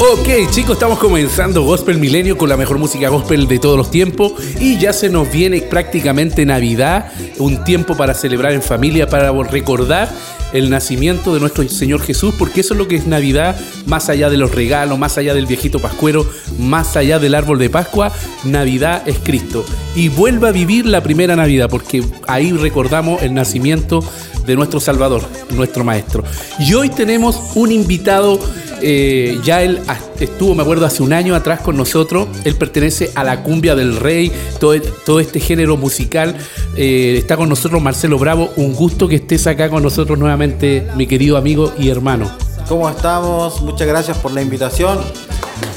Ok, 0.00 0.50
chicos, 0.50 0.72
estamos 0.72 0.98
comenzando 0.98 1.62
Gospel 1.62 1.98
Milenio 1.98 2.36
con 2.36 2.48
la 2.48 2.56
mejor 2.56 2.78
música 2.78 3.08
gospel 3.08 3.46
de 3.48 3.58
todos 3.58 3.76
los 3.76 3.90
tiempos 3.90 4.32
y 4.60 4.78
ya 4.78 4.92
se 4.92 5.08
nos 5.08 5.30
viene 5.30 5.60
prácticamente 5.62 6.46
Navidad, 6.46 7.12
un 7.38 7.64
tiempo 7.64 7.96
para 7.96 8.14
celebrar 8.14 8.52
en 8.52 8.62
familia, 8.62 9.08
para 9.08 9.32
recordar 9.44 10.08
el 10.52 10.70
nacimiento 10.70 11.34
de 11.34 11.40
nuestro 11.40 11.68
Señor 11.68 12.00
Jesús, 12.00 12.34
porque 12.38 12.60
eso 12.60 12.74
es 12.74 12.78
lo 12.78 12.88
que 12.88 12.96
es 12.96 13.06
Navidad, 13.06 13.58
más 13.86 14.08
allá 14.08 14.30
de 14.30 14.36
los 14.36 14.54
regalos, 14.54 14.98
más 14.98 15.18
allá 15.18 15.34
del 15.34 15.46
viejito 15.46 15.78
pascuero, 15.78 16.26
más 16.58 16.96
allá 16.96 17.18
del 17.18 17.34
árbol 17.34 17.58
de 17.58 17.70
Pascua, 17.70 18.12
Navidad 18.44 19.02
es 19.06 19.18
Cristo. 19.18 19.64
Y 19.94 20.08
vuelva 20.08 20.48
a 20.48 20.52
vivir 20.52 20.86
la 20.86 21.02
primera 21.02 21.36
Navidad, 21.36 21.68
porque 21.68 22.02
ahí 22.26 22.52
recordamos 22.52 23.22
el 23.22 23.34
nacimiento 23.34 24.02
de 24.46 24.56
nuestro 24.56 24.80
Salvador, 24.80 25.22
nuestro 25.50 25.84
Maestro. 25.84 26.24
Y 26.58 26.72
hoy 26.72 26.88
tenemos 26.88 27.52
un 27.54 27.70
invitado 27.70 28.40
eh, 28.82 29.38
ya 29.44 29.62
él 29.62 29.80
estuvo, 30.20 30.54
me 30.54 30.62
acuerdo, 30.62 30.86
hace 30.86 31.02
un 31.02 31.12
año 31.12 31.34
atrás 31.34 31.60
con 31.60 31.76
nosotros. 31.76 32.28
Él 32.44 32.56
pertenece 32.56 33.10
a 33.14 33.24
la 33.24 33.42
cumbia 33.42 33.74
del 33.74 33.96
rey, 33.96 34.32
todo, 34.60 34.80
todo 35.04 35.20
este 35.20 35.40
género 35.40 35.76
musical. 35.76 36.36
Eh, 36.76 37.16
está 37.18 37.36
con 37.36 37.48
nosotros 37.48 37.82
Marcelo 37.82 38.18
Bravo. 38.18 38.50
Un 38.56 38.74
gusto 38.74 39.08
que 39.08 39.16
estés 39.16 39.46
acá 39.46 39.68
con 39.70 39.82
nosotros 39.82 40.18
nuevamente, 40.18 40.86
mi 40.96 41.06
querido 41.06 41.36
amigo 41.36 41.72
y 41.78 41.88
hermano. 41.88 42.30
¿Cómo 42.68 42.88
estamos? 42.88 43.62
Muchas 43.62 43.86
gracias 43.86 44.18
por 44.18 44.32
la 44.32 44.42
invitación. 44.42 44.98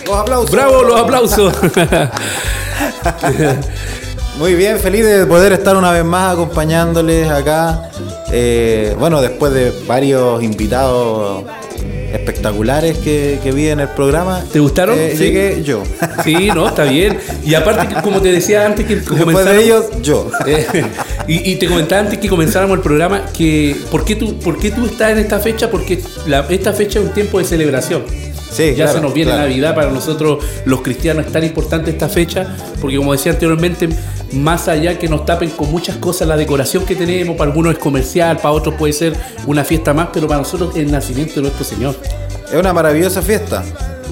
Los 0.06 0.16
aplausos. 0.16 0.52
Bravo, 0.52 0.84
los 0.84 1.00
aplausos. 1.00 1.54
Muy 4.38 4.56
bien, 4.56 4.80
feliz 4.80 5.06
de 5.06 5.26
poder 5.26 5.54
estar 5.54 5.76
una 5.76 5.92
vez 5.92 6.04
más 6.04 6.34
acompañándoles 6.34 7.30
acá. 7.30 7.92
Eh, 8.32 8.96
bueno, 8.98 9.22
después 9.22 9.54
de 9.54 9.72
varios 9.88 10.42
invitados 10.42 11.44
espectaculares 12.14 12.98
que, 12.98 13.52
vi 13.54 13.68
en 13.68 13.80
el 13.80 13.90
programa. 13.90 14.44
¿Te 14.52 14.60
gustaron? 14.60 14.98
Eh, 14.98 15.16
llegué 15.18 15.64
yo. 15.64 15.84
Sí, 16.24 16.50
no, 16.54 16.68
está 16.68 16.84
bien. 16.84 17.20
Y 17.44 17.54
aparte, 17.56 17.96
como 18.02 18.22
te 18.22 18.32
decía 18.32 18.66
antes 18.66 18.86
que 18.86 18.96
Después 18.96 19.46
de 19.46 19.64
ellos, 19.64 19.86
yo. 20.02 20.30
Eh, 20.48 20.84
y, 21.28 21.56
te 21.56 21.68
comentaba 21.68 22.02
antes 22.02 22.20
que 22.20 22.28
comenzáramos 22.28 22.78
el 22.78 22.84
programa 22.84 23.28
que 23.32 23.76
¿por 23.90 24.04
qué 24.04 24.16
tú, 24.16 24.40
por 24.40 24.58
qué 24.58 24.72
tú 24.72 24.86
estás 24.86 25.12
en 25.12 25.20
esta 25.20 25.40
fecha? 25.40 25.70
Porque 25.70 26.02
esta 26.50 26.74
fecha 26.74 27.00
es 27.00 27.06
un 27.06 27.14
tiempo 27.14 27.38
de 27.38 27.46
celebración. 27.46 28.04
Sí, 28.52 28.74
ya 28.76 28.88
se 28.88 29.00
nos 29.00 29.14
viene 29.14 29.32
Navidad 29.32 29.76
para 29.76 29.92
nosotros 29.92 30.44
los 30.66 30.82
cristianos 30.82 31.26
es 31.26 31.32
tan 31.32 31.44
importante 31.44 31.90
esta 31.90 32.10
fecha 32.10 32.54
porque 32.82 32.98
como 32.98 33.14
decía 33.14 33.32
anteriormente 33.32 33.88
más 34.34 34.68
allá 34.68 34.98
que 34.98 35.08
nos 35.08 35.26
tapen 35.26 35.50
con 35.52 35.72
muchas 35.72 35.98
cosas 35.98 36.28
la 36.28 36.38
decoración 36.38 36.86
que 36.86 36.96
tenemos, 36.96 37.36
para 37.36 37.50
algunos 37.50 37.74
es 37.74 37.80
comercial, 37.80 38.38
para 38.38 38.52
otros 38.52 38.76
puede 38.76 38.94
ser 38.94 39.14
una 39.46 39.64
fiesta 39.64 39.94
más, 39.94 40.10
pero 40.14 40.28
para 40.28 40.40
nosotros 40.40 40.76
es 40.76 40.84
el 40.84 40.92
nacimiento 40.92 41.36
de 41.36 41.42
nuestro 41.42 41.64
Señor. 41.64 41.96
Es 42.52 42.60
una 42.60 42.74
maravillosa 42.74 43.22
fiesta, 43.22 43.64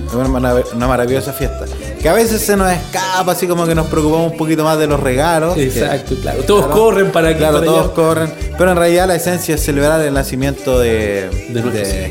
es 0.07 0.13
una, 0.13 0.87
maravillosa 0.87 1.33
fiesta. 1.33 1.65
Que 2.01 2.07
a 2.07 2.13
veces 2.13 2.41
se 2.41 2.55
nos 2.55 2.71
escapa, 2.71 3.33
así 3.33 3.47
como 3.47 3.65
que 3.65 3.75
nos 3.75 3.87
preocupamos 3.87 4.31
un 4.31 4.37
poquito 4.37 4.63
más 4.63 4.79
de 4.79 4.87
los 4.87 4.99
regalos. 4.99 5.57
Exacto, 5.57 6.15
claro. 6.21 6.43
Todos 6.43 6.67
corren 6.67 7.11
para 7.11 7.33
que. 7.33 7.39
Claro, 7.39 7.61
todos 7.61 7.89
corren. 7.91 8.31
Pero 8.57 8.71
en 8.71 8.77
realidad 8.77 9.07
la 9.07 9.15
esencia 9.15 9.55
es 9.55 9.61
celebrar 9.61 9.99
el 10.01 10.13
nacimiento 10.13 10.79
de, 10.79 11.29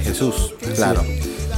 Jesús. 0.04 0.52
Claro. 0.76 1.02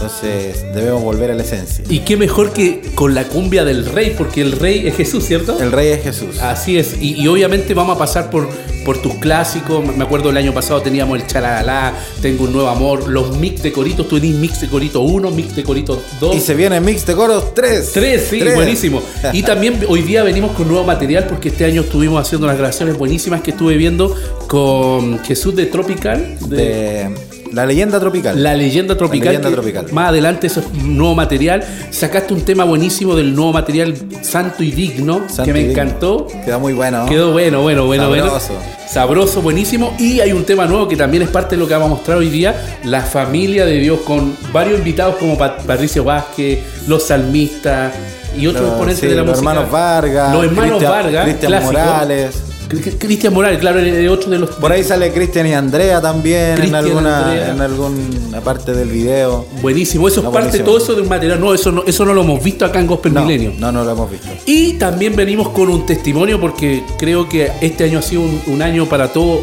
Entonces 0.01 0.65
debemos 0.75 1.03
volver 1.03 1.31
a 1.31 1.35
la 1.35 1.43
esencia. 1.43 1.85
Y 1.91 1.99
qué 1.99 2.17
mejor 2.17 2.55
que 2.55 2.81
con 2.95 3.15
la 3.15 3.25
cumbia 3.25 3.67
del 3.67 3.85
rey, 3.85 4.15
porque 4.17 4.41
el 4.41 4.53
rey 4.53 4.89
es 4.89 4.97
Jesús, 4.97 5.25
¿cierto? 5.27 5.61
El 5.61 5.73
rey 5.73 5.89
es 5.89 6.03
Jesús. 6.03 6.39
Así 6.41 6.79
es. 6.79 6.97
Y, 7.03 7.29
obviamente 7.29 7.75
vamos 7.75 7.97
a 7.97 7.99
pasar 7.99 8.31
por, 8.31 8.49
por 8.87 9.03
tus 9.03 9.17
clásicos. 9.17 9.85
Me 9.95 10.03
acuerdo 10.03 10.31
el 10.31 10.39
año 10.39 10.55
pasado 10.55 10.81
teníamos 10.81 11.21
el 11.21 11.27
Chalalá, 11.27 11.93
Tengo 12.23 12.45
un 12.45 12.55
nuevo 12.55 12.71
amor, 12.71 13.09
los 13.09 13.37
mix 13.37 13.63
de 13.63 13.73
coritos. 13.73 14.09
Tú 14.09 14.19
tenés 14.19 14.37
mix 14.37 14.63
de 14.63 14.69
corito 14.69 15.03
1, 15.03 15.31
mix 15.33 15.55
de 15.55 15.65
corito 15.65 16.03
2. 16.19 16.35
Y 16.35 16.41
se 16.41 16.55
viene 16.55 16.81
mix 16.81 17.05
de 17.05 17.15
coros 17.15 17.53
3. 17.53 17.93
3, 17.93 18.27
sí, 18.27 18.43
buenísimo. 18.55 19.03
y 19.35 19.43
también 19.43 19.85
hoy 19.87 20.01
día 20.01 20.23
venimos 20.23 20.53
con 20.53 20.67
nuevo 20.67 20.85
material 20.85 21.27
porque 21.27 21.51
este 21.51 21.67
año 21.67 21.83
estuvimos 21.83 22.27
haciendo 22.27 22.47
unas 22.47 22.57
grabaciones 22.57 22.97
buenísimas 22.97 23.43
que 23.43 23.51
estuve 23.51 23.77
viendo 23.77 24.17
con 24.49 25.19
Jesús 25.25 25.55
de 25.55 25.67
Tropical. 25.67 26.39
de 26.49 27.30
la 27.53 27.67
leyenda 27.67 27.99
tropical. 27.99 28.43
La 28.43 28.55
leyenda 28.55 28.97
tropical. 28.97 29.41
tropical. 29.41 29.87
Más 29.93 30.11
adelante 30.11 30.47
eso 30.47 30.61
es 30.61 30.73
nuevo 30.83 31.15
material. 31.15 31.65
Sacaste 31.91 32.33
un 32.35 32.43
tema 32.43 32.65
buenísimo 32.65 33.17
del 33.17 33.35
nuevo 33.35 33.53
material 33.53 33.95
Santo 34.23 34.63
y 34.63 34.71
Digno, 34.71 35.23
que 35.45 35.53
me 35.53 35.71
encantó. 35.71 36.27
Quedó 36.45 36.61
muy 36.61 36.73
bueno. 36.73 37.07
Quedó 37.07 37.33
bueno, 37.33 37.63
bueno, 37.63 37.87
bueno, 37.87 38.05
Sabroso. 38.05 38.55
bueno. 38.55 38.81
Sabroso, 38.89 39.43
buenísimo. 39.43 39.95
Y 39.99 40.21
hay 40.21 40.33
un 40.33 40.45
tema 40.45 40.67
nuevo 40.67 40.89
que 40.89 40.97
también 40.97 41.23
es 41.23 41.29
parte 41.29 41.57
de 41.57 41.61
lo 41.61 41.69
que 41.69 41.75
vamos 41.75 41.87
a 41.87 41.95
mostrar 41.95 42.19
hoy 42.19 42.29
día, 42.29 42.79
la 42.85 43.03
familia 43.03 43.65
de 43.65 43.79
Dios, 43.79 44.01
con 44.01 44.37
varios 44.53 44.79
invitados 44.79 45.17
como 45.17 45.37
Patricio 45.37 46.05
Vázquez, 46.05 46.61
los 46.87 47.05
salmistas 47.05 47.95
y 48.37 48.47
otros 48.47 48.69
exponentes 48.69 49.03
de 49.03 49.17
la 49.17 49.23
música. 49.23 49.31
Los 49.31 49.39
hermanos 49.39 49.71
Vargas. 49.71 50.33
Los 50.35 50.45
hermanos 50.45 50.83
Vargas. 50.83 51.25
Cristian 51.25 51.65
Morales. 51.65 52.50
Cristian 52.99 53.35
Morales, 53.35 53.59
claro, 53.59 53.81
de 53.83 54.09
otro 54.09 54.31
de 54.31 54.39
los. 54.39 54.51
Por 54.51 54.71
ahí 54.71 54.85
sale 54.85 55.13
Cristian 55.13 55.47
y 55.47 55.55
Andrea 55.55 56.01
también 56.01 56.63
en 56.63 56.75
alguna, 56.75 57.51
en 57.51 57.61
alguna 57.61 58.41
parte 58.41 58.73
del 58.73 58.89
video. 58.89 59.47
Buenísimo, 59.61 60.07
eso 60.07 60.21
es 60.21 60.29
parte 60.29 60.61
todo 60.61 60.79
eso 60.79 60.95
de 60.95 61.03
un 61.03 61.09
material 61.09 61.41
no, 61.41 61.53
eso 61.53 61.73
no, 61.73 61.85
eso 61.85 62.05
no 62.05 62.15
lo 62.15 62.23
hemos 62.23 62.43
visto 62.43 62.65
acá 62.65 62.81
en 62.81 62.87
Gospel 62.87 63.13
Milenio. 63.13 63.53
No, 63.59 63.73
no 63.73 63.85
lo 63.85 63.91
hemos 63.91 64.11
visto. 64.11 64.29
Y 64.47 64.75
también 64.75 65.17
venimos 65.17 65.49
con 65.49 65.69
un 65.69 65.85
testimonio 65.85 66.41
porque 66.41 66.85
creo 66.99 67.29
que 67.29 67.51
este 67.61 67.85
año 67.85 67.99
ha 67.99 68.03
sido 68.03 68.23
un, 68.47 68.61
año 68.63 68.87
para 68.87 69.13
todo 69.13 69.41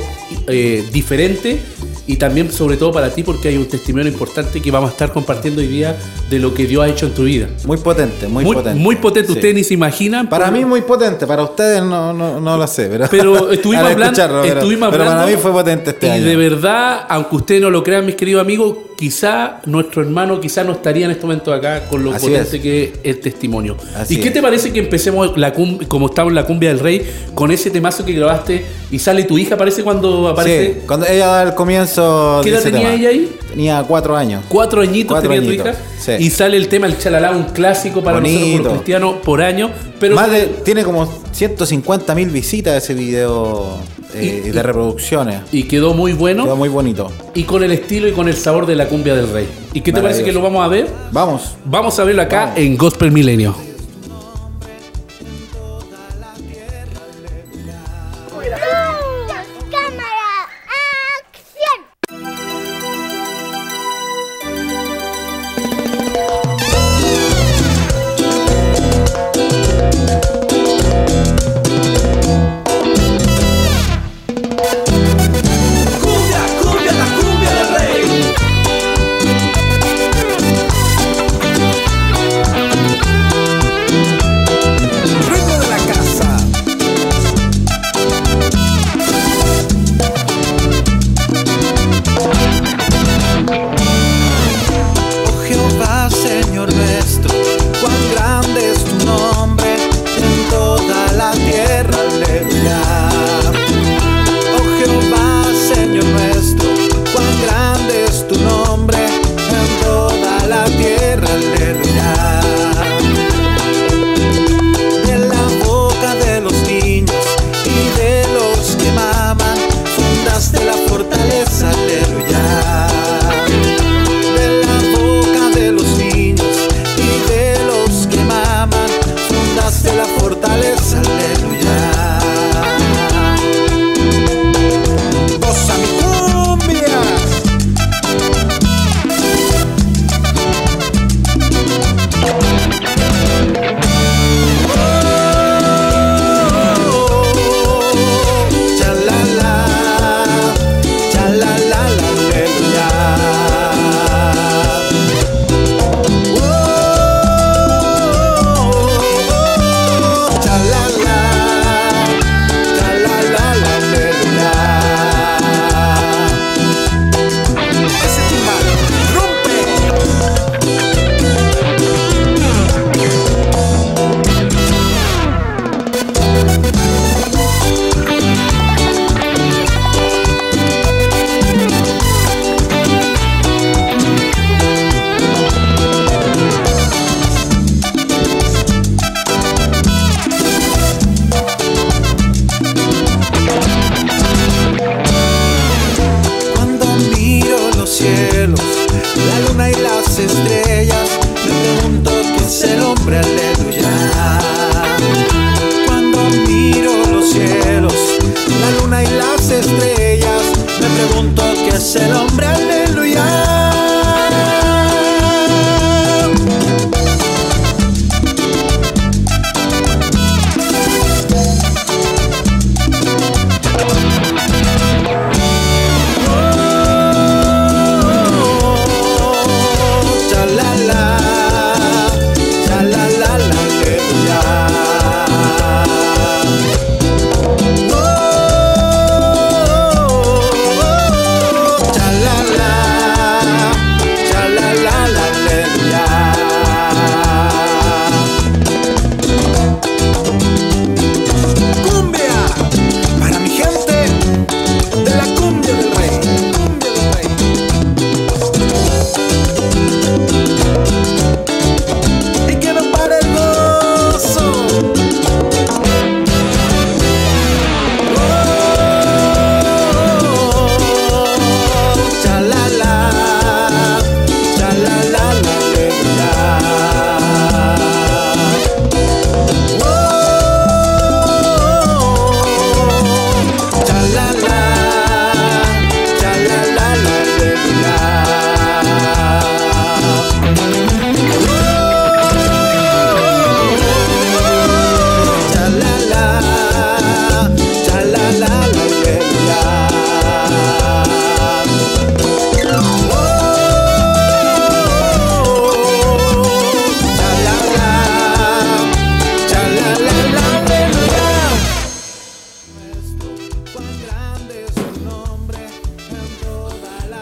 eh, 0.48 0.88
diferente 0.94 1.60
y 2.08 2.16
también 2.16 2.52
sobre 2.52 2.78
todo 2.78 2.92
para 2.92 3.14
ti 3.14 3.22
porque 3.22 3.50
hay 3.50 3.58
un 3.58 3.68
testimonio 3.68 4.10
importante 4.10 4.62
que 4.62 4.72
vamos 4.72 4.90
a 4.90 4.94
estar 4.94 5.12
compartiendo 5.12 5.62
hoy 5.62 5.68
día 5.68 5.98
de 6.30 6.40
lo 6.40 6.54
que 6.54 6.66
Dios 6.66 6.84
ha 6.84 6.88
hecho 6.88 7.06
en 7.06 7.14
tu 7.14 7.24
vida. 7.24 7.48
Muy 7.66 7.78
potente, 7.78 8.28
muy, 8.28 8.46
potente. 8.46 8.80
Muy 8.80 8.96
potente, 8.96 9.34
ustedes 9.34 9.54
ni 9.54 9.64
se 9.64 9.74
imaginan. 9.74 10.30
Para 10.30 10.50
mí 10.50 10.64
muy 10.64 10.82
potente, 10.82 11.28
para 11.28 11.44
ustedes 11.44 11.84
no, 11.84 12.14
no, 12.14 12.40
no 12.40 12.58
lo 12.58 12.66
sé. 12.66 12.88
Pero, 12.88 13.08
pero 13.10 13.52
estuvimos, 13.52 13.86
hablando, 13.92 14.44
estuvimos 14.44 14.90
pero, 14.90 15.06
para 15.06 15.26
mí 15.26 15.34
fue 15.34 15.52
potente 15.52 15.90
este 15.92 16.10
año. 16.10 16.24
Y 16.24 16.26
de 16.26 16.36
verdad, 16.38 17.06
aunque 17.10 17.36
ustedes 17.36 17.62
no 17.62 17.70
lo 17.70 17.84
crean, 17.84 18.06
mis 18.06 18.16
queridos 18.16 18.42
amigos, 18.42 18.78
quizá 18.98 19.62
nuestro 19.66 20.02
hermano 20.02 20.42
quizá 20.42 20.64
no 20.64 20.74
estaría 20.74 21.06
en 21.06 21.12
este 21.12 21.24
momento 21.24 21.54
acá 21.54 21.86
con 21.88 22.04
lo 22.04 22.12
potente 22.12 22.60
que 22.60 22.84
es 22.86 22.92
el 23.04 23.20
testimonio. 23.22 23.78
¿Y 24.10 24.18
qué 24.18 24.32
te 24.32 24.42
parece 24.42 24.74
que 24.74 24.80
empecemos 24.80 25.38
la 25.38 25.54
como 25.54 26.08
estamos 26.08 26.32
en 26.32 26.36
la 26.36 26.46
cumbia 26.46 26.70
del 26.70 26.80
rey 26.80 27.08
con 27.36 27.52
ese 27.52 27.70
temazo 27.70 28.04
que 28.04 28.14
grabaste 28.14 28.66
y 28.92 29.00
sale 29.00 29.24
tu 29.24 29.38
hija, 29.38 29.56
aparece 29.56 29.84
cuando 29.84 30.28
aparece? 30.28 30.74
Sí, 30.74 30.80
cuando 30.88 31.06
ella 31.06 31.28
da 31.28 31.44
el 31.44 31.54
comienzo. 31.54 32.42
¿Qué 32.44 32.50
edad 32.50 32.64
tenía 32.64 32.94
ella 32.94 33.10
ahí? 33.10 33.32
Tenía 33.50 33.84
cuatro 33.88 34.18
años. 34.18 34.44
Cuatro 34.50 34.82
añitos 34.82 35.22
tenía 35.22 35.42
tu 35.42 35.52
hija. 35.52 35.76
Y 36.20 36.30
sale 36.32 36.58
el 36.58 36.68
tema 36.68 36.88
El 36.88 36.98
Chalalá, 36.98 37.32
un 37.32 37.44
clásico 37.44 38.04
para 38.04 38.20
nosotros 38.20 38.60
los 38.60 38.74
cristianos 38.74 39.16
por 39.24 39.42
año. 39.42 39.70
Pero 40.00 40.16
Más 40.16 40.32
de, 40.32 40.48
tiene 40.66 40.84
como 40.84 41.08
150 41.32 42.16
mil 42.16 42.30
visitas 42.30 42.84
ese 42.84 42.94
video 42.94 43.78
eh, 44.14 44.52
de 44.54 44.64
reproducciones. 44.64 45.42
Y 45.52 45.64
quedó 45.64 45.94
muy 45.94 46.14
bueno. 46.14 46.44
Quedó 46.44 46.56
muy 46.56 46.70
bonito. 46.70 47.12
Y 47.34 47.44
con 47.44 47.64
el 47.64 47.72
estilo 47.72 48.08
y 48.08 48.12
con 48.12 48.28
el 48.28 48.36
sabor 48.36 48.66
de 48.66 48.76
la 48.76 48.88
cumbia 48.88 49.16
del 49.16 49.30
rey. 49.30 49.48
¿Y 49.74 49.82
qué 49.82 49.92
te 49.92 50.02
parece 50.02 50.24
que 50.24 50.32
lo 50.32 50.42
vamos 50.42 50.64
a 50.64 50.68
ver? 50.68 50.88
Vamos. 51.12 51.56
Vamos 51.66 52.00
a 52.00 52.04
verlo 52.04 52.22
acá 52.22 52.54
en 52.56 52.78
Gospel 52.78 53.12
Milenio. 53.12 53.67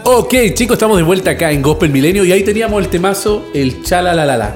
Ok, 0.08 0.36
chicos, 0.54 0.76
estamos 0.76 0.98
de 0.98 1.04
vuelta 1.04 1.32
acá 1.32 1.52
en 1.52 1.64
Gospel 1.64 1.90
Milenio 1.90 2.24
y 2.24 2.32
ahí 2.32 2.44
teníamos 2.44 2.80
el 2.80 2.90
temazo, 2.90 3.44
el 3.56 3.82
Chala 3.82 4.14
la 4.14 4.24
la 4.24 4.38
la. 4.38 4.56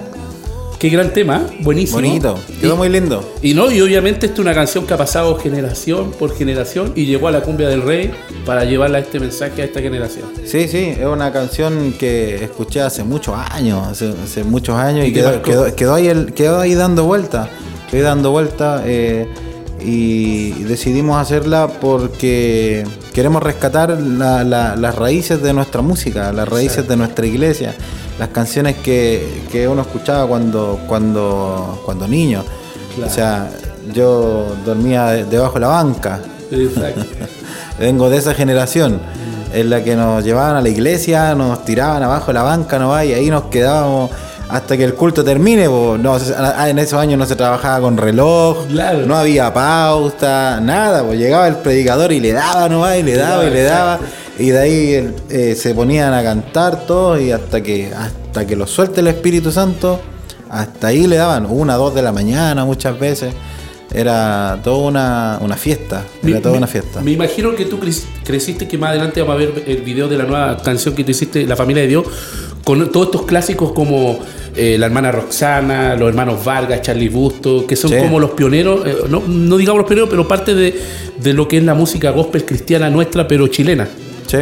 Qué 0.77 0.89
gran 0.89 1.11
tema, 1.11 1.43
buenísimo. 1.61 1.97
Bonito, 1.97 2.37
quedó 2.61 2.77
muy 2.77 2.87
lindo. 2.87 3.27
Y 3.41 3.55
no, 3.55 3.71
y 3.71 3.81
obviamente 3.81 4.27
esta 4.27 4.35
es 4.35 4.39
una 4.41 4.53
canción 4.53 4.85
que 4.85 4.93
ha 4.93 4.97
pasado 4.97 5.35
generación 5.39 6.11
por 6.11 6.37
generación 6.37 6.93
y 6.95 7.07
llegó 7.07 7.29
a 7.29 7.31
la 7.31 7.41
cumbia 7.41 7.67
del 7.67 7.81
rey 7.81 8.11
para 8.45 8.63
llevarla 8.63 8.99
este 8.99 9.19
mensaje 9.19 9.63
a 9.63 9.65
esta 9.65 9.81
generación. 9.81 10.25
Sí, 10.45 10.67
sí, 10.67 10.93
es 10.95 11.07
una 11.07 11.33
canción 11.33 11.93
que 11.93 12.43
escuché 12.43 12.81
hace 12.81 13.03
muchos 13.03 13.35
años, 13.35 13.87
hace, 13.87 14.43
muchos 14.43 14.75
años 14.75 15.07
y, 15.07 15.11
quedó, 15.11 15.95
ahí 15.95 16.09
el, 16.09 16.31
quedó 16.33 16.59
ahí 16.59 16.75
dando 16.75 17.05
vuelta, 17.05 17.49
quedó 17.89 18.03
dando 18.03 18.29
vuelta. 18.29 18.83
Eh, 18.85 19.27
y 19.81 20.51
decidimos 20.63 21.17
hacerla 21.21 21.67
porque 21.67 22.85
queremos 23.13 23.41
rescatar 23.41 23.91
las 23.99 24.95
raíces 24.95 25.41
de 25.41 25.53
nuestra 25.53 25.81
música, 25.81 26.31
las 26.31 26.47
raíces 26.47 26.87
de 26.87 26.97
nuestra 26.97 27.25
iglesia, 27.25 27.75
las 28.17 28.29
canciones 28.29 28.75
que, 28.77 29.67
uno 29.69 29.81
escuchaba 29.81 30.27
cuando, 30.27 30.79
cuando, 30.87 31.81
cuando 31.85 32.07
niño. 32.07 32.43
O 33.03 33.09
sea, 33.09 33.49
yo 33.93 34.55
dormía 34.65 35.11
debajo 35.25 35.55
de 35.55 35.59
la 35.61 35.67
banca. 35.67 36.19
Vengo 37.79 38.09
de 38.09 38.17
esa 38.17 38.33
generación 38.33 38.99
en 39.53 39.69
la 39.69 39.83
que 39.83 39.95
nos 39.95 40.23
llevaban 40.23 40.57
a 40.57 40.61
la 40.61 40.69
iglesia, 40.69 41.33
nos 41.35 41.63
tiraban 41.63 42.03
abajo 42.03 42.27
de 42.27 42.33
la 42.33 42.43
banca, 42.43 42.77
no 42.77 43.03
y 43.03 43.13
ahí 43.13 43.29
nos 43.29 43.43
quedábamos 43.43 44.11
hasta 44.49 44.75
que 44.75 44.83
el 44.83 44.95
culto 44.95 45.23
termine. 45.23 45.65
No, 45.65 46.17
en 46.17 46.79
esos 46.79 46.99
años 46.99 47.19
no 47.19 47.25
se 47.25 47.35
trabajaba 47.35 47.81
con 47.81 47.97
reloj, 47.97 48.67
no 49.05 49.15
había 49.15 49.53
pauta, 49.53 50.59
nada. 50.59 51.03
Pues 51.03 51.19
llegaba 51.19 51.47
el 51.47 51.57
predicador 51.57 52.11
y 52.11 52.19
le 52.19 52.33
daba 52.33 52.67
nomás, 52.67 52.97
y 52.97 53.03
le 53.03 53.15
daba 53.15 53.45
y 53.45 53.51
le 53.51 53.63
daba. 53.63 53.99
Y 54.39 54.49
de 54.49 54.59
ahí 54.59 55.13
eh, 55.29 55.55
se 55.55 55.75
ponían 55.75 56.13
a 56.13 56.23
cantar 56.23 56.85
todos 56.87 57.21
y 57.21 57.31
hasta 57.31 57.61
que, 57.61 57.93
hasta 57.93 58.47
que 58.47 58.55
lo 58.55 58.65
suelte 58.65 59.01
el 59.01 59.07
Espíritu 59.07 59.51
Santo, 59.51 59.99
hasta 60.49 60.87
ahí 60.87 61.05
le 61.07 61.17
daban 61.17 61.45
una, 61.45 61.75
dos 61.75 61.93
de 61.93 62.01
la 62.01 62.11
mañana 62.11 62.65
muchas 62.65 62.97
veces. 62.99 63.33
Era 63.91 64.59
toda 64.63 64.87
una, 64.87 65.39
una 65.41 65.57
fiesta. 65.57 66.03
Era 66.23 66.41
toda 66.41 66.57
una 66.57 66.67
fiesta. 66.67 67.01
Me 67.01 67.11
imagino 67.11 67.55
que 67.55 67.65
tú 67.65 67.79
creciste, 68.23 68.67
que 68.67 68.77
más 68.77 68.91
adelante 68.91 69.19
vamos 69.21 69.35
a 69.35 69.37
ver 69.39 69.63
el 69.65 69.81
video 69.81 70.07
de 70.07 70.17
la 70.17 70.25
nueva 70.25 70.57
canción 70.57 70.95
que 70.95 71.03
tú 71.03 71.11
hiciste, 71.11 71.45
La 71.45 71.55
Familia 71.55 71.81
de 71.81 71.89
Dios, 71.89 72.05
con 72.63 72.91
todos 72.91 73.07
estos 73.07 73.23
clásicos 73.23 73.73
como 73.73 74.19
eh, 74.59 74.77
la 74.77 74.87
hermana 74.87 75.09
Roxana, 75.09 75.95
los 75.95 76.09
hermanos 76.09 76.43
Vargas, 76.43 76.81
Charlie 76.81 77.07
Busto, 77.07 77.65
que 77.65 77.77
son 77.77 77.97
como 77.97 78.19
los 78.19 78.31
pioneros, 78.31 78.85
eh, 78.85 78.95
no, 79.07 79.21
digamos 79.55 79.79
los 79.79 79.87
pioneros, 79.87 80.09
pero 80.09 80.27
parte 80.27 80.53
de, 80.53 81.33
lo 81.33 81.47
que 81.47 81.59
es 81.59 81.63
la 81.63 81.73
música 81.73 82.11
gospel 82.11 82.43
cristiana 82.43 82.89
nuestra, 82.89 83.25
pero 83.25 83.47
chilena. 83.47 83.87
Sí. 84.27 84.37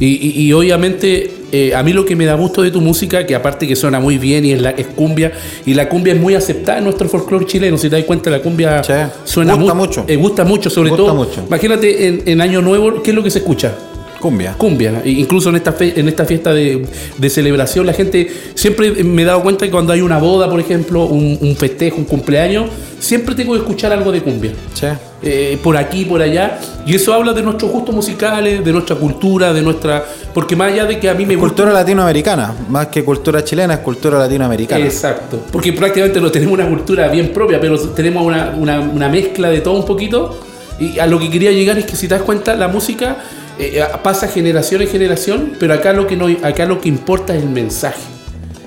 Y, 0.00 0.52
obviamente 0.54 1.30
eh, 1.52 1.74
a 1.74 1.82
mí 1.84 1.92
lo 1.92 2.04
que 2.04 2.16
me 2.16 2.24
da 2.24 2.34
gusto 2.34 2.62
de 2.62 2.72
tu 2.72 2.80
música, 2.80 3.24
que 3.26 3.34
aparte 3.36 3.68
que 3.68 3.76
suena 3.76 4.00
muy 4.00 4.18
bien 4.18 4.44
y 4.44 4.52
es, 4.52 4.60
la, 4.60 4.70
es 4.70 4.88
cumbia, 4.88 5.30
y 5.64 5.74
la 5.74 5.88
cumbia 5.88 6.14
es 6.14 6.20
muy 6.20 6.34
aceptada 6.34 6.78
en 6.78 6.84
nuestro 6.84 7.08
folclore 7.08 7.46
chileno, 7.46 7.78
si 7.78 7.88
te 7.88 7.96
das 7.96 8.04
cuenta 8.06 8.28
la 8.28 8.40
cumbia 8.40 8.82
suena 9.24 9.54
gusta 9.54 9.74
mucho. 9.74 10.04
gusta 10.18 10.44
mucho, 10.44 10.68
sobre 10.68 10.90
todo. 10.90 11.28
Imagínate 11.46 12.08
en, 12.08 12.22
en 12.26 12.40
Año 12.40 12.60
Nuevo, 12.60 13.02
¿qué 13.02 13.10
es 13.10 13.14
lo 13.14 13.22
que 13.22 13.30
se 13.30 13.38
escucha? 13.38 13.72
Cumbia. 14.20 14.54
Cumbia. 14.56 15.02
Incluso 15.04 15.48
en 15.48 15.56
esta, 15.56 15.74
en 15.80 16.06
esta 16.06 16.26
fiesta 16.26 16.52
de, 16.52 16.86
celebración, 17.30 17.86
la 17.86 17.94
gente 17.94 18.28
siempre 18.54 19.02
me 19.02 19.22
he 19.22 19.24
dado 19.24 19.42
cuenta 19.42 19.64
que 19.64 19.70
cuando 19.70 19.92
hay 19.92 20.02
una 20.02 20.18
boda, 20.18 20.48
por 20.48 20.60
ejemplo, 20.60 21.06
un, 21.06 21.56
festejo, 21.56 21.96
un 21.96 22.04
cumpleaños, 22.04 22.70
siempre 22.98 23.34
tengo 23.34 23.54
que 23.54 23.60
escuchar 23.60 23.92
algo 23.92 24.12
de 24.12 24.20
cumbia. 24.20 24.52
Sí. 24.74 24.86
Eh, 25.22 25.58
por 25.62 25.76
aquí, 25.76 26.04
por 26.04 26.20
allá. 26.20 26.58
Y 26.86 26.94
eso 26.94 27.14
habla 27.14 27.32
de 27.32 27.42
nuestros 27.42 27.70
gustos 27.70 27.94
musicales, 27.94 28.62
de 28.62 28.72
nuestra 28.72 28.96
cultura, 28.96 29.52
de 29.54 29.62
nuestra. 29.62 30.04
Porque 30.34 30.54
más 30.54 30.72
allá 30.72 30.84
de 30.84 30.98
que 30.98 31.08
a 31.08 31.14
mí 31.14 31.24
me 31.24 31.36
Cultura 31.36 31.72
latinoamericana, 31.72 32.54
más 32.68 32.88
que 32.88 33.02
cultura 33.02 33.42
chilena, 33.42 33.74
es 33.74 33.80
cultura 33.80 34.18
latinoamericana. 34.18 34.84
Exacto. 34.84 35.44
Porque 35.50 35.72
prácticamente 35.72 36.20
no 36.20 36.30
tenemos 36.30 36.54
una 36.54 36.68
cultura 36.68 37.08
bien 37.08 37.32
propia, 37.32 37.58
pero 37.58 37.78
tenemos 37.90 38.24
una, 38.24 38.50
una 38.52 39.08
mezcla 39.08 39.48
de 39.48 39.60
todo 39.60 39.74
un 39.74 39.86
poquito. 39.86 40.38
Y 40.78 40.98
a 40.98 41.06
lo 41.06 41.18
que 41.18 41.30
quería 41.30 41.52
llegar 41.52 41.78
es 41.78 41.84
que 41.84 41.96
si 41.96 42.08
te 42.08 42.14
das 42.14 42.22
cuenta, 42.22 42.54
la 42.54 42.68
música 42.68 43.18
eh, 43.58 43.78
eh, 43.78 43.84
pasa 44.02 44.28
generación 44.28 44.82
en 44.82 44.88
generación, 44.88 45.52
pero 45.58 45.74
acá 45.74 45.92
lo 45.92 46.06
que 46.06 46.16
no, 46.16 46.26
acá 46.42 46.66
lo 46.66 46.80
que 46.80 46.88
importa 46.88 47.34
es 47.34 47.42
el 47.42 47.50
mensaje. 47.50 48.00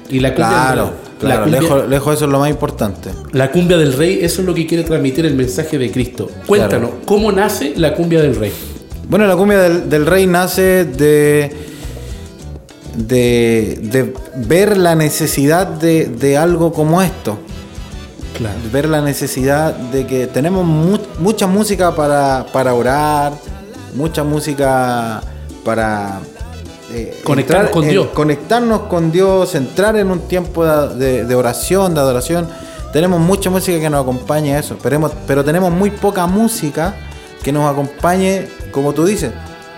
Y 0.10 0.20
la 0.20 0.30
cumbia 0.30 0.48
claro, 0.48 0.94
claro, 1.20 1.46
lejos, 1.48 1.90
lejos 1.90 2.16
eso 2.16 2.26
es 2.26 2.32
lo 2.32 2.40
más 2.40 2.50
importante. 2.50 3.10
La 3.32 3.52
cumbia 3.52 3.78
del 3.78 3.94
rey, 3.94 4.20
eso 4.22 4.42
es 4.42 4.48
lo 4.48 4.54
que 4.54 4.68
quiere 4.68 4.84
transmitir 4.84 5.26
el 5.26 5.36
mensaje 5.36 5.78
de 5.78 5.90
Cristo. 5.92 6.30
Cuéntanos, 6.46 6.92
¿cómo 7.06 7.32
nace 7.32 7.74
la 7.76 7.96
cumbia 7.96 8.22
del 8.22 8.36
rey? 8.36 8.52
Bueno, 9.10 9.26
la 9.28 9.36
cumbia 9.36 9.60
del, 9.60 10.06
rey 10.06 10.28
nace 10.28 10.86
de, 10.86 11.52
de, 12.96 14.14
ver 14.36 14.78
la 14.78 14.96
necesidad 14.96 15.68
de, 15.68 16.38
algo 16.38 16.72
como 16.72 17.02
esto. 17.02 17.40
Claro. 18.38 18.58
Ver 18.72 18.90
la 18.90 19.02
necesidad 19.02 19.76
de 19.76 20.08
que 20.08 20.28
tenemos 20.28 20.66
mucha 20.66 21.48
música 21.48 21.96
para, 21.96 22.46
para 22.52 22.74
orar, 22.74 23.34
mucha 23.96 24.24
música 24.24 25.22
para 25.64 26.20
eh, 26.92 27.22
conectarnos 27.24 27.72
con 27.72 27.88
Dios. 27.88 28.08
Conectarnos 28.14 28.82
con 28.84 29.12
Dios, 29.12 29.56
entrar 29.56 29.96
en 29.96 30.12
un 30.12 30.22
tiempo 30.28 30.66
de, 30.66 31.36
oración, 31.36 31.94
de 31.94 32.00
adoración. 32.00 32.48
Tenemos 32.92 33.20
mucha 33.20 33.50
música 33.50 33.80
que 33.80 33.90
nos 33.90 34.04
acompaña 34.04 34.56
a 34.56 34.60
eso, 34.60 34.78
pero, 34.82 35.12
pero 35.26 35.44
tenemos 35.44 35.72
muy 35.72 35.90
poca 35.90 36.28
música 36.28 36.94
que 37.42 37.52
nos 37.52 37.70
acompañe, 37.72 38.48
como 38.72 38.94
tú 38.94 39.06
dices, 39.06 39.32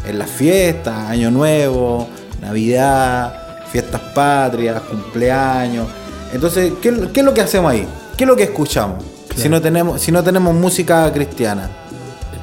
en 0.05 0.19
las 0.19 0.29
fiestas, 0.29 1.09
Año 1.09 1.31
Nuevo, 1.31 2.07
Navidad, 2.41 3.63
fiestas 3.71 4.01
patrias, 4.13 4.81
cumpleaños. 4.81 5.87
Entonces, 6.33 6.73
¿qué, 6.81 6.93
qué 7.13 7.21
es 7.21 7.25
lo 7.25 7.33
que 7.33 7.41
hacemos 7.41 7.71
ahí? 7.71 7.87
¿Qué 8.17 8.25
es 8.25 8.27
lo 8.27 8.35
que 8.35 8.43
escuchamos? 8.43 9.03
Si, 9.35 9.49
no 9.49 9.61
tenemos, 9.61 10.01
si 10.01 10.11
no 10.11 10.23
tenemos 10.23 10.53
música 10.53 11.11
cristiana. 11.11 11.69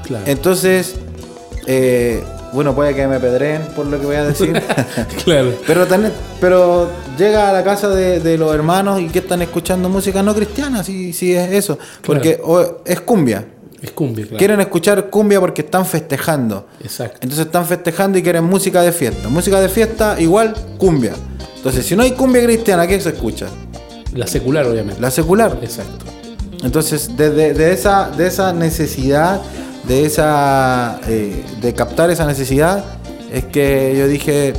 Claro. 0.04 0.24
Entonces, 0.26 0.96
eh, 1.66 2.22
bueno, 2.52 2.74
puede 2.74 2.94
que 2.94 3.06
me 3.06 3.18
pedreen 3.20 3.62
por 3.74 3.86
lo 3.86 3.98
que 3.98 4.06
voy 4.06 4.16
a 4.16 4.24
decir. 4.24 4.52
claro. 5.24 5.52
pero, 5.66 5.86
ten- 5.86 6.12
pero 6.40 6.88
llega 7.18 7.48
a 7.48 7.52
la 7.52 7.64
casa 7.64 7.88
de, 7.88 8.20
de 8.20 8.36
los 8.38 8.54
hermanos 8.54 9.00
y 9.00 9.08
que 9.08 9.20
están 9.20 9.42
escuchando 9.42 9.88
música 9.88 10.22
no 10.22 10.34
cristiana, 10.34 10.82
sí, 10.84 11.12
sí 11.12 11.32
es 11.34 11.50
eso. 11.52 11.78
Porque 12.04 12.40
o- 12.44 12.82
es 12.84 13.00
cumbia. 13.00 13.46
Es 13.80 13.90
cumbia, 13.92 14.24
claro. 14.26 14.38
Quieren 14.38 14.60
escuchar 14.60 15.10
cumbia 15.10 15.40
porque 15.40 15.62
están 15.62 15.84
festejando. 15.86 16.68
Exacto. 16.84 17.18
Entonces 17.22 17.46
están 17.46 17.66
festejando 17.66 18.16
y 18.18 18.22
quieren 18.22 18.44
música 18.44 18.80
de 18.82 18.92
fiesta. 18.92 19.28
Música 19.28 19.60
de 19.60 19.68
fiesta 19.68 20.20
igual 20.20 20.54
cumbia. 20.78 21.14
Entonces, 21.56 21.84
si 21.86 21.96
no 21.96 22.02
hay 22.02 22.12
cumbia 22.12 22.42
cristiana, 22.44 22.86
¿qué 22.86 23.00
se 23.00 23.08
escucha? 23.10 23.46
La 24.14 24.26
secular, 24.26 24.66
obviamente. 24.66 25.00
La 25.00 25.10
secular. 25.10 25.58
Exacto. 25.62 26.04
Entonces, 26.62 27.10
desde 27.16 27.54
de 27.54 27.72
esa, 27.72 28.08
de 28.16 28.26
esa 28.28 28.52
necesidad, 28.52 29.40
de 29.84 30.04
esa 30.04 31.00
eh, 31.08 31.42
de 31.60 31.74
captar 31.74 32.10
esa 32.10 32.26
necesidad, 32.26 32.84
es 33.32 33.44
que 33.44 33.94
yo 33.98 34.06
dije, 34.08 34.52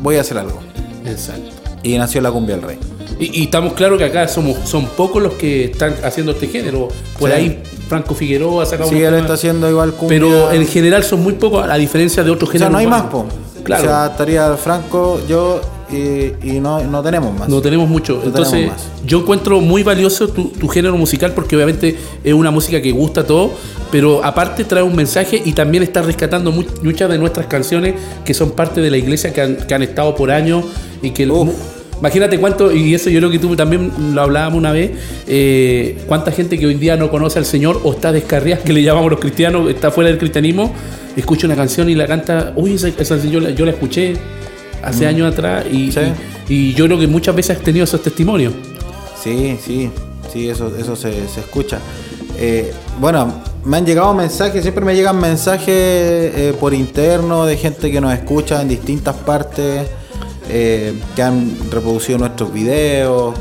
voy 0.00 0.16
a 0.16 0.20
hacer 0.22 0.38
algo. 0.38 0.60
Exacto. 1.06 1.50
Y 1.82 1.96
nació 1.98 2.20
la 2.20 2.30
cumbia 2.30 2.56
del 2.56 2.64
rey. 2.64 2.78
Y, 3.18 3.40
y 3.40 3.44
estamos 3.44 3.74
claros 3.74 3.98
que 3.98 4.04
acá 4.04 4.26
somos 4.28 4.56
son 4.68 4.86
pocos 4.86 5.22
los 5.22 5.34
que 5.34 5.64
están 5.64 5.94
haciendo 6.04 6.32
este 6.32 6.46
género. 6.48 6.88
Por 7.18 7.30
Sí. 7.30 7.36
ahí 7.36 7.62
Franco 7.88 8.14
Figueroa 8.14 8.62
ha 8.62 8.66
sacado 8.66 8.88
Sí, 8.90 9.02
él 9.02 9.14
está 9.14 9.34
haciendo 9.34 9.68
igual 9.68 9.92
cumbia. 9.92 10.18
Pero 10.18 10.52
en 10.52 10.66
general 10.66 11.04
son 11.04 11.22
muy 11.22 11.34
pocos, 11.34 11.66
a 11.68 11.74
diferencia 11.76 12.22
de 12.22 12.30
otros 12.30 12.48
o 12.48 12.52
sea, 12.52 12.58
géneros. 12.68 12.72
no 12.72 12.78
hay 12.78 12.86
más, 12.86 13.02
po. 13.10 13.26
Claro. 13.64 13.82
O 13.82 13.86
sea, 13.86 14.06
estaría 14.06 14.56
Franco, 14.56 15.20
yo 15.28 15.60
y, 15.92 16.32
y 16.56 16.60
no, 16.60 16.82
no 16.84 17.02
tenemos 17.02 17.36
más. 17.38 17.48
No 17.48 17.60
tenemos 17.60 17.88
mucho. 17.88 18.16
No 18.18 18.24
Entonces, 18.24 18.52
tenemos 18.52 18.74
más. 18.76 18.86
yo 19.06 19.20
encuentro 19.20 19.60
muy 19.60 19.82
valioso 19.82 20.28
tu, 20.28 20.44
tu 20.48 20.68
género 20.68 20.96
musical 20.96 21.32
porque 21.34 21.56
obviamente 21.56 21.96
es 22.24 22.34
una 22.34 22.50
música 22.50 22.80
que 22.80 22.92
gusta 22.92 23.22
a 23.22 23.24
todos, 23.26 23.52
pero 23.90 24.24
aparte 24.24 24.64
trae 24.64 24.82
un 24.82 24.94
mensaje 24.96 25.42
y 25.44 25.52
también 25.52 25.82
está 25.82 26.02
rescatando 26.02 26.52
mu- 26.52 26.64
muchas 26.82 27.10
de 27.10 27.18
nuestras 27.18 27.46
canciones 27.46 27.94
que 28.24 28.34
son 28.34 28.52
parte 28.52 28.80
de 28.80 28.90
la 28.90 28.96
iglesia 28.96 29.32
que 29.32 29.40
han, 29.40 29.56
que 29.66 29.74
han 29.74 29.82
estado 29.82 30.14
por 30.14 30.30
años 30.30 30.64
y 31.02 31.10
que... 31.10 31.26
Uf. 31.30 31.50
Imagínate 31.98 32.40
cuánto, 32.40 32.72
y 32.72 32.94
eso 32.94 33.10
yo 33.10 33.18
creo 33.18 33.30
que 33.30 33.38
tú 33.38 33.54
también 33.56 33.92
lo 34.14 34.22
hablábamos 34.22 34.56
una 34.56 34.72
vez, 34.72 34.92
eh, 35.26 35.98
cuánta 36.06 36.32
gente 36.32 36.58
que 36.58 36.64
hoy 36.64 36.76
día 36.76 36.96
no 36.96 37.10
conoce 37.10 37.38
al 37.38 37.44
Señor 37.44 37.78
o 37.84 37.92
está 37.92 38.10
descarriada, 38.10 38.62
que 38.62 38.72
le 38.72 38.82
llamamos 38.82 39.10
los 39.10 39.20
cristianos, 39.20 39.68
está 39.68 39.90
fuera 39.90 40.08
del 40.08 40.18
cristianismo, 40.18 40.72
escucha 41.14 41.46
una 41.46 41.56
canción 41.56 41.90
y 41.90 41.94
la 41.94 42.06
canta, 42.06 42.54
uy, 42.56 42.72
esa, 42.72 42.88
esa 42.88 43.16
canción 43.16 43.30
yo 43.30 43.40
la, 43.40 43.50
yo 43.50 43.66
la 43.66 43.72
escuché 43.72 44.14
hace 44.82 45.06
años 45.06 45.32
atrás 45.32 45.64
y, 45.70 45.90
Sí. 45.92 46.00
y- 46.48 46.54
y 46.54 46.74
yo 46.74 46.86
creo 46.86 46.98
que 46.98 47.06
muchas 47.06 47.34
veces 47.34 47.56
has 47.58 47.62
tenido 47.62 47.84
esos 47.84 48.02
testimonios. 48.02 48.52
Sí, 49.22 49.58
sí, 49.64 49.90
sí, 50.32 50.48
eso, 50.48 50.72
eso 50.76 50.96
se, 50.96 51.12
se 51.28 51.40
escucha. 51.40 51.78
Eh, 52.38 52.72
bueno, 53.00 53.32
me 53.64 53.76
han 53.76 53.84
llegado 53.84 54.14
mensajes, 54.14 54.62
siempre 54.62 54.84
me 54.84 54.94
llegan 54.94 55.20
mensajes 55.20 55.68
eh, 55.68 56.54
por 56.58 56.72
interno 56.72 57.44
de 57.44 57.56
gente 57.56 57.90
que 57.90 58.00
nos 58.00 58.12
escucha 58.14 58.62
en 58.62 58.68
distintas 58.68 59.14
partes, 59.16 59.86
eh, 60.48 60.94
que 61.14 61.22
han 61.22 61.54
reproducido 61.70 62.18
nuestros 62.18 62.52
videos, 62.52 63.34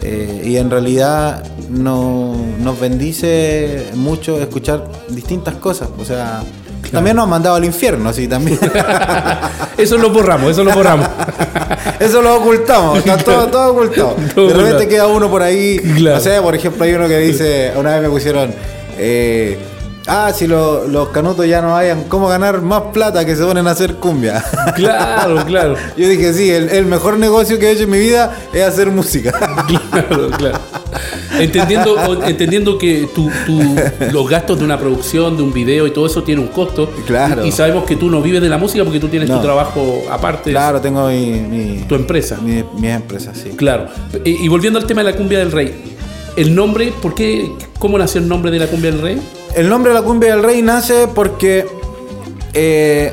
eh, 0.00 0.42
y 0.46 0.56
en 0.56 0.70
realidad 0.70 1.44
no- 1.68 2.34
nos 2.60 2.80
bendice 2.80 3.84
mucho 3.94 4.40
escuchar 4.40 4.88
distintas 5.10 5.56
cosas. 5.56 5.90
O 5.98 6.04
sea, 6.04 6.42
también 6.90 7.16
nos 7.16 7.24
han 7.24 7.30
mandado 7.30 7.56
al 7.56 7.64
infierno, 7.64 8.12
sí, 8.12 8.28
también. 8.28 8.58
Eso 9.76 9.96
lo 9.96 10.10
borramos, 10.10 10.50
eso 10.50 10.64
lo 10.64 10.72
borramos. 10.72 11.08
Eso 12.00 12.20
lo 12.22 12.36
ocultamos, 12.36 12.98
está 12.98 13.16
todo, 13.16 13.46
todo 13.48 13.72
ocultado. 13.72 14.16
Todo 14.34 14.48
de 14.48 14.54
repente 14.54 14.74
ocultado. 14.74 14.88
queda 14.88 15.06
uno 15.06 15.30
por 15.30 15.42
ahí. 15.42 15.78
Claro. 15.78 16.16
No 16.16 16.22
sé, 16.22 16.40
por 16.40 16.54
ejemplo, 16.54 16.84
hay 16.84 16.94
uno 16.94 17.08
que 17.08 17.18
dice, 17.18 17.72
una 17.76 17.92
vez 17.92 18.02
me 18.02 18.08
pusieron, 18.08 18.52
eh, 18.98 19.58
ah, 20.08 20.32
si 20.34 20.46
lo- 20.46 20.86
los 20.88 21.08
canutos 21.08 21.46
ya 21.46 21.60
no 21.62 21.76
hayan 21.76 22.04
cómo 22.04 22.28
ganar 22.28 22.60
más 22.62 22.82
plata 22.92 23.24
que 23.24 23.36
se 23.36 23.44
ponen 23.44 23.66
a 23.66 23.72
hacer 23.72 23.94
cumbia. 23.96 24.44
Claro, 24.76 25.44
claro. 25.46 25.74
Yo 25.96 26.08
dije, 26.08 26.32
sí, 26.32 26.50
el, 26.50 26.68
el 26.70 26.86
mejor 26.86 27.18
negocio 27.18 27.58
que 27.58 27.66
he 27.68 27.72
hecho 27.72 27.84
en 27.84 27.90
mi 27.90 27.98
vida 27.98 28.36
es 28.52 28.62
hacer 28.64 28.90
música. 28.90 29.32
Claro, 29.90 30.30
claro. 30.36 30.58
Entendiendo, 31.38 32.24
entendiendo 32.24 32.78
que 32.78 33.08
tu- 33.14 33.30
tu- 33.46 33.76
los 34.12 34.28
gastos 34.28 34.58
de 34.58 34.64
una 34.64 34.78
producción, 34.78 35.36
de 35.36 35.42
un 35.42 35.52
video 35.52 35.86
y 35.86 35.90
todo 35.92 36.06
eso 36.06 36.22
tiene 36.22 36.40
un 36.40 36.48
costo. 36.48 36.90
Claro. 37.06 37.44
Y, 37.44 37.48
y 37.48 37.52
sabemos 37.52 37.84
que 37.84 37.96
tú 37.96 38.10
no 38.10 38.22
vives 38.22 38.40
de 38.42 38.48
la 38.48 38.58
música 38.58 38.82
porque 38.84 38.98
tú 39.00 39.08
tienes 39.08 39.28
No. 39.28 39.36
tu 39.36 39.42
trabajo 39.42 40.02
aparte, 40.10 40.50
claro, 40.50 40.80
tengo 40.80 41.08
mi, 41.08 41.26
mi, 41.40 41.84
tu 41.88 41.94
empresa. 41.94 42.38
mi, 42.42 42.64
mi 42.78 42.88
empresa, 42.88 43.32
sí. 43.34 43.50
Claro. 43.50 43.88
Y, 44.24 44.44
y 44.44 44.48
volviendo 44.48 44.78
al 44.78 44.86
tema 44.86 45.02
de 45.02 45.10
la 45.12 45.16
cumbia 45.16 45.38
del 45.38 45.52
rey. 45.52 45.94
El 46.36 46.54
nombre, 46.54 46.92
¿por 47.02 47.14
qué? 47.14 47.50
¿Cómo 47.78 47.98
nació 47.98 48.20
el 48.20 48.28
nombre 48.28 48.50
de 48.50 48.58
la 48.60 48.66
cumbia 48.66 48.90
del 48.92 49.00
rey? 49.00 49.20
El 49.54 49.68
nombre 49.68 49.92
de 49.92 49.98
la 49.98 50.04
cumbia 50.04 50.34
del 50.34 50.44
rey 50.44 50.62
nace 50.62 51.08
porque 51.12 51.66
eh, 52.54 53.12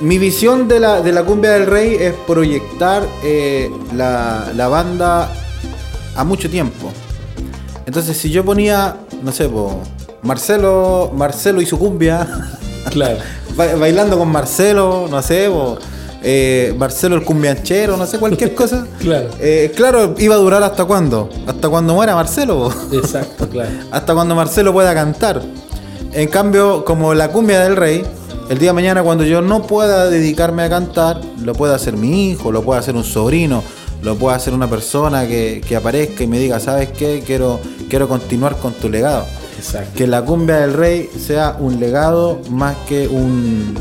mi 0.00 0.18
visión 0.18 0.66
de 0.68 0.80
la, 0.80 1.00
de 1.00 1.12
la 1.12 1.22
cumbia 1.24 1.52
del 1.52 1.66
rey 1.66 1.96
es 1.98 2.12
proyectar 2.26 3.04
eh, 3.22 3.70
la, 3.94 4.50
la 4.54 4.68
banda 4.68 5.30
a 6.16 6.24
mucho 6.24 6.50
tiempo. 6.50 6.90
Entonces, 7.86 8.16
si 8.16 8.30
yo 8.30 8.44
ponía, 8.44 8.96
no 9.22 9.30
sé, 9.30 9.48
po, 9.48 9.80
Marcelo, 10.22 11.12
Marcelo 11.14 11.60
y 11.60 11.66
su 11.66 11.78
cumbia, 11.78 12.26
Claro. 12.90 13.18
bailando 13.56 14.18
con 14.18 14.28
Marcelo, 14.28 15.06
no 15.10 15.22
sé, 15.22 15.48
po, 15.50 15.78
eh, 16.26 16.74
Marcelo 16.78 17.16
el 17.16 17.22
cumbianchero, 17.22 17.96
no 17.96 18.06
sé, 18.06 18.18
cualquier 18.18 18.54
cosa. 18.56 18.86
Claro. 18.98 19.28
Eh, 19.38 19.72
claro, 19.76 20.14
iba 20.18 20.34
a 20.34 20.38
durar 20.38 20.62
hasta 20.62 20.86
cuándo? 20.86 21.28
Hasta 21.46 21.68
cuando 21.68 21.94
muera 21.94 22.14
Marcelo. 22.14 22.72
Exacto, 22.92 23.48
claro. 23.48 23.70
hasta 23.90 24.14
cuando 24.14 24.34
Marcelo 24.34 24.72
pueda 24.72 24.94
cantar. 24.94 25.42
En 26.12 26.28
cambio, 26.28 26.84
como 26.84 27.12
la 27.12 27.28
cumbia 27.28 27.60
del 27.60 27.76
rey, 27.76 28.02
el 28.48 28.58
día 28.58 28.70
de 28.70 28.72
mañana 28.72 29.02
cuando 29.02 29.24
yo 29.24 29.42
no 29.42 29.66
pueda 29.66 30.08
dedicarme 30.08 30.62
a 30.62 30.70
cantar, 30.70 31.20
lo 31.42 31.54
puede 31.54 31.74
hacer 31.74 31.96
mi 31.96 32.30
hijo, 32.30 32.50
lo 32.52 32.62
puede 32.62 32.80
hacer 32.80 32.94
un 32.94 33.04
sobrino, 33.04 33.62
lo 34.02 34.16
puede 34.16 34.36
hacer 34.36 34.54
una 34.54 34.68
persona 34.68 35.26
que, 35.26 35.62
que 35.66 35.76
aparezca 35.76 36.24
y 36.24 36.26
me 36.26 36.38
diga, 36.38 36.58
¿sabes 36.58 36.88
qué? 36.90 37.22
Quiero, 37.26 37.60
quiero 37.90 38.08
continuar 38.08 38.56
con 38.56 38.72
tu 38.72 38.88
legado. 38.88 39.26
Exacto. 39.58 39.92
Que 39.96 40.06
la 40.06 40.22
cumbia 40.22 40.56
del 40.56 40.72
rey 40.72 41.10
sea 41.18 41.56
un 41.58 41.80
legado 41.80 42.40
más 42.50 42.76
que 42.88 43.08
un, 43.08 43.74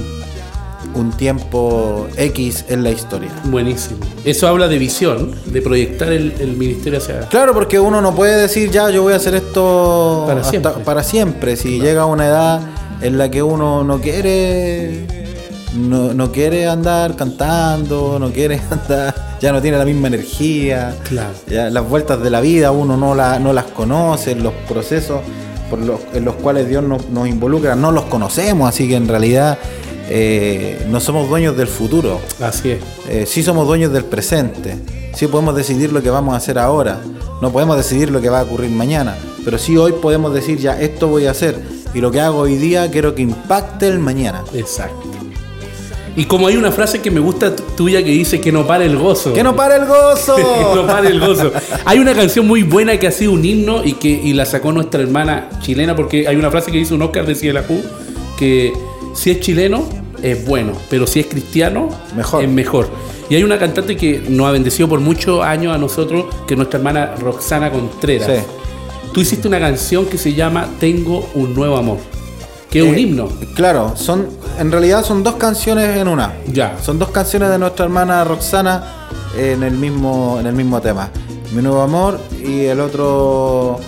un 0.95 1.11
tiempo 1.11 2.07
X 2.17 2.65
en 2.69 2.83
la 2.83 2.91
historia. 2.91 3.29
Buenísimo. 3.45 3.99
Eso 4.25 4.47
habla 4.47 4.67
de 4.67 4.77
visión, 4.77 5.31
de 5.45 5.61
proyectar 5.61 6.11
el, 6.11 6.33
el 6.39 6.55
ministerio 6.55 6.99
hacia. 6.99 7.21
Claro, 7.29 7.53
porque 7.53 7.79
uno 7.79 8.01
no 8.01 8.13
puede 8.15 8.39
decir 8.41 8.69
ya 8.71 8.89
yo 8.89 9.01
voy 9.03 9.13
a 9.13 9.17
hacer 9.17 9.35
esto 9.35 10.23
Para 10.27 10.43
siempre. 10.43 10.71
para 10.85 11.03
siempre. 11.03 11.55
Si 11.55 11.79
llega 11.79 12.03
a 12.03 12.05
una 12.05 12.27
edad 12.27 12.61
en 13.01 13.17
la 13.17 13.29
que 13.29 13.41
uno 13.43 13.83
no 13.83 13.99
quiere 13.99 15.05
no, 15.75 16.13
no 16.13 16.31
quiere 16.31 16.67
andar 16.67 17.15
cantando, 17.15 18.17
no 18.19 18.31
quiere 18.31 18.61
andar, 18.69 19.15
ya 19.41 19.51
no 19.51 19.61
tiene 19.61 19.77
la 19.77 19.85
misma 19.85 20.07
energía. 20.07 20.95
Claro. 21.09 21.31
Ya 21.49 21.69
las 21.69 21.87
vueltas 21.89 22.21
de 22.21 22.29
la 22.29 22.41
vida 22.41 22.71
uno 22.71 22.95
no, 22.97 23.15
la- 23.15 23.39
no 23.39 23.53
las 23.53 23.65
conoce, 23.65 24.35
los 24.35 24.53
procesos 24.69 25.21
por 25.69 25.79
los, 25.79 25.99
en 26.13 26.25
los 26.25 26.35
cuales 26.35 26.67
Dios 26.69 26.83
nos, 26.83 27.09
nos 27.09 27.27
involucra 27.27 27.75
no 27.75 27.91
los 27.91 28.03
conocemos, 28.05 28.69
así 28.69 28.87
que 28.87 28.95
en 28.95 29.07
realidad 29.07 29.57
eh, 30.09 30.85
no 30.89 30.99
somos 30.99 31.29
dueños 31.29 31.55
del 31.57 31.67
futuro. 31.67 32.19
Así 32.41 32.71
es. 32.71 32.79
Eh, 33.09 33.25
sí 33.27 33.43
somos 33.43 33.67
dueños 33.67 33.91
del 33.93 34.05
presente, 34.05 34.75
sí 35.15 35.27
podemos 35.27 35.55
decidir 35.55 35.91
lo 35.91 36.01
que 36.01 36.09
vamos 36.09 36.33
a 36.33 36.37
hacer 36.37 36.57
ahora, 36.59 36.99
no 37.41 37.51
podemos 37.51 37.77
decidir 37.77 38.09
lo 38.11 38.21
que 38.21 38.29
va 38.29 38.39
a 38.41 38.43
ocurrir 38.43 38.69
mañana, 38.69 39.15
pero 39.43 39.57
sí 39.57 39.75
hoy 39.77 39.93
podemos 39.93 40.33
decir 40.33 40.57
ya 40.57 40.79
esto 40.79 41.07
voy 41.07 41.25
a 41.27 41.31
hacer 41.31 41.57
y 41.93 41.99
lo 42.01 42.11
que 42.11 42.19
hago 42.21 42.39
hoy 42.39 42.55
día 42.55 42.89
quiero 42.89 43.13
que 43.15 43.21
impacte 43.21 43.87
el 43.87 43.99
mañana. 43.99 44.43
Exacto. 44.53 45.09
Y 46.15 46.25
como 46.25 46.45
hay 46.47 46.57
una 46.57 46.71
frase 46.71 47.01
que 47.01 47.09
me 47.09 47.19
gusta 47.19 47.55
tu- 47.55 47.63
tuya 47.75 48.03
que 48.03 48.11
dice 48.11 48.39
que 48.39 48.51
no 48.51 48.67
pare 48.67 48.85
el 48.85 48.97
gozo. 48.97 49.33
¡Que 49.33 49.41
no 49.43 49.55
pare 49.55 49.77
el 49.77 49.85
gozo! 49.87 50.35
que 50.35 50.75
no 50.75 50.85
pare 50.85 51.09
el 51.09 51.19
gozo. 51.19 51.51
Hay 51.85 51.97
una 51.97 52.13
canción 52.13 52.47
muy 52.47 52.61
buena 52.61 52.99
que 52.99 53.07
ha 53.07 53.11
sido 53.11 53.31
un 53.31 53.43
himno 53.43 53.83
y 53.83 53.93
que 53.93 54.09
y 54.09 54.33
la 54.33 54.45
sacó 54.45 54.71
nuestra 54.71 55.01
hermana 55.01 55.49
chilena 55.61 55.95
porque 55.95 56.27
hay 56.27 56.35
una 56.35 56.51
frase 56.51 56.71
que 56.71 56.77
dice 56.77 56.93
un 56.93 57.01
Oscar 57.01 57.25
de 57.25 57.33
Cielajú 57.33 57.81
que 58.37 58.73
si 59.13 59.31
es 59.31 59.39
chileno 59.39 59.83
es 60.21 60.45
bueno, 60.45 60.73
pero 60.89 61.05
si 61.05 61.19
es 61.19 61.25
cristiano 61.27 61.89
Mejor. 62.15 62.43
es 62.43 62.49
mejor. 62.49 62.87
Y 63.29 63.35
hay 63.35 63.43
una 63.43 63.57
cantante 63.57 63.95
que 63.97 64.21
nos 64.29 64.47
ha 64.47 64.51
bendecido 64.51 64.87
por 64.87 64.99
muchos 64.99 65.43
años 65.43 65.73
a 65.73 65.77
nosotros, 65.77 66.25
que 66.47 66.53
es 66.53 66.57
nuestra 66.57 66.77
hermana 66.77 67.15
Roxana 67.19 67.71
Contreras. 67.71 68.27
Sí. 68.27 68.43
Tú 69.13 69.21
hiciste 69.21 69.47
una 69.47 69.59
canción 69.59 70.05
que 70.05 70.17
se 70.17 70.33
llama 70.33 70.67
Tengo 70.79 71.27
un 71.35 71.53
nuevo 71.53 71.77
amor, 71.77 71.97
que 72.69 72.79
es 72.79 72.85
un 72.85 72.95
Eh, 72.95 73.01
himno. 73.01 73.29
Claro, 73.55 73.93
son, 73.95 74.27
en 74.59 74.71
realidad 74.71 75.03
son 75.05 75.23
dos 75.23 75.35
canciones 75.35 75.97
en 75.97 76.07
una. 76.07 76.33
Ya. 76.51 76.77
Son 76.81 76.97
dos 76.99 77.09
canciones 77.11 77.49
de 77.49 77.59
nuestra 77.59 77.85
hermana 77.85 78.23
Roxana 78.23 79.07
en 79.37 79.63
el 79.63 79.73
mismo, 79.77 80.37
en 80.39 80.47
el 80.47 80.53
mismo 80.53 80.81
tema. 80.81 81.09
Mi 81.53 81.61
nuevo 81.61 81.81
amor 81.81 82.19
y 82.43 82.61
el 82.65 82.79
otro 82.79 83.79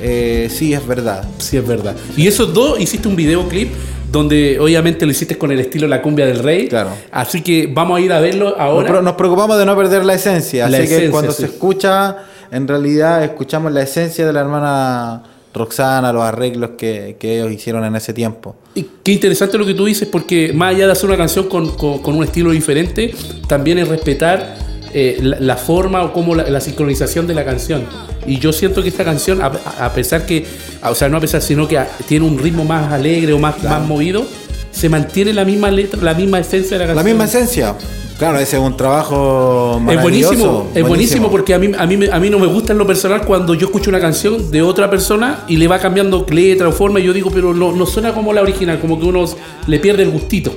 eh, 0.00 0.48
sí 0.52 0.74
es 0.74 0.86
verdad. 0.86 1.26
Sí, 1.38 1.56
es 1.56 1.66
verdad. 1.66 1.96
Y 2.16 2.26
esos 2.26 2.52
dos 2.52 2.78
hiciste 2.78 3.08
un 3.08 3.16
videoclip 3.16 3.72
donde 4.14 4.60
obviamente 4.60 5.04
lo 5.04 5.10
hiciste 5.10 5.36
con 5.36 5.50
el 5.50 5.58
estilo 5.58 5.88
La 5.88 6.00
Cumbia 6.00 6.24
del 6.24 6.38
Rey. 6.38 6.68
Claro. 6.68 6.90
Así 7.10 7.42
que 7.42 7.66
vamos 7.66 7.98
a 7.98 8.00
ir 8.00 8.12
a 8.12 8.20
verlo 8.20 8.54
ahora. 8.56 9.02
Nos, 9.02 9.14
preocupamos 9.14 9.58
de 9.58 9.66
no 9.66 9.76
perder 9.76 10.04
la 10.04 10.14
esencia. 10.14 10.66
así 10.66 10.86
que 10.86 11.10
cuando 11.10 11.32
se 11.32 11.46
escucha, 11.46 12.18
en 12.52 12.68
realidad 12.68 13.24
escuchamos 13.24 13.72
la 13.72 13.82
esencia 13.82 14.24
de 14.24 14.32
la 14.32 14.40
hermana 14.40 15.22
Roxana, 15.52 16.12
los 16.12 16.22
arreglos 16.22 16.70
que, 16.78 17.16
ellos 17.20 17.50
hicieron 17.50 17.84
en 17.84 17.96
ese 17.96 18.14
tiempo. 18.14 18.54
Y 18.76 18.86
qué 19.02 19.10
interesante 19.10 19.58
lo 19.58 19.66
que 19.66 19.74
tú 19.74 19.84
dices, 19.84 20.06
porque 20.06 20.52
más 20.52 20.76
allá 20.76 20.86
de 20.86 20.92
hacer 20.92 21.06
una 21.06 21.18
canción 21.18 21.48
con, 21.48 21.66
un 22.04 22.24
estilo 22.24 22.52
diferente, 22.52 23.12
también 23.48 23.78
es 23.78 23.88
respetar 23.88 24.56
eh, 24.94 25.18
la, 25.20 25.56
forma 25.56 26.04
o 26.04 26.12
como 26.12 26.34
la, 26.34 26.60
sincronización 26.60 27.26
de 27.26 27.34
la 27.34 27.44
canción. 27.44 27.84
Y 28.26 28.38
yo 28.38 28.52
siento 28.52 28.82
que 28.82 28.88
esta 28.88 29.04
canción, 29.04 29.40
a, 29.42 29.92
pesar 29.92 30.24
que, 30.24 30.46
o 30.82 30.94
sea, 30.94 31.08
no 31.08 31.16
a 31.16 31.20
pesar, 31.20 31.42
sino 31.42 31.66
que 31.66 31.78
tiene 32.06 32.24
un 32.24 32.38
ritmo 32.38 32.64
más 32.64 32.92
alegre 32.92 33.32
o 33.32 33.38
más, 33.38 33.62
más 33.62 33.84
movido, 33.84 34.24
se 34.70 34.88
mantiene 34.88 35.32
la 35.32 35.44
misma 35.44 35.70
letra, 35.70 36.00
la 36.00 36.14
misma 36.14 36.38
esencia 36.38 36.78
de 36.78 36.84
la 36.84 36.86
canción. 36.86 37.04
La 37.04 37.10
misma 37.10 37.24
esencia. 37.24 37.74
Claro, 38.18 38.38
ese 38.38 38.56
es 38.56 38.62
un 38.62 38.76
trabajo 38.76 39.82
Es 39.90 40.00
buenísimo, 40.00 40.70
es 40.72 40.86
buenísimo 40.86 41.30
porque 41.30 41.52
a 41.52 41.58
mí, 41.58 41.72
a, 41.76 41.84
mí, 41.84 42.06
a 42.10 42.20
mí 42.20 42.30
no 42.30 42.38
me 42.38 42.46
gusta 42.46 42.72
en 42.72 42.78
lo 42.78 42.86
personal 42.86 43.22
cuando 43.22 43.54
yo 43.54 43.66
escucho 43.66 43.90
una 43.90 43.98
canción 43.98 44.52
de 44.52 44.62
otra 44.62 44.88
persona 44.88 45.40
y 45.48 45.56
le 45.56 45.66
va 45.66 45.80
cambiando 45.80 46.24
letra 46.30 46.68
o 46.68 46.72
forma 46.72 47.00
y 47.00 47.04
yo 47.04 47.12
digo, 47.12 47.30
pero 47.34 47.52
no, 47.52 47.72
no 47.72 47.86
suena 47.86 48.14
como 48.14 48.32
la 48.32 48.42
original, 48.42 48.78
como 48.80 49.00
que 49.00 49.06
uno 49.06 49.24
le 49.66 49.80
pierde 49.80 50.04
el 50.04 50.10
gustito. 50.10 50.52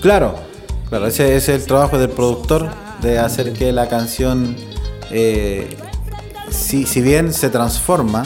Claro, 0.00 0.36
claro, 0.88 1.06
ese, 1.06 1.36
es 1.36 1.50
el 1.50 1.64
trabajo 1.66 1.98
del 1.98 2.08
productor, 2.08 2.70
de 3.02 3.18
hacer 3.18 3.52
que 3.52 3.72
la 3.72 3.88
canción, 3.88 4.56
eh, 5.10 5.76
si, 6.50 6.86
si 6.86 7.00
bien 7.00 7.32
se 7.32 7.50
transforma, 7.50 8.24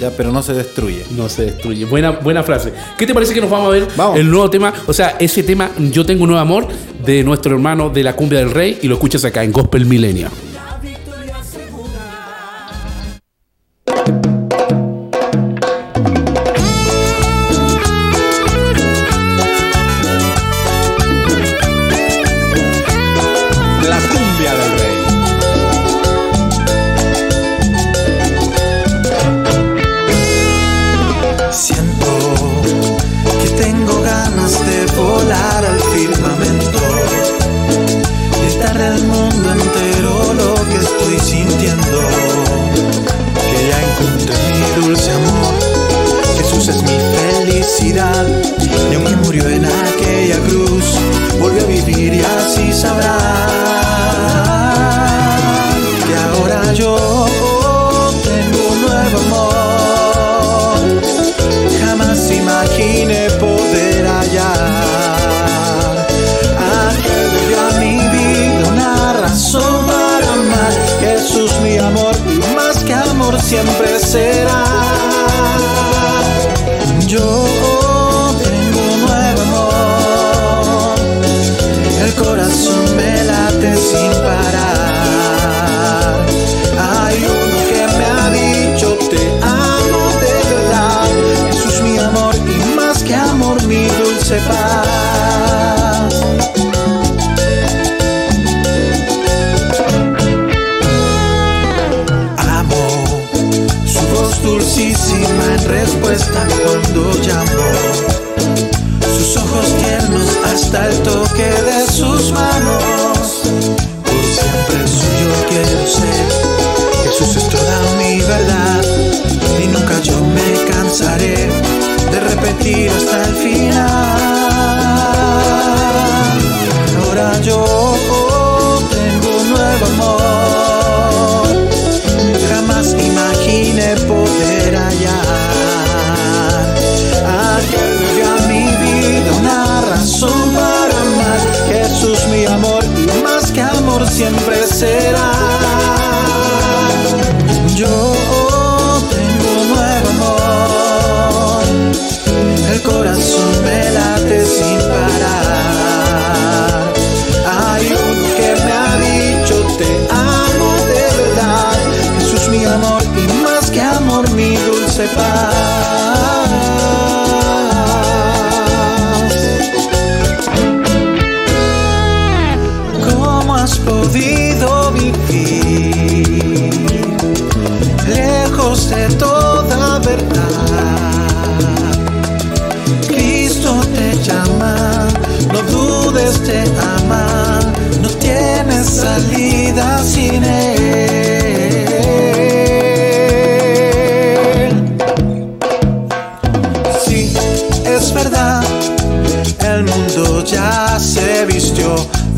ya, 0.00 0.10
pero 0.10 0.32
no 0.32 0.42
se 0.42 0.52
destruye. 0.52 1.04
No 1.16 1.28
se 1.28 1.46
destruye. 1.46 1.84
Buena, 1.84 2.10
buena 2.10 2.42
frase. 2.42 2.72
¿Qué 2.96 3.06
te 3.06 3.14
parece 3.14 3.34
que 3.34 3.40
nos 3.40 3.50
vamos 3.50 3.68
a 3.68 3.70
ver 3.70 3.88
el 4.16 4.30
nuevo 4.30 4.48
tema? 4.48 4.72
O 4.86 4.92
sea, 4.92 5.16
ese 5.18 5.42
tema, 5.42 5.70
Yo 5.90 6.06
tengo 6.06 6.22
un 6.22 6.30
nuevo 6.30 6.42
amor, 6.42 6.68
de 7.04 7.24
nuestro 7.24 7.54
hermano 7.54 7.90
de 7.90 8.02
la 8.02 8.14
cumbia 8.14 8.38
del 8.38 8.50
rey, 8.50 8.78
y 8.82 8.88
lo 8.88 8.94
escuchas 8.94 9.24
acá 9.24 9.42
en 9.42 9.52
Gospel 9.52 9.86
Milenio. 9.86 10.28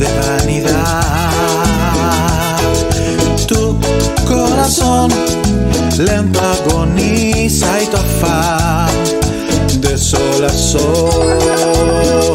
de 0.01 0.07
vanidad. 0.21 1.03
Tu 3.47 3.77
corazón 4.27 5.11
le 5.99 6.11
antagoniza 6.11 7.83
y 7.83 7.87
tu 7.87 7.97
afán 7.97 8.89
de 9.81 9.99
sol 9.99 10.45
a 10.45 10.51
sol. 10.51 12.30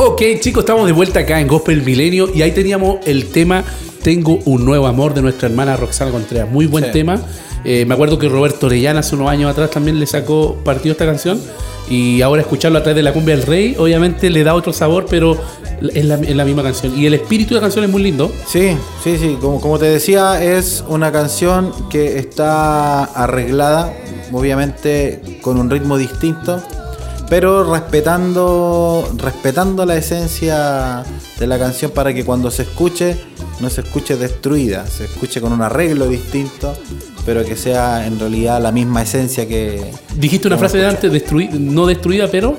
Ok, 0.00 0.22
chicos, 0.38 0.62
estamos 0.62 0.86
de 0.86 0.92
vuelta 0.92 1.18
acá 1.18 1.40
en 1.40 1.48
Gospel 1.48 1.82
Milenio 1.82 2.30
y 2.32 2.42
ahí 2.42 2.52
teníamos 2.52 2.98
el 3.04 3.30
tema 3.30 3.64
Tengo 4.00 4.38
un 4.44 4.64
nuevo 4.64 4.86
amor 4.86 5.12
de 5.12 5.22
nuestra 5.22 5.48
hermana 5.48 5.76
Roxana 5.76 6.12
Contreras. 6.12 6.48
Muy 6.48 6.66
buen 6.66 6.92
tema. 6.92 7.20
Eh, 7.64 7.84
me 7.84 7.94
acuerdo 7.94 8.16
que 8.16 8.28
Roberto 8.28 8.66
Orellana 8.66 9.00
hace 9.00 9.16
unos 9.16 9.28
años 9.28 9.50
atrás 9.50 9.72
también 9.72 9.98
le 9.98 10.06
sacó 10.06 10.54
partido 10.62 10.92
esta 10.92 11.04
canción 11.04 11.40
y 11.90 12.22
ahora 12.22 12.42
escucharlo 12.42 12.78
a 12.78 12.82
través 12.84 12.94
de 12.94 13.02
la 13.02 13.12
cumbia 13.12 13.34
del 13.34 13.44
rey, 13.44 13.74
obviamente 13.76 14.30
le 14.30 14.44
da 14.44 14.54
otro 14.54 14.72
sabor, 14.72 15.06
pero 15.10 15.36
es 15.92 16.04
la, 16.04 16.44
misma 16.44 16.62
canción. 16.62 16.96
Y 16.96 17.06
el 17.06 17.14
espíritu 17.14 17.54
de 17.54 17.54
la 17.56 17.62
canción 17.62 17.84
es 17.84 17.90
muy 17.90 18.00
lindo. 18.04 18.30
Sí, 18.46 18.76
sí, 19.02 19.18
sí. 19.18 19.36
Como, 19.40 19.60
como 19.60 19.80
te 19.80 19.86
decía, 19.86 20.40
es 20.40 20.84
una 20.86 21.10
canción 21.10 21.72
que 21.90 22.20
está 22.20 23.02
arreglada, 23.02 23.92
obviamente 24.30 25.40
con 25.42 25.58
un 25.58 25.68
ritmo 25.68 25.98
distinto 25.98 26.62
pero 27.28 27.72
respetando 27.72 29.08
respetando 29.16 29.84
la 29.84 29.96
esencia 29.96 31.04
de 31.38 31.46
la 31.46 31.58
canción 31.58 31.90
para 31.90 32.14
que 32.14 32.24
cuando 32.24 32.50
se 32.50 32.62
escuche 32.62 33.16
no 33.60 33.70
se 33.70 33.80
escuche 33.80 34.16
destruida, 34.16 34.86
se 34.86 35.04
escuche 35.04 35.40
con 35.40 35.52
un 35.52 35.62
arreglo 35.62 36.08
distinto, 36.08 36.76
pero 37.26 37.44
que 37.44 37.56
sea 37.56 38.06
en 38.06 38.18
realidad 38.18 38.62
la 38.62 38.70
misma 38.72 39.02
esencia 39.02 39.48
que... 39.48 39.90
Dijiste 40.14 40.46
una 40.46 40.58
frase 40.58 40.78
de 40.78 40.86
antes, 40.86 41.32
no 41.58 41.86
destruida, 41.86 42.28
pero... 42.28 42.56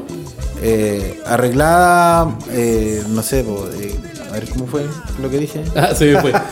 Eh, 0.61 1.21
arreglada, 1.25 2.37
eh, 2.51 3.01
no 3.07 3.23
sé, 3.23 3.39
eh, 3.39 3.95
a 4.27 4.33
ver 4.33 4.49
cómo 4.49 4.67
fue 4.67 4.85
lo 5.21 5.29
que 5.29 5.37
dije. 5.37 5.63
Ah, 5.73 5.95
se 5.95 6.05
me 6.05 6.21
fue. 6.21 6.33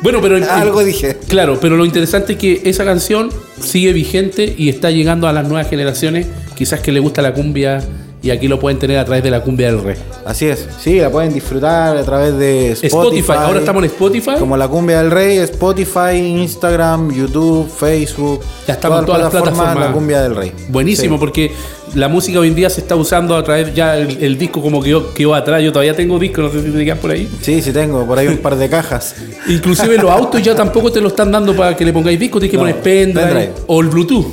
Bueno, 0.00 0.20
pero 0.22 0.36
algo 0.52 0.84
dije. 0.84 1.16
Claro, 1.26 1.58
pero 1.60 1.76
lo 1.76 1.84
interesante 1.84 2.34
es 2.34 2.38
que 2.38 2.62
esa 2.64 2.84
canción 2.84 3.30
sigue 3.60 3.92
vigente 3.92 4.54
y 4.56 4.68
está 4.68 4.92
llegando 4.92 5.26
a 5.26 5.32
las 5.32 5.48
nuevas 5.48 5.68
generaciones, 5.68 6.28
quizás 6.58 6.80
que 6.80 6.90
le 6.90 6.98
gusta 6.98 7.22
la 7.22 7.32
cumbia 7.32 7.80
y 8.20 8.30
aquí 8.30 8.48
lo 8.48 8.58
pueden 8.58 8.80
tener 8.80 8.98
a 8.98 9.04
través 9.04 9.22
de 9.22 9.30
la 9.30 9.42
cumbia 9.42 9.68
del 9.68 9.80
rey. 9.80 9.96
Así 10.26 10.46
es, 10.46 10.66
sí, 10.80 10.98
la 10.98 11.08
pueden 11.08 11.32
disfrutar 11.32 11.96
a 11.96 12.02
través 12.02 12.36
de 12.36 12.72
Spotify. 12.72 13.32
Ahora 13.36 13.60
estamos 13.60 13.84
en 13.84 13.90
Spotify. 13.90 14.32
Como 14.40 14.56
la 14.56 14.66
cumbia 14.66 15.00
del 15.00 15.12
rey, 15.12 15.38
Spotify, 15.38 16.16
Instagram, 16.16 17.12
YouTube, 17.14 17.70
Facebook. 17.70 18.40
Ya 18.66 18.74
estamos 18.74 18.98
en 18.98 19.06
todas 19.06 19.20
las 19.22 19.30
plataformas. 19.30 19.78
La 19.78 19.92
cumbia 19.92 20.20
del 20.20 20.34
rey. 20.34 20.52
Buenísimo, 20.68 21.16
porque 21.16 21.52
la 21.94 22.08
música 22.08 22.40
hoy 22.40 22.48
en 22.48 22.56
día 22.56 22.68
se 22.70 22.80
está 22.80 22.96
usando 22.96 23.36
a 23.36 23.44
través 23.44 23.72
ya 23.72 23.96
el, 23.96 24.36
disco 24.36 24.60
como 24.60 24.82
que 24.82 25.00
quedó 25.14 25.36
atrás. 25.36 25.62
Yo 25.62 25.70
todavía 25.70 25.94
tengo 25.94 26.18
disco, 26.18 26.42
no 26.42 26.50
sé 26.50 26.60
si 26.60 26.70
te 26.70 26.78
digas 26.78 26.98
por 26.98 27.12
ahí. 27.12 27.30
Sí, 27.40 27.62
sí 27.62 27.72
tengo, 27.72 28.04
por 28.04 28.18
ahí 28.18 28.26
un 28.26 28.38
par 28.38 28.56
de 28.56 28.68
cajas. 28.68 29.14
Inclusive 29.48 29.96
los 29.96 30.10
autos 30.10 30.42
ya 30.42 30.56
tampoco 30.56 30.90
te 30.90 31.00
lo 31.00 31.06
están 31.06 31.30
dando 31.30 31.54
para 31.54 31.76
que 31.76 31.84
le 31.84 31.92
pongáis 31.92 32.18
disco, 32.18 32.40
tienes 32.40 32.50
que 32.50 32.58
poner 32.58 32.80
pendrive, 32.80 33.52
o 33.68 33.80
el 33.80 33.86
Bluetooth, 33.86 34.26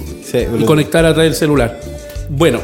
y 0.60 0.64
conectar 0.64 1.06
a 1.06 1.14
través 1.14 1.32
del 1.32 1.38
celular. 1.38 1.95
Bueno, 2.30 2.60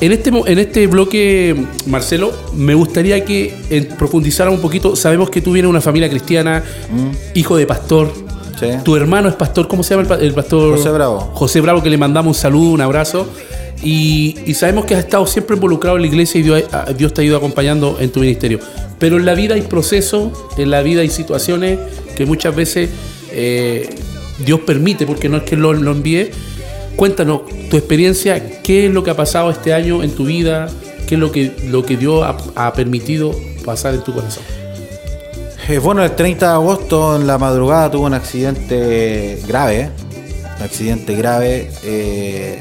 en 0.00 0.12
este, 0.12 0.30
en 0.30 0.58
este 0.58 0.86
bloque, 0.86 1.54
Marcelo, 1.86 2.32
me 2.54 2.74
gustaría 2.74 3.24
que 3.24 3.86
profundizara 3.98 4.50
un 4.50 4.60
poquito. 4.60 4.96
Sabemos 4.96 5.28
que 5.30 5.42
tú 5.42 5.52
vienes 5.52 5.66
de 5.66 5.70
una 5.70 5.80
familia 5.80 6.08
cristiana, 6.08 6.62
mm. 6.90 7.38
hijo 7.38 7.56
de 7.56 7.66
pastor. 7.66 8.10
Tu 8.84 8.94
hermano 8.96 9.28
es 9.28 9.34
pastor, 9.36 9.68
¿cómo 9.68 9.82
se 9.82 9.94
llama 9.94 10.16
el, 10.16 10.34
pastor? 10.34 10.76
José 10.76 10.90
Bravo. 10.90 11.30
José 11.34 11.60
Bravo, 11.60 11.82
que 11.82 11.88
le 11.88 11.96
mandamos 11.96 12.36
un 12.36 12.40
saludo, 12.40 12.70
un 12.70 12.80
abrazo. 12.80 13.26
Y, 13.82 14.36
sabemos 14.54 14.84
que 14.84 14.94
has 14.94 15.04
estado 15.04 15.26
siempre 15.26 15.56
involucrado 15.56 15.96
en 15.96 16.02
la 16.02 16.08
iglesia 16.08 16.38
y 16.40 16.42
Dios, 16.42 17.14
te 17.14 17.22
ha 17.22 17.24
ido 17.24 17.36
acompañando 17.36 17.96
en 18.00 18.10
tu 18.10 18.20
ministerio. 18.20 18.60
Pero 18.98 19.16
en 19.16 19.24
la 19.24 19.34
vida 19.34 19.54
hay 19.54 19.62
procesos, 19.62 20.32
en 20.58 20.70
la 20.70 20.82
vida 20.82 21.00
hay 21.00 21.08
situaciones 21.08 21.78
que 22.16 22.26
muchas 22.26 22.54
veces 22.54 22.90
eh, 23.32 23.88
Dios 24.44 24.60
permite, 24.60 25.06
porque 25.06 25.30
no 25.30 25.38
es 25.38 25.44
que 25.44 25.56
lo, 25.56 25.72
lo 25.72 25.92
envíe, 25.92 26.30
Cuéntanos 26.96 27.42
tu 27.70 27.76
experiencia, 27.76 28.60
qué 28.62 28.86
es 28.86 28.92
lo 28.92 29.02
que 29.02 29.10
ha 29.10 29.16
pasado 29.16 29.50
este 29.50 29.72
año 29.72 30.02
en 30.02 30.14
tu 30.14 30.24
vida, 30.24 30.68
qué 31.06 31.14
es 31.14 31.20
lo 31.20 31.32
que, 31.32 31.56
lo 31.68 31.84
que 31.84 31.96
Dios 31.96 32.26
ha, 32.54 32.72
permitido 32.72 33.34
pasar 33.64 33.94
en 33.94 34.02
tu 34.02 34.12
corazón. 34.12 34.42
Eh, 35.68 35.78
bueno, 35.78 36.02
el 36.02 36.14
30 36.14 36.46
de 36.46 36.52
agosto 36.52 37.16
en 37.16 37.26
la 37.26 37.38
madrugada 37.38 37.90
tuve 37.90 38.06
un 38.06 38.14
accidente 38.14 39.40
grave, 39.46 39.90
un 40.58 40.62
accidente 40.62 41.14
grave. 41.14 41.70
Eh, 41.84 42.60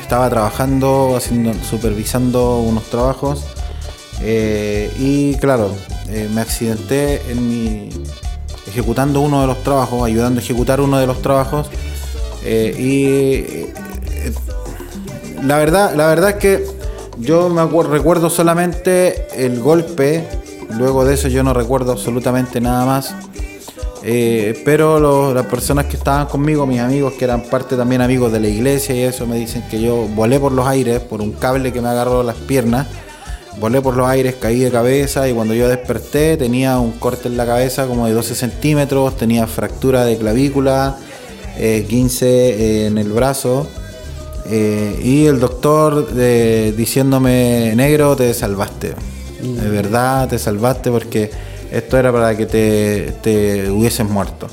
estaba 0.00 0.28
trabajando, 0.28 1.14
haciendo, 1.16 1.52
supervisando 1.62 2.58
unos 2.58 2.84
trabajos 2.90 3.44
eh, 4.22 4.90
y 4.98 5.34
claro, 5.36 5.72
me 6.34 6.40
accidenté 6.40 7.22
en 7.30 7.48
mi 7.48 7.88
ejecutando 8.66 9.20
uno 9.20 9.40
de 9.40 9.46
los 9.46 9.62
trabajos, 9.62 10.04
ayudando 10.04 10.40
a 10.40 10.42
ejecutar 10.42 10.80
uno 10.80 10.98
de 10.98 11.06
los 11.06 11.22
trabajos 11.22 11.68
eh, 12.44 12.74
y 12.78 13.04
eh, 13.04 14.34
la 15.42 15.58
verdad, 15.58 15.94
la 15.94 16.06
verdad 16.06 16.30
es 16.30 16.36
que 16.36 16.64
yo 17.18 17.48
me 17.48 17.64
recuerdo 17.82 18.30
solamente 18.30 19.26
el 19.44 19.60
golpe, 19.60 20.26
luego 20.78 21.04
de 21.04 21.14
eso 21.14 21.28
yo 21.28 21.42
no 21.42 21.52
recuerdo 21.52 21.92
absolutamente 21.92 22.60
nada 22.60 22.86
más. 22.86 23.14
Eh, 24.02 24.62
pero 24.64 25.34
las 25.34 25.44
personas 25.46 25.84
que 25.84 25.96
estaban 25.96 26.26
conmigo, 26.26 26.64
mis 26.64 26.80
amigos 26.80 27.12
que 27.14 27.24
eran 27.26 27.42
parte 27.42 27.76
también 27.76 28.00
amigos 28.00 28.32
de 28.32 28.40
la 28.40 28.48
iglesia 28.48 28.94
y 28.94 29.00
eso, 29.00 29.26
me 29.26 29.36
dicen 29.36 29.62
que 29.70 29.80
yo 29.80 30.08
volé 30.14 30.40
por 30.40 30.52
los 30.52 30.66
aires 30.66 31.00
por 31.00 31.20
un 31.20 31.32
cable 31.32 31.72
que 31.72 31.82
me 31.82 31.88
agarró 31.88 32.22
las 32.22 32.36
piernas. 32.36 32.86
Volé 33.58 33.82
por 33.82 33.96
los 33.96 34.06
aires, 34.06 34.36
caí 34.40 34.60
de 34.60 34.70
cabeza 34.70 35.28
y 35.28 35.34
cuando 35.34 35.52
yo 35.52 35.68
desperté 35.68 36.38
tenía 36.38 36.78
un 36.78 36.92
corte 36.92 37.28
en 37.28 37.36
la 37.36 37.44
cabeza 37.44 37.86
como 37.86 38.06
de 38.06 38.14
12 38.14 38.34
centímetros, 38.34 39.16
tenía 39.18 39.46
fractura 39.46 40.04
de 40.06 40.16
clavícula, 40.16 40.96
15 41.88 42.26
eh, 42.26 42.86
en 42.86 42.98
el 42.98 43.12
brazo. 43.12 43.66
Eh, 44.46 45.00
y 45.02 45.26
el 45.26 45.38
doctor 45.38 46.12
diciéndome, 46.74 47.72
negro, 47.76 48.16
te 48.16 48.32
salvaste. 48.34 48.94
De 49.40 49.68
mm. 49.68 49.72
verdad, 49.72 50.28
te 50.28 50.38
salvaste 50.38 50.90
porque 50.90 51.30
esto 51.70 51.98
era 51.98 52.12
para 52.12 52.36
que 52.36 52.46
te, 52.46 53.12
te 53.22 53.70
hubieses 53.70 54.08
muerto. 54.08 54.48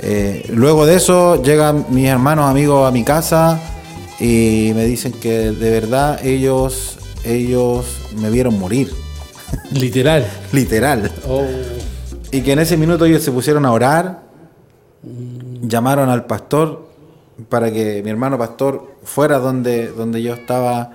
Eh, 0.00 0.46
luego 0.54 0.86
de 0.86 0.94
eso 0.94 1.42
llegan 1.42 1.86
mis 1.90 2.06
hermanos 2.06 2.48
amigos 2.48 2.88
a 2.88 2.92
mi 2.92 3.02
casa 3.02 3.60
y 4.20 4.72
me 4.74 4.84
dicen 4.84 5.12
que 5.12 5.50
de 5.50 5.70
verdad 5.70 6.24
ellos, 6.24 6.98
ellos 7.24 7.86
me 8.16 8.30
vieron 8.30 8.58
morir. 8.58 8.92
Literal. 9.72 10.26
Literal. 10.52 11.10
Oh. 11.28 11.44
Y 12.30 12.42
que 12.42 12.52
en 12.52 12.60
ese 12.60 12.76
minuto 12.76 13.04
ellos 13.04 13.22
se 13.22 13.32
pusieron 13.32 13.66
a 13.66 13.72
orar. 13.72 14.27
Llamaron 15.60 16.08
al 16.08 16.26
pastor 16.26 16.88
para 17.48 17.72
que 17.72 18.02
mi 18.02 18.10
hermano 18.10 18.38
pastor 18.38 18.96
fuera 19.04 19.38
donde, 19.38 19.88
donde 19.88 20.22
yo 20.22 20.34
estaba 20.34 20.92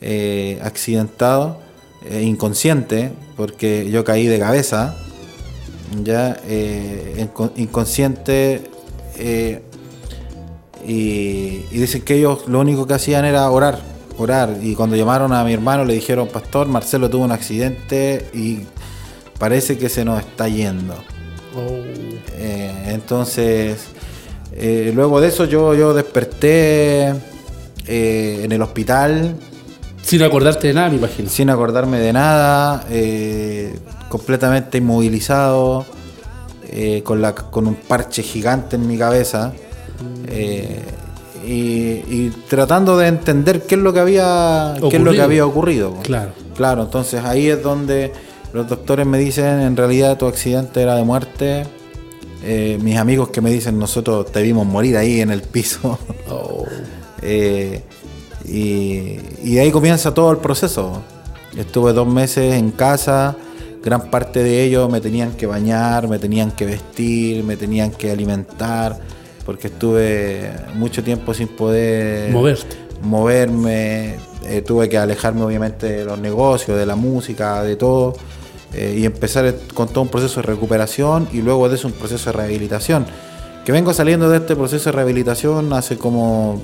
eh, 0.00 0.58
accidentado, 0.62 1.58
eh, 2.04 2.22
inconsciente, 2.22 3.12
porque 3.36 3.88
yo 3.90 4.04
caí 4.04 4.26
de 4.26 4.38
cabeza, 4.38 4.96
ya 6.02 6.40
eh, 6.46 7.28
inconsciente, 7.56 8.62
y, 10.84 11.58
dicen 11.70 12.02
que 12.02 12.16
ellos 12.16 12.48
lo 12.48 12.58
único 12.58 12.86
que 12.86 12.94
hacían 12.94 13.24
era 13.24 13.48
orar, 13.50 13.78
orar, 14.18 14.56
y 14.60 14.74
cuando 14.74 14.96
llamaron 14.96 15.32
a 15.32 15.44
mi 15.44 15.52
hermano 15.52 15.84
le 15.84 15.94
dijeron, 15.94 16.28
pastor, 16.28 16.66
Marcelo 16.66 17.08
tuvo 17.08 17.24
un 17.24 17.32
accidente 17.32 18.28
y 18.32 18.60
parece 19.38 19.78
que 19.78 19.88
se 19.88 20.04
nos 20.04 20.18
está 20.20 20.48
yendo. 20.48 20.94
Oh. 21.54 21.82
entonces, 22.88 23.88
eh, 24.64 24.92
luego 24.94 25.20
de 25.20 25.26
eso 25.26 25.44
yo, 25.44 25.74
yo 25.74 25.92
desperté 25.92 27.08
eh, 27.88 28.42
en 28.44 28.52
el 28.52 28.62
hospital. 28.62 29.34
Sin 30.02 30.22
acordarte 30.22 30.68
de 30.68 30.74
nada, 30.74 30.88
me 30.88 30.98
imagino. 30.98 31.28
Sin 31.28 31.50
acordarme 31.50 31.98
de 31.98 32.12
nada, 32.12 32.86
eh, 32.88 33.74
completamente 34.08 34.78
inmovilizado, 34.78 35.84
con, 37.02 37.20
la, 37.20 37.34
con 37.34 37.66
un 37.66 37.74
parche 37.74 38.22
gigante 38.22 38.76
en 38.76 38.86
mi 38.86 38.96
cabeza. 38.96 39.52
Y, 41.44 42.30
tratando 42.48 42.96
de 42.96 43.08
entender 43.08 43.62
qué 43.62 43.74
es 43.74 43.80
lo 43.80 43.92
que 43.92 43.98
había, 43.98 44.74
qué 44.90 44.96
es 44.96 45.02
lo 45.02 45.10
que 45.10 45.22
había 45.22 45.44
ocurrido. 45.44 45.96
Claro. 46.04 46.30
Claro, 46.54 46.82
entonces 46.82 47.24
ahí 47.24 47.48
es 47.48 47.60
donde 47.60 48.12
los 48.52 48.68
doctores 48.68 49.06
me 49.06 49.18
dicen 49.18 49.60
en 49.60 49.76
realidad 49.76 50.18
tu 50.18 50.26
accidente 50.26 50.82
era 50.82 50.94
de 50.94 51.02
muerte 51.02 51.66
eh, 52.44 52.78
mis 52.82 52.96
amigos 52.96 53.28
que 53.28 53.40
me 53.40 53.50
dicen, 53.50 53.78
nosotros 53.78 54.30
te 54.32 54.42
vimos 54.42 54.66
morir 54.66 54.96
ahí 54.96 55.20
en 55.20 55.30
el 55.30 55.42
piso. 55.42 55.98
Oh. 56.28 56.66
Eh, 57.24 57.80
y, 58.44 59.56
ahí 59.58 59.70
comienza 59.70 60.12
todo 60.12 60.32
el 60.32 60.38
proceso. 60.38 61.02
Estuve 61.56 61.92
dos 61.92 62.08
meses 62.08 62.54
en 62.54 62.72
casa, 62.72 63.36
gran 63.80 64.10
parte 64.10 64.42
de 64.42 64.64
ellos 64.64 64.90
me 64.90 65.00
tenían 65.00 65.32
que 65.32 65.46
bañar, 65.46 66.08
me 66.08 66.18
tenían 66.18 66.50
que 66.50 66.66
vestir, 66.66 67.44
me 67.44 67.56
tenían 67.56 67.92
que 67.92 68.10
alimentar, 68.10 68.98
porque 69.46 69.68
estuve 69.68 70.50
mucho 70.74 71.04
tiempo 71.04 71.32
sin 71.32 71.46
poder 71.46 72.32
moverte. 72.32 72.76
moverme, 73.02 74.16
eh, 74.44 74.62
tuve 74.66 74.88
que 74.88 74.98
alejarme 74.98 75.42
obviamente 75.42 75.86
de 75.86 76.04
los 76.04 76.18
negocios, 76.18 76.76
de 76.76 76.86
la 76.86 76.96
música, 76.96 77.62
de 77.62 77.76
todo, 77.76 78.14
eh, 78.74 78.96
y 78.98 79.04
empezar 79.04 79.54
con 79.74 79.88
todo 79.88 80.02
un 80.02 80.08
proceso 80.08 80.40
de 80.40 80.46
recuperación 80.46 81.28
y 81.32 81.42
luego 81.42 81.68
de 81.68 81.76
eso 81.76 81.88
un 81.88 81.94
proceso 81.94 82.30
de 82.30 82.36
rehabilitación. 82.38 83.06
Que 83.64 83.72
vengo 83.72 83.94
saliendo 83.94 84.28
de 84.28 84.38
este 84.38 84.56
proceso 84.56 84.90
de 84.90 84.92
rehabilitación 84.92 85.72
hace 85.72 85.96
como 85.96 86.60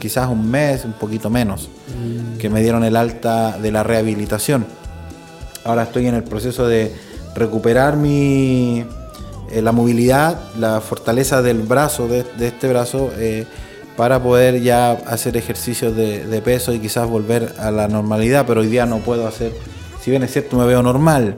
quizás 0.00 0.28
un 0.28 0.50
mes, 0.50 0.84
un 0.84 0.92
poquito 0.92 1.30
menos, 1.30 1.68
mm. 1.88 2.38
que 2.38 2.50
me 2.50 2.62
dieron 2.62 2.84
el 2.84 2.96
alta 2.96 3.58
de 3.58 3.70
la 3.70 3.82
rehabilitación. 3.82 4.66
Ahora 5.64 5.84
estoy 5.84 6.06
en 6.06 6.14
el 6.14 6.24
proceso 6.24 6.66
de 6.66 6.94
recuperar 7.34 7.96
mi, 7.96 8.84
eh, 9.50 9.62
la 9.62 9.72
movilidad, 9.72 10.38
la 10.58 10.80
fortaleza 10.80 11.42
del 11.42 11.62
brazo, 11.62 12.08
de, 12.08 12.24
este 12.40 12.68
brazo, 12.68 13.10
eh, 13.16 13.46
para 13.96 14.22
poder 14.22 14.60
ya 14.60 14.92
hacer 14.92 15.36
ejercicios 15.36 15.94
de, 15.94 16.42
peso 16.44 16.72
y 16.72 16.80
quizás 16.80 17.08
volver 17.08 17.54
a 17.58 17.70
la 17.70 17.86
normalidad, 17.86 18.44
pero 18.46 18.62
hoy 18.62 18.66
día 18.66 18.86
no 18.86 18.98
puedo 18.98 19.26
hacer, 19.26 19.52
si 20.04 20.10
bien 20.10 20.22
es 20.22 20.32
cierto 20.32 20.58
me 20.58 20.66
veo 20.66 20.82
normal, 20.82 21.36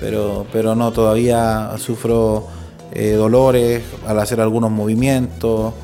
pero, 0.00 0.46
pero 0.52 0.74
no, 0.74 0.90
todavía 0.90 1.70
sufro 1.78 2.48
eh, 2.92 3.12
dolores 3.12 3.84
al 4.04 4.18
hacer 4.18 4.40
algunos 4.40 4.72
movimientos, 4.72 5.74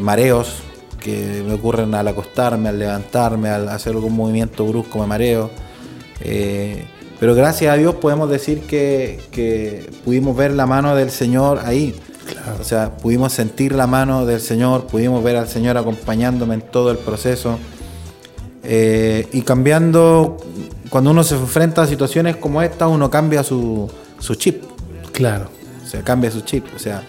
mareos 0.00 0.62
que 1.00 1.42
me 1.44 1.54
ocurren 1.54 1.94
al 1.94 2.06
acostarme, 2.06 2.68
al 2.68 2.78
levantarme, 2.78 3.48
al 3.48 3.68
hacer 3.70 3.94
algún 3.94 4.14
movimiento 4.14 4.64
brusco 4.66 5.00
me 5.00 5.06
mareo. 5.06 5.50
Pero 7.20 7.34
gracias 7.34 7.74
a 7.74 7.76
Dios 7.76 7.96
podemos 7.96 8.30
decir 8.30 8.62
que, 8.62 9.90
pudimos 10.06 10.34
ver 10.34 10.52
la 10.52 10.64
mano 10.64 10.96
del 10.96 11.10
Señor 11.10 11.60
ahí. 11.64 11.94
O 12.58 12.64
sea, 12.64 12.96
pudimos 12.96 13.34
sentir 13.34 13.74
la 13.74 13.86
mano 13.86 14.24
del 14.24 14.40
Señor, 14.40 14.86
pudimos 14.86 15.22
ver 15.22 15.36
al 15.36 15.46
Señor 15.46 15.76
acompañándome 15.76 16.54
en 16.54 16.62
todo 16.62 16.90
el 16.90 16.96
proceso. 16.96 17.58
Eh, 18.62 19.28
y 19.32 19.42
cambiando, 19.42 20.38
cuando 20.90 21.12
uno 21.12 21.22
se 21.22 21.36
enfrenta 21.36 21.82
a 21.82 21.86
situaciones 21.86 22.36
como 22.36 22.60
esta, 22.60 22.88
uno 22.88 23.08
cambia 23.08 23.44
su, 23.44 23.88
chip. 24.36 24.64
Claro. 25.12 25.48
O 25.84 25.88
sea, 25.88 26.02
cambia 26.02 26.32
su 26.32 26.40
chip. 26.40 26.66
O 26.74 26.78
sea, 26.80 27.04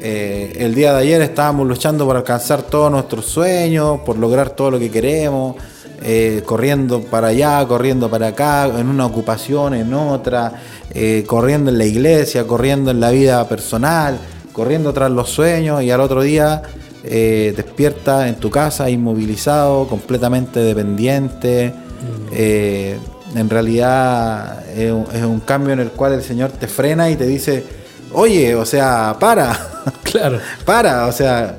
eh, 0.00 0.52
el 0.58 0.74
día 0.74 0.92
de 0.92 0.98
ayer 1.02 1.22
estábamos 1.22 1.66
luchando 1.66 2.04
por 2.04 2.16
alcanzar 2.16 2.62
todos 2.62 2.90
nuestros 2.90 3.24
sueños, 3.26 4.00
por 4.00 4.18
lograr 4.18 4.50
todo 4.50 4.72
lo 4.72 4.78
que 4.80 4.90
queremos 4.90 5.54
eh, 6.02 6.42
corriendo 6.44 7.00
para 7.02 7.28
allá, 7.28 7.64
corriendo 7.68 8.10
para 8.10 8.28
acá, 8.28 8.66
en 8.66 8.88
una 8.88 9.06
ocupación, 9.06 9.74
en 9.74 9.94
otra, 9.94 10.54
eh, 10.92 11.22
corriendo 11.24 11.70
en 11.70 11.78
la 11.78 11.84
iglesia, 11.84 12.48
corriendo 12.48 12.90
en 12.90 12.98
la 12.98 13.10
vida 13.10 13.48
personal, 13.48 14.18
corriendo 14.52 14.92
tras 14.92 15.10
los 15.12 15.30
sueños 15.30 15.84
y 15.84 15.90
al 15.92 16.00
otro 16.00 16.22
día 16.22 16.62
despierta 17.00 18.28
en 18.28 18.34
tu 18.34 18.50
casa 18.50 18.90
inmovilizado, 18.90 19.86
completamente 19.86 20.60
dependiente. 20.60 21.72
Mm. 22.00 23.38
en 23.38 23.50
realidad 23.50 24.64
es 24.76 24.92
un, 24.92 25.40
cambio 25.40 25.72
en 25.72 25.80
el 25.80 25.90
cual 25.90 26.12
el 26.12 26.22
Señor 26.22 26.52
te 26.52 26.68
frena 26.68 27.10
y 27.10 27.16
te 27.16 27.26
dice, 27.26 27.64
oye, 28.12 28.54
o 28.54 28.64
sea, 28.64 29.16
para. 29.18 29.74
Claro. 30.02 30.38
para, 30.66 31.06
o 31.06 31.12
sea, 31.12 31.58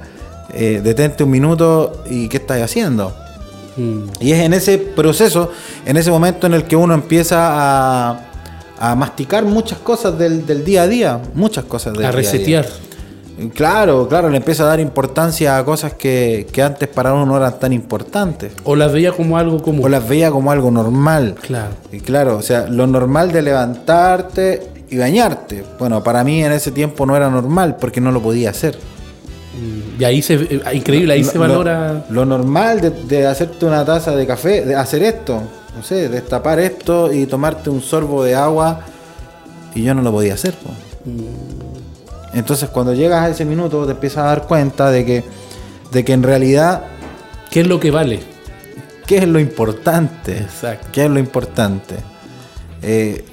detente 0.54 1.24
un 1.24 1.32
minuto 1.32 2.04
y 2.10 2.28
¿qué 2.30 2.38
estás 2.38 2.62
haciendo? 2.62 3.16
Mm. 3.80 4.04
Y 4.20 4.32
es 4.34 4.40
en 4.40 4.54
ese 4.54 4.78
proceso, 4.78 5.52
en 5.86 5.98
ese 5.98 6.12
momento 6.12 6.48
en 6.48 6.54
el 6.54 6.66
que 6.66 6.76
uno 6.76 6.94
empieza 6.94 8.12
a, 8.12 8.26
masticar 8.96 9.44
muchas 9.44 9.80
cosas 9.80 10.18
del, 10.18 10.64
día 10.64 10.84
a 10.84 10.88
día, 10.88 11.22
muchas 11.34 11.66
cosas 11.66 11.94
del 11.94 12.06
a 12.06 12.12
resetear. 12.12 12.66
Claro, 13.54 14.08
claro, 14.08 14.30
le 14.30 14.38
empieza 14.38 14.64
a 14.64 14.68
dar 14.68 14.80
importancia 14.80 15.58
a 15.58 15.66
cosas 15.66 15.94
que, 15.94 16.48
antes 16.64 16.88
para 16.90 17.14
uno 17.14 17.26
no 17.26 17.38
eran 17.38 17.60
tan 17.60 17.74
importantes. 17.74 18.54
O 18.64 18.76
las 18.76 18.92
veía 18.92 19.12
como 19.12 19.38
algo 19.38 19.62
común. 19.62 19.86
O 19.86 19.90
las 19.90 20.08
veía 20.08 20.32
como 20.32 20.52
algo 20.52 20.72
normal. 20.72 21.36
Claro. 21.42 21.72
Y 21.92 22.00
claro, 22.00 22.38
o 22.38 22.42
sea, 22.42 22.68
lo 22.68 22.88
normal 22.88 23.32
de 23.32 23.42
levantarte 23.42 24.68
y 24.90 24.98
bañarte. 24.98 25.64
Bueno, 25.78 26.04
para 26.04 26.24
mí 26.24 26.44
en 26.44 26.52
ese 26.52 26.72
tiempo 26.72 27.06
no 27.06 27.16
era 27.16 27.30
normal 27.30 27.78
porque 27.80 28.02
no 28.02 28.12
lo 28.12 28.22
podía 28.22 28.50
hacer. 28.50 28.78
Y 30.00 30.04
ahí 30.04 30.22
se, 30.22 30.36
eh, 30.36 30.62
increíble, 30.74 31.14
ahí 31.14 31.24
se 31.24 31.38
valora. 31.38 32.06
Lo, 32.10 32.26
normal 32.26 32.94
de, 33.08 33.28
hacerte 33.28 33.66
una 33.66 33.84
taza 33.84 34.16
de 34.16 34.26
café, 34.26 34.66
de 34.66 34.76
hacer 34.76 35.04
esto, 35.04 35.42
no 35.76 35.84
sé, 35.84 36.08
destapar 36.08 36.60
esto 36.60 37.12
y 37.12 37.26
tomarte 37.26 37.70
un 37.70 37.82
sorbo 37.82 38.24
de 38.24 38.36
agua, 38.36 38.86
y 39.76 39.84
yo 39.84 39.94
no 39.94 40.02
lo 40.02 40.12
podía 40.12 40.36
hacer. 40.36 40.54
Mm. 41.04 41.69
Entonces, 42.34 42.70
cuando 42.70 42.94
llegas 42.94 43.24
a 43.26 43.30
ese 43.30 43.46
minuto, 43.46 43.86
te 43.86 43.92
empiezas 43.92 44.20
a 44.20 44.28
dar 44.28 44.48
cuenta 44.48 44.92
de 44.92 45.06
que, 45.06 45.24
de 45.92 46.06
que 46.06 46.14
en 46.14 46.24
realidad. 46.24 46.84
¿Qué 47.50 47.62
es 47.62 47.68
lo 47.68 47.80
que 47.80 47.90
vale? 47.90 48.20
¿Qué 49.08 49.18
es 49.18 49.28
lo 49.28 49.40
importante? 49.40 50.38
Exacto. 50.38 50.88
¿Qué 50.92 51.06
es 51.06 51.10
lo 51.10 51.20
importante? 51.20 51.96
Eh, 52.84 53.26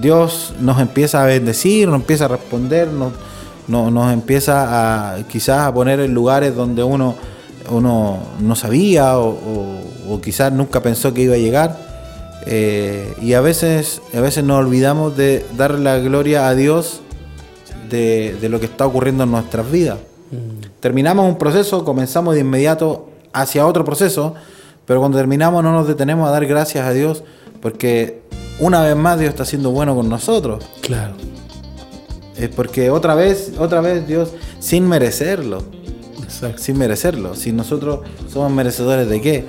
Dios 0.00 0.54
nos 0.60 0.80
empieza 0.80 1.22
a 1.22 1.26
bendecir, 1.26 1.88
nos 1.88 1.96
empieza 1.96 2.26
a 2.26 2.28
responder, 2.28 2.88
nos 2.88 3.12
no, 3.68 3.90
nos 3.90 4.12
empieza 4.12 5.14
a 5.14 5.22
quizás 5.28 5.66
a 5.66 5.72
poner 5.72 6.00
en 6.00 6.12
lugares 6.12 6.54
donde 6.54 6.82
uno, 6.82 7.14
uno 7.70 8.18
no 8.40 8.56
sabía 8.56 9.18
o, 9.18 10.20
quizás 10.22 10.52
nunca 10.52 10.82
pensó 10.82 11.14
que 11.14 11.22
iba 11.22 11.34
a 11.34 11.38
llegar. 11.38 11.78
Eh, 12.44 13.14
y 13.22 13.34
a 13.34 13.40
veces, 13.40 14.02
a 14.14 14.20
veces 14.20 14.42
nos 14.44 14.58
olvidamos 14.58 15.16
de 15.16 15.46
darle 15.56 15.80
la 15.80 15.98
gloria 15.98 16.48
a 16.48 16.54
Dios 16.54 17.00
de, 17.96 18.48
lo 18.48 18.58
que 18.58 18.66
está 18.66 18.86
ocurriendo 18.86 19.24
en 19.24 19.30
nuestras 19.30 19.70
vidas. 19.70 19.98
Mm. 20.30 20.80
Terminamos 20.80 21.28
un 21.28 21.38
proceso, 21.38 21.84
comenzamos 21.84 22.34
de 22.34 22.40
inmediato 22.40 23.08
hacia 23.32 23.66
otro 23.66 23.84
proceso, 23.84 24.34
pero 24.86 25.00
cuando 25.00 25.18
terminamos 25.18 25.62
no 25.62 25.72
nos 25.72 25.86
detenemos 25.86 26.28
a 26.28 26.32
dar 26.32 26.46
gracias 26.46 26.86
a 26.86 26.92
Dios 26.92 27.22
porque 27.60 28.22
una 28.58 28.82
vez 28.82 28.96
más 28.96 29.18
Dios 29.18 29.30
está 29.30 29.44
siendo 29.44 29.70
bueno 29.70 29.94
con 29.94 30.08
nosotros. 30.08 30.64
Claro. 30.80 31.14
Es 32.36 32.48
porque 32.48 32.90
otra 32.90 33.14
vez, 33.14 33.52
otra 33.58 33.80
vez 33.80 34.06
Dios, 34.06 34.32
sin 34.58 34.88
merecerlo. 34.88 35.62
Sin 36.56 36.78
merecerlo. 36.78 37.36
Si 37.36 37.52
nosotros 37.52 38.00
somos 38.32 38.50
merecedores 38.50 39.08
de 39.08 39.20
qué? 39.20 39.44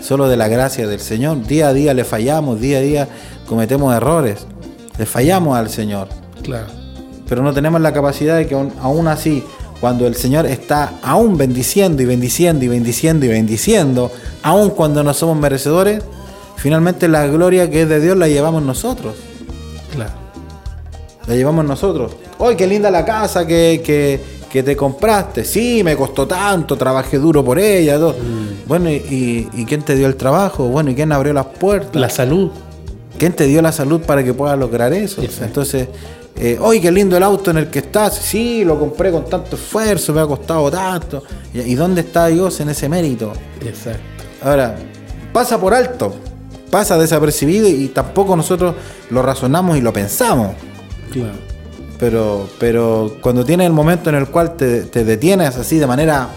Solo 0.00 0.28
de 0.28 0.36
la 0.36 0.46
gracia 0.46 0.86
del 0.86 1.00
Señor. 1.00 1.44
Día 1.46 1.68
a 1.68 1.72
día 1.72 1.94
le 1.94 2.04
fallamos, 2.04 2.60
día 2.60 2.78
a 2.78 2.82
día 2.82 3.08
cometemos 3.48 3.94
errores. 3.94 4.46
Le 4.98 5.06
fallamos 5.06 5.56
al 5.56 5.70
Señor. 5.70 6.08
Claro. 6.42 6.85
Pero 7.28 7.42
no 7.42 7.52
tenemos 7.52 7.80
la 7.80 7.92
capacidad 7.92 8.36
de 8.36 8.46
que 8.46 8.54
aún, 8.54 9.08
así, 9.08 9.42
cuando 9.80 10.06
el 10.06 10.14
Señor 10.14 10.46
está 10.46 10.94
aún 11.02 11.36
bendiciendo 11.36 12.02
y 12.02 12.06
bendiciendo 12.06 12.64
y 12.64 12.68
bendiciendo 12.68 13.26
y 13.26 13.28
bendiciendo, 13.28 14.10
aún 14.42 14.70
cuando 14.70 15.02
no 15.02 15.12
somos 15.12 15.36
merecedores, 15.36 16.02
finalmente 16.56 17.08
la 17.08 17.26
gloria 17.26 17.68
que 17.70 17.82
es 17.82 17.88
de 17.88 18.00
Dios 18.00 18.16
la 18.16 18.28
llevamos 18.28 18.62
nosotros. 18.62 19.16
Claro. 19.92 20.12
La 21.26 21.34
llevamos 21.34 21.64
nosotros. 21.64 22.12
¡Ay, 22.38 22.54
qué 22.54 22.66
linda 22.66 22.90
la 22.90 23.04
casa 23.04 23.46
que, 23.46 24.20
te 24.52 24.76
compraste! 24.76 25.44
Sí, 25.44 25.82
me 25.84 25.96
costó 25.96 26.26
tanto, 26.26 26.76
trabajé 26.76 27.18
duro 27.18 27.44
por 27.44 27.58
ella. 27.58 27.98
Todo. 27.98 28.12
Mm. 28.12 28.68
Bueno, 28.68 28.90
y, 28.90 29.48
quién 29.66 29.82
te 29.82 29.96
dio 29.96 30.06
el 30.06 30.16
trabajo? 30.16 30.68
Bueno, 30.68 30.90
¿y 30.90 30.94
quién 30.94 31.10
abrió 31.12 31.32
las 31.32 31.46
puertas? 31.46 31.96
La 31.96 32.08
salud. 32.08 32.50
¿Quién 33.18 33.32
te 33.32 33.44
dio 33.44 33.62
la 33.62 33.72
salud 33.72 34.00
para 34.02 34.22
que 34.22 34.34
puedas 34.34 34.58
lograr 34.58 34.92
eso? 34.92 35.22
Entonces, 35.40 35.88
eh, 36.38 36.58
¡ay, 36.62 36.80
qué 36.80 36.90
lindo 36.90 37.16
el 37.16 37.22
auto 37.22 37.50
en 37.50 37.58
el 37.58 37.70
que 37.70 37.80
estás! 37.80 38.14
Sí, 38.16 38.64
lo 38.64 38.78
compré 38.78 39.10
con 39.10 39.24
tanto 39.24 39.56
esfuerzo, 39.56 40.12
me 40.12 40.20
ha 40.20 40.26
costado 40.26 40.70
tanto. 40.70 41.22
¿Y, 41.54 41.74
dónde 41.74 42.02
está 42.02 42.26
Dios 42.26 42.60
en 42.60 42.68
ese 42.68 42.88
mérito? 42.88 43.32
Exacto. 43.64 44.00
Ahora, 44.42 44.76
pasa 45.32 45.58
por 45.58 45.74
alto, 45.74 46.14
pasa 46.70 46.98
desapercibido 46.98 47.68
y 47.68 47.88
tampoco 47.88 48.36
nosotros 48.36 48.74
lo 49.10 49.22
razonamos 49.22 49.76
y 49.76 49.80
lo 49.80 49.92
pensamos. 49.92 50.54
Claro 51.10 51.46
pero, 51.98 52.48
pero 52.58 53.16
cuando 53.20 53.44
tienes 53.44 53.66
el 53.66 53.72
momento 53.72 54.10
en 54.10 54.16
el 54.16 54.28
cual 54.28 54.56
te, 54.56 54.82
detienes 54.82 55.56
así 55.56 55.78
de 55.78 55.86
manera, 55.86 56.28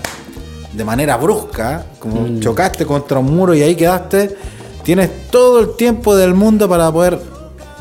de 0.73 0.85
manera 0.85 1.17
brusca, 1.17 1.85
como 1.99 2.21
mm. 2.21 2.39
chocaste 2.39 2.85
contra 2.85 3.19
un 3.19 3.35
muro 3.35 3.53
y 3.53 3.61
ahí 3.61 3.75
quedaste, 3.75 4.35
tienes 4.83 5.29
todo 5.29 5.59
el 5.59 5.75
tiempo 5.75 6.15
del 6.15 6.33
mundo 6.33 6.69
para 6.69 6.91
poder 6.91 7.19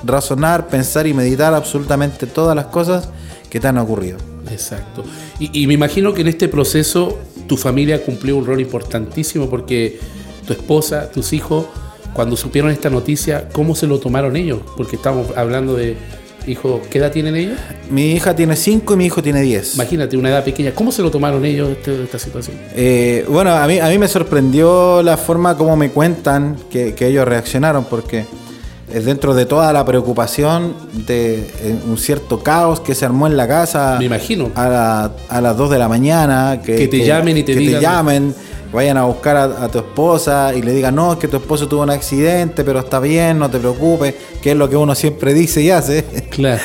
razonar, 0.04 0.68
pensar 0.68 1.06
y 1.06 1.14
meditar 1.14 1.54
absolutamente 1.54 2.26
todas 2.26 2.54
las 2.54 2.66
cosas 2.66 3.08
que 3.50 3.60
te 3.60 3.68
han 3.68 3.78
ocurrido. 3.78 4.18
Exacto. 4.50 5.04
Y, 5.38 5.62
y 5.62 5.66
me 5.66 5.74
imagino 5.74 6.14
que 6.14 6.22
en 6.22 6.28
este 6.28 6.48
proceso 6.48 7.18
tu 7.46 7.56
familia 7.56 8.04
cumplió 8.04 8.36
un 8.36 8.46
rol 8.46 8.60
importantísimo 8.60 9.48
porque 9.48 9.98
tu 10.46 10.52
esposa, 10.52 11.10
tus 11.10 11.32
hijos, 11.32 11.66
cuando 12.12 12.36
supieron 12.36 12.70
esta 12.70 12.90
noticia, 12.90 13.48
¿cómo 13.52 13.74
se 13.74 13.86
lo 13.86 14.00
tomaron 14.00 14.36
ellos? 14.36 14.60
Porque 14.76 14.96
estamos 14.96 15.36
hablando 15.36 15.74
de 15.74 15.96
hijo, 16.50 16.80
¿qué 16.90 16.98
edad 16.98 17.12
tienen 17.12 17.36
ellos? 17.36 17.58
Mi 17.90 18.12
hija 18.12 18.34
tiene 18.34 18.56
5 18.56 18.94
y 18.94 18.96
mi 18.96 19.06
hijo 19.06 19.22
tiene 19.22 19.42
10. 19.42 19.74
Imagínate, 19.74 20.16
una 20.16 20.30
edad 20.30 20.44
pequeña. 20.44 20.72
¿Cómo 20.72 20.92
se 20.92 21.02
lo 21.02 21.10
tomaron 21.10 21.44
ellos 21.44 21.70
este, 21.70 22.02
esta 22.02 22.18
situación? 22.18 22.56
Eh, 22.74 23.24
bueno, 23.28 23.52
a 23.52 23.66
mí, 23.66 23.78
a 23.78 23.88
mí 23.88 23.98
me 23.98 24.08
sorprendió 24.08 25.02
la 25.02 25.16
forma 25.16 25.56
como 25.56 25.76
me 25.76 25.90
cuentan 25.90 26.56
que, 26.70 26.94
ellos 26.98 27.26
reaccionaron, 27.26 27.84
porque 27.84 28.24
dentro 28.92 29.34
de 29.34 29.46
toda 29.46 29.72
la 29.72 29.84
preocupación 29.84 30.74
de 31.06 31.40
eh, 31.40 31.78
un 31.86 31.98
cierto 31.98 32.42
caos 32.42 32.80
que 32.80 32.94
se 32.94 33.04
armó 33.04 33.26
en 33.26 33.36
la 33.36 33.46
casa. 33.46 33.96
Me 33.98 34.06
imagino. 34.06 34.50
A, 34.54 35.10
las 35.40 35.56
2 35.56 35.70
de 35.70 35.78
la 35.78 35.88
mañana. 35.88 36.60
Que, 36.64 36.88
te 36.88 37.04
llamen 37.04 37.36
y 37.36 37.42
te 37.42 37.54
que 37.54 37.60
digan. 37.60 37.80
te 37.80 37.86
llamen. 37.86 38.34
vayan 38.72 38.96
a 38.96 39.04
buscar 39.04 39.36
a, 39.36 39.68
tu 39.68 39.78
esposa 39.78 40.54
y 40.54 40.62
le 40.62 40.72
digan, 40.72 40.94
no, 40.94 41.12
es 41.12 41.18
que 41.18 41.28
tu 41.28 41.36
esposo 41.36 41.68
tuvo 41.68 41.82
un 41.82 41.90
accidente, 41.90 42.64
pero 42.64 42.80
está 42.80 43.00
bien, 43.00 43.38
no 43.38 43.50
te 43.50 43.58
preocupes, 43.58 44.14
que 44.42 44.52
es 44.52 44.56
lo 44.56 44.68
que 44.68 44.76
uno 44.76 44.94
siempre 44.94 45.34
dice 45.34 45.62
y 45.62 45.70
hace. 45.70 46.04
Claro. 46.30 46.62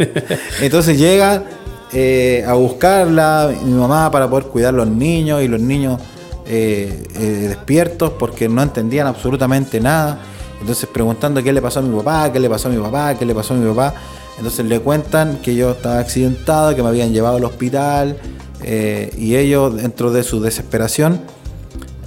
Entonces 0.60 0.98
llega 0.98 1.44
eh, 1.92 2.44
a 2.44 2.54
buscarla 2.54 3.54
mi 3.64 3.72
mamá 3.72 4.10
para 4.10 4.28
poder 4.28 4.46
cuidar 4.46 4.74
los 4.74 4.88
niños 4.88 5.42
y 5.42 5.46
los 5.48 5.60
niños 5.60 6.00
eh, 6.46 7.04
eh, 7.14 7.20
despiertos 7.48 8.10
porque 8.18 8.48
no 8.48 8.62
entendían 8.62 9.06
absolutamente 9.06 9.80
nada. 9.80 10.18
Entonces 10.64 10.88
preguntando 10.90 11.42
qué 11.42 11.52
le 11.52 11.60
pasó 11.60 11.80
a 11.80 11.82
mi 11.82 11.94
papá, 11.94 12.32
qué 12.32 12.40
le 12.40 12.48
pasó 12.48 12.68
a 12.68 12.72
mi 12.72 12.80
papá, 12.80 13.14
qué 13.16 13.26
le 13.26 13.34
pasó 13.34 13.52
a 13.52 13.58
mi 13.58 13.68
papá. 13.68 13.94
Entonces 14.38 14.64
le 14.64 14.80
cuentan 14.80 15.38
que 15.42 15.54
yo 15.54 15.72
estaba 15.72 15.98
accidentado, 15.98 16.74
que 16.74 16.82
me 16.82 16.88
habían 16.88 17.12
llevado 17.12 17.36
al 17.36 17.44
hospital 17.44 18.16
y 18.64 19.36
ellos 19.36 19.76
dentro 19.76 20.10
de 20.10 20.22
su 20.22 20.40
desesperación 20.40 21.20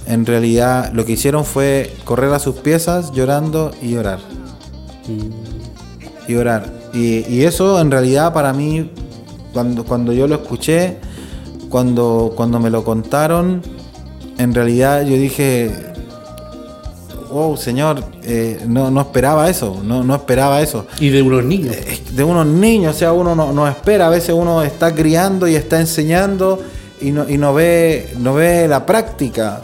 en 0.08 0.24
realidad 0.24 0.90
lo 0.94 1.04
que 1.04 1.12
hicieron 1.12 1.44
fue 1.44 1.94
correr 2.04 2.32
a 2.32 2.38
sus 2.38 2.56
piezas 2.56 3.12
llorando 3.12 3.72
y 3.82 3.90
llorar. 3.90 4.20
Y 6.26 6.34
orar. 6.34 6.72
Y, 6.94 7.42
eso 7.42 7.78
en 7.78 7.90
realidad 7.90 8.32
para 8.32 8.54
mí, 8.54 8.90
cuando, 9.52 9.84
cuando 9.84 10.14
yo 10.14 10.26
lo 10.26 10.36
escuché, 10.36 10.96
cuando, 11.68 12.32
cuando 12.34 12.58
me 12.58 12.70
lo 12.70 12.84
contaron, 12.84 13.60
en 14.38 14.54
realidad 14.54 15.02
yo 15.02 15.14
dije, 15.14 15.87
wow, 17.30 17.56
señor, 17.56 18.02
eh, 18.22 18.62
no, 18.66 18.90
no, 18.90 19.00
esperaba 19.00 19.48
eso, 19.48 19.80
no, 19.82 20.02
no, 20.02 20.14
esperaba 20.14 20.60
eso. 20.60 20.86
Y 20.98 21.10
de 21.10 21.22
unos 21.22 21.44
niños. 21.44 21.74
Eh, 21.76 22.00
de 22.12 22.24
unos 22.24 22.46
niños, 22.46 22.96
o 22.96 22.98
sea, 22.98 23.12
uno 23.12 23.34
no, 23.34 23.52
no, 23.52 23.68
espera, 23.68 24.06
a 24.06 24.10
veces 24.10 24.34
uno 24.34 24.62
está 24.62 24.94
criando 24.94 25.46
y 25.46 25.54
está 25.54 25.80
enseñando 25.80 26.60
y 27.00 27.12
no, 27.12 27.28
y 27.28 27.38
no, 27.38 27.54
ve, 27.54 28.12
no 28.18 28.34
ve 28.34 28.66
la 28.68 28.84
práctica. 28.84 29.62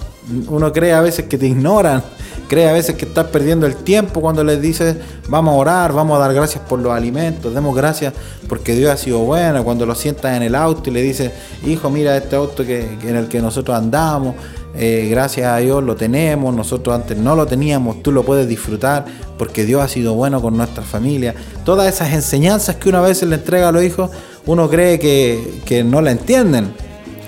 Uno 0.49 0.73
cree 0.73 0.93
a 0.93 1.01
veces 1.01 1.27
que 1.27 1.37
te 1.37 1.47
ignoran, 1.47 2.03
cree 2.49 2.69
a 2.69 2.73
veces 2.73 2.97
que 2.97 3.05
estás 3.05 3.27
perdiendo 3.27 3.67
el 3.67 3.77
tiempo 3.77 4.21
cuando 4.21 4.45
les 4.45 4.61
dices 4.61 4.97
vamos 5.29 5.55
a 5.55 5.57
orar, 5.57 5.93
vamos 5.93 6.17
a 6.17 6.21
dar 6.21 6.35
gracias 6.35 6.63
por 6.69 6.79
los 6.79 6.93
alimentos, 6.93 7.55
demos 7.55 7.75
gracias 7.75 8.15
porque 8.49 8.75
Dios 8.75 8.91
ha 8.91 8.97
sido 8.97 9.21
bueno. 9.21 9.65
Cuando 9.65 9.87
lo 9.87 9.95
sientas 9.95 10.37
en 10.37 10.43
el 10.43 10.55
auto 10.55 10.91
y 10.91 10.93
le 10.93 11.03
dices, 11.03 11.33
hijo, 11.67 11.91
mira 11.91 12.17
este 12.17 12.37
auto 12.37 12.65
que, 12.65 12.99
en 13.03 13.17
el 13.17 13.29
que 13.29 13.41
nosotros 13.41 13.77
andamos, 13.77 14.35
eh, 14.77 15.07
gracias 15.11 15.47
a 15.47 15.59
Dios 15.59 15.83
lo 15.85 15.95
tenemos, 15.95 16.55
nosotros 16.55 16.95
antes 16.95 17.17
no 17.17 17.37
lo 17.37 17.47
teníamos, 17.47 18.03
tú 18.03 18.11
lo 18.11 18.25
puedes 18.25 18.49
disfrutar 18.49 19.05
porque 19.39 19.65
Dios 19.65 19.83
ha 19.83 19.89
sido 19.89 20.15
bueno 20.15 20.41
con 20.43 20.57
nuestra 20.57 20.83
familia. 20.83 21.35
Todas 21.65 21.93
esas 21.93 22.13
enseñanzas 22.13 22.77
que 22.77 22.89
una 22.89 23.01
vez 23.01 23.23
le 23.23 23.37
entrega 23.37 23.69
a 23.69 23.73
los 23.73 23.85
hijos, 23.85 24.11
uno 24.47 24.69
cree 24.69 24.99
que, 24.99 25.63
que 25.65 25.85
no 25.85 26.01
la 26.01 26.11
entienden. 26.11 26.73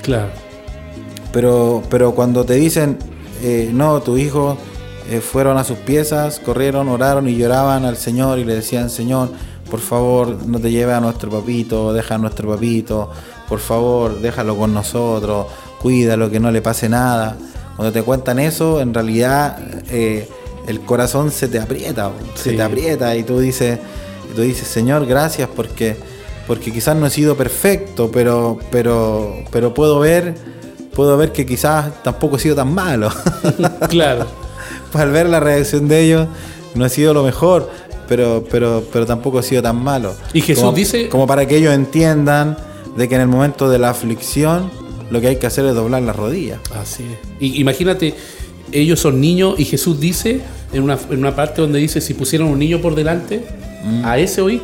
Claro. 0.02 0.30
Pero, 1.32 1.82
pero 1.88 2.14
cuando 2.14 2.44
te 2.44 2.54
dicen, 2.54 2.98
eh, 3.42 3.70
no, 3.72 4.00
tu 4.00 4.16
hijo 4.16 4.56
eh, 5.10 5.20
fueron 5.20 5.56
a 5.58 5.64
sus 5.64 5.78
piezas, 5.78 6.40
corrieron, 6.40 6.88
oraron 6.88 7.28
y 7.28 7.36
lloraban 7.36 7.84
al 7.84 7.96
Señor 7.96 8.38
y 8.38 8.44
le 8.44 8.56
decían, 8.56 8.90
Señor, 8.90 9.30
por 9.70 9.80
favor, 9.80 10.46
no 10.46 10.58
te 10.58 10.70
lleve 10.70 10.94
a 10.94 11.00
nuestro 11.00 11.30
papito, 11.30 11.92
deja 11.92 12.14
a 12.16 12.18
nuestro 12.18 12.48
papito, 12.48 13.10
por 13.48 13.58
favor, 13.58 14.20
déjalo 14.20 14.56
con 14.56 14.72
nosotros, 14.72 15.46
cuídalo, 15.80 16.30
que 16.30 16.40
no 16.40 16.50
le 16.50 16.62
pase 16.62 16.88
nada. 16.88 17.36
Cuando 17.76 17.92
te 17.92 18.02
cuentan 18.02 18.38
eso, 18.38 18.80
en 18.80 18.94
realidad 18.94 19.58
eh, 19.90 20.28
el 20.66 20.80
corazón 20.80 21.30
se 21.30 21.48
te 21.48 21.58
aprieta, 21.58 22.10
se 22.34 22.52
te 22.52 22.62
aprieta 22.62 23.14
y 23.16 23.22
tú 23.22 23.38
dices, 23.38 23.78
tú 24.34 24.42
dices, 24.42 24.66
Señor, 24.66 25.06
gracias 25.06 25.48
porque, 25.54 25.96
porque 26.46 26.72
quizás 26.72 26.96
no 26.96 27.06
he 27.06 27.10
sido 27.10 27.36
perfecto, 27.36 28.10
pero, 28.10 28.58
pero, 28.70 29.44
pero 29.50 29.74
puedo 29.74 30.00
ver 30.00 30.34
puedo 30.96 31.16
ver 31.18 31.30
que 31.30 31.44
quizás 31.44 32.02
tampoco 32.02 32.36
he 32.36 32.40
sido 32.40 32.56
tan 32.56 32.74
malo. 32.74 33.10
claro. 33.88 34.26
Pues 34.90 35.02
al 35.02 35.10
ver 35.10 35.28
la 35.28 35.40
reacción 35.40 35.88
de 35.88 36.00
ellos, 36.00 36.28
no 36.74 36.86
he 36.86 36.88
sido 36.88 37.12
lo 37.12 37.24
mejor, 37.24 37.68
pero, 38.08 38.44
pero, 38.50 38.84
pero 38.92 39.04
tampoco 39.04 39.40
he 39.40 39.42
sido 39.42 39.60
tan 39.60 39.82
malo. 39.82 40.14
Y 40.32 40.40
Jesús 40.40 40.74
dice. 40.74 41.08
Como 41.08 41.26
para 41.26 41.46
que 41.46 41.56
ellos 41.56 41.74
entiendan 41.74 42.56
de 42.96 43.08
que 43.08 43.16
en 43.16 43.22
el 43.22 43.26
momento 43.26 43.68
de 43.68 43.78
la 43.78 43.90
aflicción 43.90 44.70
lo 45.10 45.20
que 45.20 45.28
hay 45.28 45.36
que 45.36 45.46
hacer 45.46 45.64
es 45.66 45.74
doblar 45.74 46.02
las 46.02 46.16
rodillas. 46.16 46.60
Así 46.74 47.04
es. 47.04 47.18
Y 47.40 47.60
imagínate, 47.60 48.14
ellos 48.72 49.00
son 49.00 49.20
niños 49.20 49.58
y 49.58 49.64
Jesús 49.64 50.00
dice 50.00 50.40
en 50.72 50.82
una, 50.82 50.98
en 51.10 51.18
una 51.18 51.34
parte 51.34 51.62
donde 51.62 51.78
dice: 51.78 52.00
si 52.00 52.14
pusieron 52.14 52.48
un 52.48 52.58
niño 52.58 52.80
por 52.80 52.94
delante, 52.94 53.44
mm. 53.84 54.04
a 54.04 54.18
ese 54.18 54.40
oí. 54.40 54.60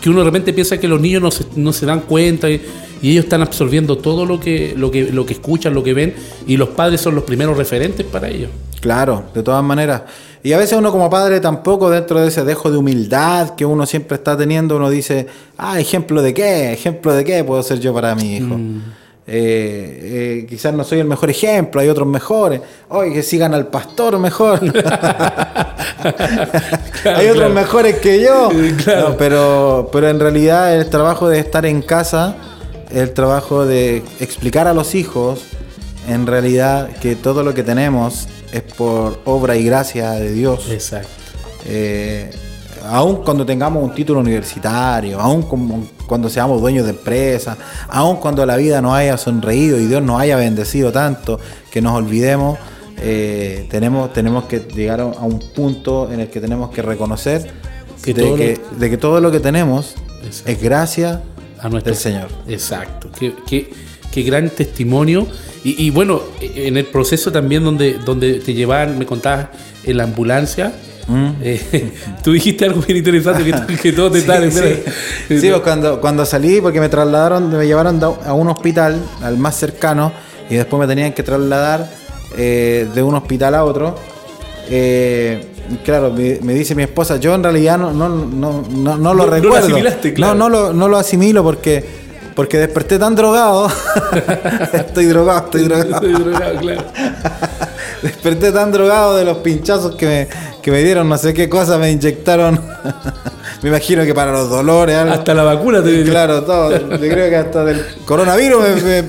Que 0.00 0.10
uno 0.10 0.18
de 0.18 0.24
repente 0.24 0.52
piensa 0.52 0.78
que 0.78 0.88
los 0.88 1.00
niños 1.00 1.22
no 1.22 1.30
se, 1.30 1.44
no 1.54 1.72
se 1.72 1.86
dan 1.86 2.00
cuenta. 2.00 2.50
Y, 2.50 2.60
y 3.02 3.12
ellos 3.12 3.24
están 3.24 3.40
absorbiendo 3.40 3.98
todo 3.98 4.26
lo 4.26 4.40
que, 4.40 4.74
lo 4.76 4.90
que, 4.90 5.12
lo 5.12 5.24
que 5.24 5.34
escuchan, 5.34 5.74
lo 5.74 5.82
que 5.82 5.94
ven, 5.94 6.14
y 6.46 6.56
los 6.56 6.70
padres 6.70 7.00
son 7.00 7.14
los 7.14 7.24
primeros 7.24 7.56
referentes 7.56 8.04
para 8.04 8.28
ellos. 8.28 8.50
Claro, 8.80 9.24
de 9.34 9.42
todas 9.42 9.62
maneras. 9.62 10.02
Y 10.42 10.52
a 10.52 10.58
veces 10.58 10.78
uno 10.78 10.90
como 10.90 11.08
padre 11.10 11.40
tampoco 11.40 11.90
dentro 11.90 12.20
de 12.20 12.28
ese 12.28 12.44
dejo 12.44 12.70
de 12.70 12.78
humildad 12.78 13.54
que 13.54 13.64
uno 13.64 13.86
siempre 13.86 14.16
está 14.16 14.36
teniendo, 14.36 14.76
uno 14.76 14.90
dice, 14.90 15.26
ah, 15.58 15.78
ejemplo 15.78 16.22
de 16.22 16.32
qué, 16.32 16.72
ejemplo 16.72 17.12
de 17.12 17.24
qué 17.24 17.44
puedo 17.44 17.62
ser 17.62 17.78
yo 17.78 17.92
para 17.92 18.14
mi 18.14 18.36
hijo. 18.36 18.56
Mm. 18.56 18.82
Eh, 19.32 20.40
eh, 20.42 20.46
quizás 20.48 20.74
no 20.74 20.82
soy 20.82 20.98
el 20.98 21.06
mejor 21.06 21.30
ejemplo, 21.30 21.80
hay 21.80 21.88
otros 21.88 22.08
mejores. 22.08 22.60
Oye, 22.88 23.12
que 23.12 23.22
sigan 23.22 23.54
al 23.54 23.68
pastor 23.68 24.18
mejor. 24.18 24.58
hay 27.04 27.28
otros 27.28 27.52
mejores 27.52 28.00
que 28.00 28.20
yo. 28.20 28.48
pero, 29.18 29.88
pero 29.92 30.08
en 30.08 30.18
realidad 30.18 30.74
el 30.74 30.90
trabajo 30.90 31.28
de 31.28 31.38
estar 31.38 31.64
en 31.64 31.82
casa 31.82 32.34
el 32.92 33.12
trabajo 33.12 33.66
de 33.66 34.02
explicar 34.18 34.66
a 34.66 34.74
los 34.74 34.94
hijos 34.94 35.44
en 36.08 36.26
realidad 36.26 36.90
que 37.00 37.14
todo 37.14 37.42
lo 37.42 37.54
que 37.54 37.62
tenemos 37.62 38.26
es 38.52 38.62
por 38.62 39.20
obra 39.24 39.56
y 39.56 39.64
gracia 39.64 40.12
de 40.12 40.32
Dios. 40.32 40.68
Exacto. 40.70 41.08
Eh, 41.66 42.30
aun 42.84 43.22
cuando 43.24 43.44
tengamos 43.44 43.82
un 43.82 43.94
título 43.94 44.20
universitario, 44.20 45.20
aun 45.20 45.42
cuando 46.06 46.28
seamos 46.28 46.60
dueños 46.60 46.84
de 46.84 46.90
empresas, 46.90 47.56
aun 47.88 48.16
cuando 48.16 48.44
la 48.46 48.56
vida 48.56 48.80
nos 48.80 48.94
haya 48.94 49.16
sonreído 49.16 49.78
y 49.78 49.86
Dios 49.86 50.02
nos 50.02 50.20
haya 50.20 50.36
bendecido 50.36 50.92
tanto 50.92 51.38
que 51.70 51.80
nos 51.80 51.94
olvidemos, 51.94 52.58
eh, 52.98 53.66
tenemos, 53.70 54.12
tenemos 54.12 54.44
que 54.44 54.60
llegar 54.60 55.00
a 55.00 55.04
un 55.04 55.38
punto 55.54 56.12
en 56.12 56.20
el 56.20 56.28
que 56.28 56.40
tenemos 56.40 56.70
que 56.70 56.82
reconocer 56.82 57.50
de, 58.04 58.14
que, 58.14 58.60
de, 58.78 58.90
que, 58.90 58.96
todo 58.96 59.20
lo 59.20 59.30
que 59.30 59.40
tenemos 59.40 59.94
es 60.46 60.60
gracia 60.60 61.22
a 61.60 61.68
nuestro 61.68 61.94
Señor. 61.94 62.28
Exacto. 62.48 63.10
Qué, 63.18 63.70
qué, 64.12 64.22
gran 64.22 64.50
testimonio. 64.50 65.26
Y, 65.62 65.90
bueno, 65.90 66.22
en 66.40 66.78
el 66.78 66.86
proceso 66.86 67.30
también 67.30 67.64
donde, 67.64 67.98
donde 67.98 68.40
te 68.40 68.54
llevaban, 68.54 68.98
me 68.98 69.04
contabas 69.04 69.48
en 69.84 69.98
la 69.98 70.04
ambulancia. 70.04 70.72
Mm. 71.10 71.30
Eh, 71.42 71.92
tú 72.22 72.32
dijiste 72.32 72.64
algo 72.64 72.80
bien 72.82 72.98
interesante 72.98 73.44
que, 73.44 73.76
que 73.82 73.92
todos 73.92 74.12
te 74.12 74.18
están 74.20 74.50
sí, 74.50 74.60
sí. 75.28 75.40
sí 75.40 75.48
pues 75.50 75.60
cuando, 75.62 76.00
cuando 76.00 76.24
salí, 76.24 76.60
porque 76.60 76.80
me 76.80 76.88
trasladaron, 76.88 77.50
me 77.50 77.66
llevaron 77.66 78.00
a 78.02 78.32
un 78.32 78.48
hospital, 78.48 79.02
al 79.22 79.36
más 79.36 79.56
cercano, 79.56 80.12
y 80.48 80.54
después 80.54 80.80
me 80.80 80.86
tenían 80.86 81.12
que 81.12 81.22
trasladar 81.22 81.90
eh, 82.36 82.88
de 82.94 83.02
un 83.02 83.14
hospital 83.16 83.54
a 83.56 83.64
otro. 83.64 83.96
Eh, 84.68 85.46
claro, 85.84 86.12
me, 86.12 86.54
dice 86.54 86.74
mi 86.76 86.84
esposa, 86.84 87.16
yo 87.16 87.34
en 87.34 87.42
realidad 87.42 87.76
no, 87.76 87.92
no, 87.92 88.08
no, 88.08 88.62
no, 88.70 88.96
no 88.96 89.14
lo 89.14 89.26
recuerdo. 89.26 89.76
No, 90.18 90.34
no, 90.34 90.48
lo, 90.48 90.72
no 90.72 90.88
lo 90.88 90.96
asimilo 90.96 91.42
porque, 91.42 91.84
porque 92.36 92.58
desperté 92.58 93.00
tan 93.00 93.16
drogado. 93.16 93.68
estoy 94.72 95.06
drogado, 95.06 95.44
estoy 95.46 95.64
drogado. 95.64 95.94
Estoy 95.94 96.12
drogado, 96.12 96.60
claro. 96.60 96.84
Desperté 98.02 98.52
tan 98.52 98.72
drogado 98.72 99.16
de 99.16 99.24
los 99.24 99.38
pinchazos 99.38 99.94
que 99.96 100.06
me, 100.06 100.28
que 100.62 100.70
me 100.70 100.82
dieron, 100.82 101.08
no 101.08 101.18
sé 101.18 101.34
qué 101.34 101.48
cosa 101.48 101.78
me 101.78 101.90
inyectaron. 101.90 102.60
me 103.62 103.68
imagino 103.68 104.04
que 104.04 104.14
para 104.14 104.32
los 104.32 104.48
dolores. 104.48 104.96
Hasta 104.96 105.34
la 105.34 105.42
vacuna 105.42 105.82
te 105.82 105.90
dieron. 105.90 106.10
Claro, 106.10 106.44
todo. 106.44 106.70
Yo 106.70 106.98
creo 106.98 107.28
que 107.28 107.36
hasta 107.36 107.64
del 107.64 107.84
coronavirus 108.04 108.64
me, 108.82 109.04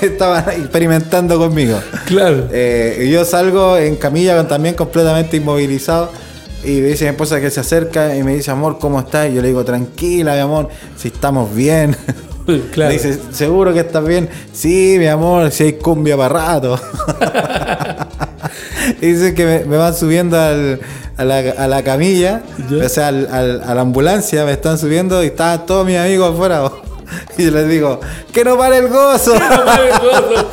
estaban 0.06 0.44
experimentando 0.50 1.38
conmigo. 1.38 1.78
Claro. 2.06 2.48
Eh, 2.52 3.08
yo 3.10 3.24
salgo 3.24 3.76
en 3.76 3.96
camilla 3.96 4.46
también 4.46 4.74
completamente 4.74 5.36
inmovilizado. 5.36 6.10
Y 6.64 6.80
me 6.80 6.88
dice 6.88 7.04
mi 7.04 7.10
esposa 7.10 7.40
que 7.40 7.50
se 7.50 7.60
acerca 7.60 8.16
y 8.16 8.24
me 8.24 8.34
dice, 8.34 8.50
amor, 8.50 8.78
¿cómo 8.80 8.98
estás? 8.98 9.30
Y 9.30 9.34
yo 9.34 9.42
le 9.42 9.48
digo, 9.48 9.64
tranquila, 9.64 10.34
mi 10.34 10.40
amor, 10.40 10.68
si 10.96 11.08
estamos 11.08 11.54
bien. 11.54 11.96
Claro. 12.46 12.90
Me 12.90 12.92
dice, 12.92 13.18
¿seguro 13.32 13.74
que 13.74 13.80
estás 13.80 14.06
bien? 14.06 14.28
Sí, 14.52 14.94
mi 15.00 15.08
amor, 15.08 15.50
si 15.50 15.64
hay 15.64 15.72
cumbia 15.72 16.16
para 16.16 16.28
rato. 16.28 16.80
Y 19.00 19.12
dice 19.12 19.34
que 19.34 19.64
me, 19.66 19.76
van 19.76 19.94
subiendo 19.94 20.38
a, 20.38 21.24
la, 21.24 21.82
camilla, 21.82 22.42
o 22.82 22.88
sea, 22.88 23.08
al, 23.08 23.62
a 23.64 23.74
la 23.74 23.80
ambulancia, 23.80 24.44
me 24.44 24.52
están 24.52 24.78
subiendo 24.78 25.22
y 25.22 25.28
estaban 25.28 25.66
todos 25.66 25.86
mis 25.86 25.96
amigos 25.96 26.34
afuera. 26.34 26.70
Y 27.38 27.44
yo 27.44 27.50
les 27.50 27.68
digo, 27.68 28.00
¡que 28.32 28.44
no 28.44 28.56
pare 28.56 28.78
el 28.78 28.88
gozo! 28.88 29.34
¡Que 29.34 29.40
no 29.40 29.64
pare 29.64 29.90
el 29.90 29.98
gozo! 29.98 30.48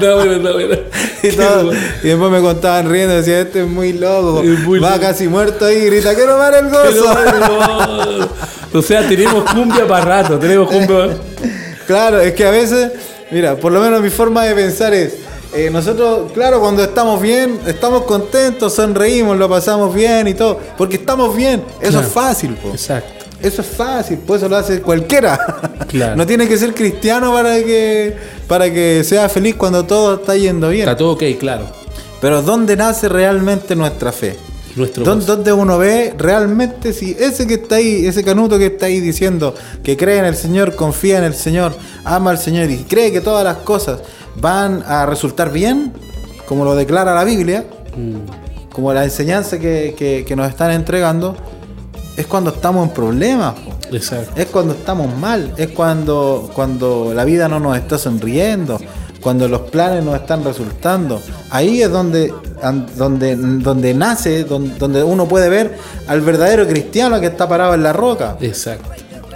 no, 0.00 0.14
bueno, 0.16 0.38
no, 0.38 0.52
bueno. 0.54 0.74
Y, 1.22 2.06
después 2.06 2.30
me 2.30 2.40
contaban 2.40 2.90
riendo, 2.90 3.14
decía, 3.14 3.40
este 3.40 3.62
es 3.62 3.68
muy 3.68 3.92
loco. 3.92 4.42
Va 4.82 4.98
casi 4.98 5.28
muerto 5.28 5.66
ahí 5.66 5.76
y 5.76 5.86
grita, 5.86 6.14
¡que 6.14 6.26
no 6.26 6.38
pare 6.38 6.58
el 6.58 6.70
gozo! 6.70 8.28
o 8.72 8.82
sea, 8.82 9.06
tenemos 9.06 9.44
cumbia 9.52 9.86
para 9.86 10.04
rato, 10.04 10.38
tenemos 10.38 10.70
cumbia. 10.70 11.16
claro, 11.86 12.20
es 12.20 12.32
que 12.32 12.46
a 12.46 12.50
veces, 12.50 12.92
mira, 13.30 13.56
por 13.56 13.72
lo 13.72 13.80
menos 13.80 14.00
mi 14.00 14.10
forma 14.10 14.44
de 14.44 14.54
pensar 14.54 14.94
es, 14.94 15.14
eh, 15.52 15.70
nosotros, 15.70 16.30
claro, 16.32 16.60
cuando 16.60 16.82
estamos 16.84 17.20
bien, 17.20 17.58
estamos 17.66 18.04
contentos, 18.04 18.74
sonreímos, 18.74 19.36
lo 19.36 19.48
pasamos 19.48 19.94
bien 19.94 20.28
y 20.28 20.34
todo. 20.34 20.58
Porque 20.78 20.96
estamos 20.96 21.34
bien. 21.34 21.62
Eso 21.80 22.00
es 22.00 22.06
fácil, 22.06 22.54
po. 22.54 22.70
Exacto. 22.70 23.20
Eso 23.42 23.62
es 23.62 23.68
fácil, 23.68 24.18
pues 24.18 24.40
eso 24.42 24.48
lo 24.48 24.56
hace 24.56 24.80
cualquiera. 24.82 25.38
Claro. 25.90 26.14
no 26.14 26.24
tiene 26.24 26.46
que 26.46 26.56
ser 26.56 26.72
cristiano 26.72 27.32
para 27.32 27.56
que, 27.64 28.14
para 28.46 28.72
que 28.72 29.02
sea 29.02 29.28
feliz 29.28 29.56
cuando 29.56 29.84
todo 29.86 30.16
está 30.16 30.36
yendo 30.36 30.68
bien. 30.68 30.82
Está 30.82 30.96
todo 30.96 31.14
ok, 31.14 31.24
claro. 31.40 31.64
Pero 32.20 32.42
¿dónde 32.42 32.76
nace 32.76 33.08
realmente 33.08 33.74
nuestra 33.74 34.12
fe? 34.12 34.36
Nuestro 34.76 35.02
¿Dónde, 35.02 35.52
uno 35.52 35.78
ve 35.78 36.14
realmente 36.16 36.92
si 36.92 37.16
ese 37.18 37.48
que 37.48 37.54
está 37.54 37.76
ahí, 37.76 38.06
ese 38.06 38.22
canuto 38.22 38.56
que 38.56 38.66
está 38.66 38.86
ahí 38.86 39.00
diciendo 39.00 39.52
que 39.82 39.96
cree 39.96 40.18
en 40.18 40.26
el 40.26 40.36
Señor, 40.36 40.76
confía 40.76 41.18
en 41.18 41.24
el 41.24 41.34
Señor, 41.34 41.74
ama 42.04 42.30
al 42.30 42.38
Señor 42.38 42.70
y 42.70 42.84
cree 42.84 43.10
que 43.10 43.20
todas 43.20 43.42
las 43.42 43.56
cosas 43.56 43.98
van 44.40 44.82
a 44.86 45.06
resultar 45.06 45.52
bien, 45.52 45.92
como 46.46 46.64
lo 46.64 46.74
declara 46.74 47.14
la 47.14 47.24
Biblia, 47.24 47.64
mm. 47.96 48.72
como 48.72 48.92
la 48.92 49.04
enseñanza 49.04 49.58
que, 49.58 50.32
nos 50.36 50.48
están 50.48 50.70
entregando, 50.72 51.36
es 52.16 52.26
cuando 52.26 52.50
estamos 52.50 52.88
en 52.88 52.94
problemas. 52.94 53.54
Es 54.36 54.46
cuando 54.46 54.74
estamos 54.74 55.12
mal, 55.18 55.52
es 55.56 55.70
cuando, 55.70 56.48
cuando 56.54 57.12
la 57.12 57.24
vida 57.24 57.48
no 57.48 57.58
nos 57.58 57.76
está 57.76 57.98
sonriendo, 57.98 58.78
cuando 59.20 59.48
los 59.48 59.62
planes 59.62 60.04
no 60.04 60.14
están 60.14 60.44
resultando. 60.44 61.20
Ahí 61.50 61.82
es 61.82 61.90
donde, 61.90 62.32
donde, 62.96 63.34
donde 63.34 63.94
nace, 63.94 64.44
donde, 64.44 65.02
uno 65.02 65.26
puede 65.26 65.48
ver 65.48 65.76
al 66.06 66.20
verdadero 66.20 66.68
cristiano 66.68 67.18
que 67.18 67.26
está 67.26 67.48
parado 67.48 67.74
en 67.74 67.82
la 67.82 67.92
roca. 67.92 68.36
Exacto. 68.40 68.90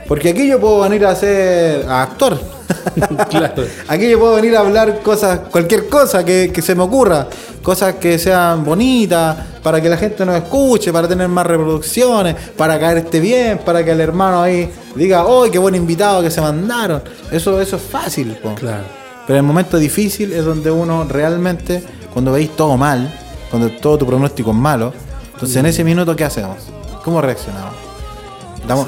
Porque 0.06 0.30
aquí 0.30 0.46
yo 0.46 0.60
puedo 0.60 0.80
venir 0.80 1.04
a 1.04 1.14
ser 1.16 1.88
actor. 1.88 2.38
claro. 3.30 3.64
Aquí 3.88 4.08
yo 4.08 4.18
puedo 4.18 4.34
venir 4.34 4.56
a 4.56 4.60
hablar 4.60 5.00
cosas, 5.02 5.40
cualquier 5.50 5.88
cosa 5.88 6.24
que, 6.24 6.50
se 6.62 6.74
me 6.74 6.82
ocurra, 6.82 7.26
cosas 7.62 7.94
que 7.94 8.18
sean 8.18 8.64
bonitas, 8.64 9.36
para 9.62 9.80
que 9.80 9.88
la 9.88 9.96
gente 9.96 10.24
nos 10.24 10.36
escuche, 10.36 10.92
para 10.92 11.08
tener 11.08 11.28
más 11.28 11.46
reproducciones, 11.46 12.34
para 12.56 12.78
caerte 12.78 13.20
bien, 13.20 13.58
para 13.64 13.84
que 13.84 13.92
el 13.92 14.00
hermano 14.00 14.42
ahí 14.42 14.70
diga, 14.94 15.24
¡oh, 15.24 15.50
qué 15.50 15.58
buen 15.58 15.74
invitado 15.74 16.22
que 16.22 16.30
se 16.30 16.40
mandaron! 16.40 17.02
Eso, 17.30 17.60
eso 17.60 17.76
es 17.76 17.82
fácil. 17.82 18.36
Claro. 18.56 18.84
Pero 19.26 19.38
el 19.38 19.42
momento 19.42 19.78
difícil 19.78 20.32
es 20.32 20.44
donde 20.44 20.70
uno 20.70 21.04
realmente, 21.04 21.82
cuando 22.12 22.32
veis 22.32 22.50
todo 22.54 22.76
mal, 22.76 23.12
cuando 23.50 23.70
todo 23.70 23.98
tu 23.98 24.06
pronóstico 24.06 24.50
es 24.50 24.56
malo, 24.56 24.92
entonces 25.32 25.56
en 25.56 25.66
ese 25.66 25.82
minuto, 25.82 26.14
¿qué 26.14 26.24
hacemos? 26.24 26.58
¿Cómo 27.02 27.20
reaccionamos? 27.20 27.74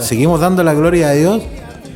¿Seguimos 0.01 0.41
dando 0.41 0.63
la 0.63 0.75
gloria 0.75 1.09
a 1.09 1.13
Dios 1.13 1.43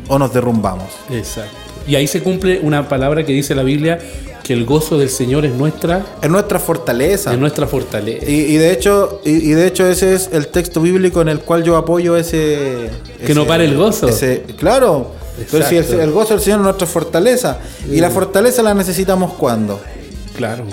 o 0.08 0.18
nos 0.18 0.32
derrumbamos? 0.32 0.88
Exacto. 1.10 1.56
Y 1.90 1.96
ahí 1.96 2.06
se 2.06 2.22
cumple 2.22 2.60
una 2.62 2.88
palabra 2.88 3.26
que 3.26 3.32
dice 3.32 3.52
la 3.52 3.64
Biblia, 3.64 3.98
que 4.44 4.52
el 4.52 4.64
gozo 4.64 4.96
del 4.96 5.10
Señor 5.10 5.44
es 5.44 5.52
nuestra... 5.52 6.06
Es 6.22 6.30
nuestra 6.30 6.60
fortaleza. 6.60 7.32
Es 7.32 7.38
nuestra 7.40 7.66
fortaleza. 7.66 8.24
Y, 8.30 8.56
de 8.58 8.70
hecho, 8.70 9.20
y, 9.24 9.50
de 9.50 9.66
hecho 9.66 9.84
ese 9.88 10.14
es 10.14 10.30
el 10.32 10.46
texto 10.46 10.80
bíblico 10.80 11.20
en 11.20 11.28
el 11.28 11.40
cual 11.40 11.64
yo 11.64 11.76
apoyo 11.76 12.16
ese... 12.16 12.90
Que 13.26 13.34
no 13.34 13.44
pare 13.44 13.64
el 13.64 13.76
gozo. 13.76 14.08
claro, 14.56 15.10
pero 15.50 15.66
si 15.66 15.78
el, 15.78 16.12
gozo 16.12 16.34
del 16.34 16.42
Señor 16.44 16.60
es 16.60 16.64
nuestra 16.66 16.86
fortaleza. 16.86 17.58
Y 17.90 17.98
la 17.98 18.10
fortaleza 18.10 18.62
la 18.62 18.72
necesitamos 18.72 19.32
cuando. 19.32 19.80
Claro. 20.36 20.66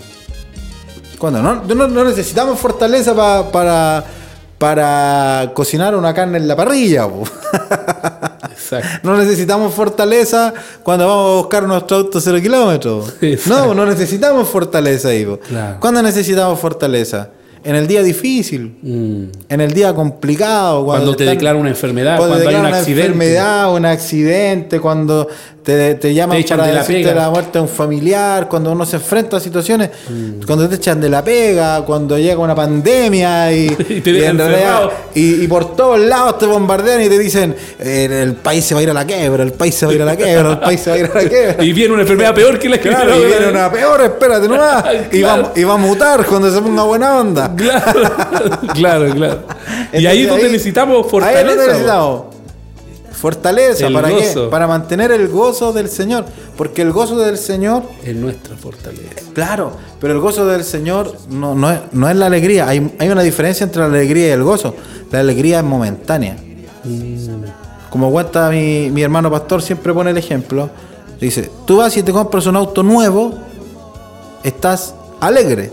Cuando 1.18 1.42
no, 1.42 1.64
no, 1.66 2.04
necesitamos 2.06 2.60
fortaleza 2.60 3.16
para, 3.52 4.06
para 4.58 5.52
cocinar 5.54 5.96
una 5.96 6.14
carne 6.14 6.38
en 6.38 6.48
la 6.48 6.56
parrilla. 6.56 7.08
Exacto. 8.52 8.88
No 9.04 9.16
necesitamos 9.16 9.74
fortaleza 9.74 10.54
cuando 10.84 11.08
vamos 11.08 11.32
a 11.32 11.38
buscar 11.38 11.64
nuestro 11.64 11.98
auto 11.98 12.20
cero 12.20 12.38
kilómetros. 12.42 13.14
No, 13.46 13.74
no 13.74 13.86
necesitamos 13.86 14.50
fortaleza, 14.50 15.14
Ivo. 15.14 15.40
Claro. 15.40 15.78
¿Cuándo 15.80 16.02
necesitamos 16.02 16.60
fortaleza? 16.60 17.30
en 17.68 17.76
el 17.76 17.86
día 17.86 18.02
difícil, 18.02 18.78
mm. 18.82 19.24
en 19.50 19.62
el 19.62 19.74
día 19.74 19.94
complicado. 19.94 20.86
Cuando, 20.86 21.16
te 21.16 21.26
declara 21.26 21.58
una 21.58 21.68
enfermedad, 21.68 22.18
cuando, 22.18 22.36
hay 22.36 22.56
un 22.56 22.62
una 22.62 22.80
enfermedad, 22.80 23.74
un 23.74 23.86
accidente, 23.86 24.80
cuando 24.80 25.28
te, 25.68 25.96
te 25.96 26.14
llaman 26.14 26.42
para 26.48 26.68
de 26.68 26.74
decirte 26.76 27.14
la, 27.14 27.30
muerte 27.30 27.52
de 27.58 27.60
un 27.60 27.68
familiar, 27.68 28.48
cuando 28.48 28.72
uno 28.72 28.86
se 28.86 28.96
enfrenta 28.96 29.36
a 29.36 29.40
situaciones, 29.42 29.90
mm. 30.10 30.46
cuando 30.46 30.70
te 30.70 30.76
echan 30.76 31.02
de 31.02 31.10
la 31.10 31.22
pega, 31.22 31.82
cuando 31.82 32.18
llega 32.18 32.38
una 32.38 32.56
pandemia 32.56 33.52
y, 33.52 33.76
y, 35.14 35.44
y, 35.44 35.48
por 35.50 35.76
todos 35.76 36.00
lados 36.00 36.38
te 36.38 36.46
bombardean 36.46 37.02
y 37.02 37.10
te 37.10 37.20
dicen 37.20 37.54
el 37.80 38.36
país 38.36 38.64
se 38.64 38.76
va 38.76 38.80
a 38.80 38.84
ir 38.84 38.90
a 38.92 38.94
la 38.94 39.06
quiebra, 39.06 39.44
el 39.44 39.52
país 39.52 39.76
se 39.76 39.86
va 39.86 39.92
a 39.92 39.96
ir 39.96 40.02
a 40.04 40.06
la 40.06 40.16
quiebra, 40.16 40.52
el 40.52 40.60
país 40.60 40.80
se 40.80 40.90
va 40.90 40.96
a 40.96 41.00
ir 41.00 41.06
a 41.06 41.22
la 41.22 41.24
quiebra. 41.30 41.64
y 41.66 41.74
viene 41.74 41.94
una 41.94 42.04
enfermedad 42.04 42.34
peor 42.34 42.58
que 42.58 42.70
la 42.70 42.78
que 42.78 42.88
claro, 42.88 43.22
y 43.22 43.26
viene 43.26 43.48
una 43.50 43.70
peor, 43.70 44.02
espérate 44.04 44.48
nomás. 44.48 44.86
y, 45.12 45.22
va, 45.22 45.52
y 45.54 45.64
va 45.66 45.74
a 45.74 45.78
mutar 45.78 46.26
cuando 46.26 46.50
se 46.50 46.62
ponga 46.62 46.84
buena 46.84 47.20
onda. 47.20 47.54
Claro, 47.58 48.10
claro, 48.74 49.14
claro. 49.14 49.40
y 49.92 50.06
ahí 50.06 50.22
es 50.22 50.30
donde 50.30 50.50
necesitamos 50.50 51.12
fortaleza. 51.12 51.40
Ahí 51.40 51.46
es 51.46 51.58
donde 51.58 51.68
necesitamos 51.68 52.27
Fortaleza, 53.18 53.90
¿para 53.92 54.10
qué? 54.10 54.48
Para 54.52 54.68
mantener 54.68 55.12
el 55.12 55.28
gozo 55.28 55.74
del 55.74 55.90
Señor. 55.90 56.26
Porque 56.56 56.84
el 56.84 56.92
gozo 56.92 57.18
del 57.18 57.38
Señor... 57.38 57.84
Es 58.04 58.16
nuestra 58.16 58.56
fortaleza. 58.56 59.10
Claro, 59.34 59.72
pero 60.00 60.14
el 60.14 60.20
gozo 60.20 60.46
del 60.46 60.64
Señor 60.64 61.16
no, 61.30 61.56
no, 61.56 61.72
es, 61.72 61.80
no 61.94 62.08
es 62.10 62.16
la 62.16 62.28
alegría. 62.28 62.68
Hay, 62.68 62.94
hay, 63.00 63.10
una 63.10 63.24
diferencia 63.24 63.64
entre 63.64 63.82
la 63.82 63.88
alegría 63.88 64.28
y 64.28 64.32
el 64.32 64.44
gozo. 64.44 64.76
La 65.12 65.20
alegría 65.20 65.60
es 65.60 65.64
momentánea. 65.64 66.38
Mm. 66.84 67.90
Como 67.90 68.12
cuenta 68.12 68.50
mi, 68.52 68.92
mi 68.92 69.02
hermano 69.02 69.32
pastor, 69.32 69.64
siempre 69.64 69.94
pone 69.94 70.12
el 70.12 70.18
ejemplo. 70.18 70.70
Dice, 71.20 71.50
tú 71.66 71.78
vas 71.78 71.98
y 71.98 72.04
te 72.04 72.12
compras 72.12 72.46
un 72.46 72.56
auto 72.56 72.84
nuevo, 72.84 73.34
estás 74.44 74.94
alegre 75.20 75.72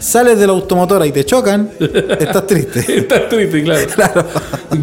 sales 0.00 0.38
de 0.38 0.46
la 0.46 0.52
automotora 0.52 1.06
y 1.06 1.12
te 1.12 1.24
chocan, 1.24 1.70
estás 1.78 2.46
triste. 2.46 2.98
estás 2.98 3.28
triste, 3.28 3.62
claro. 3.62 3.86
claro. 3.94 4.26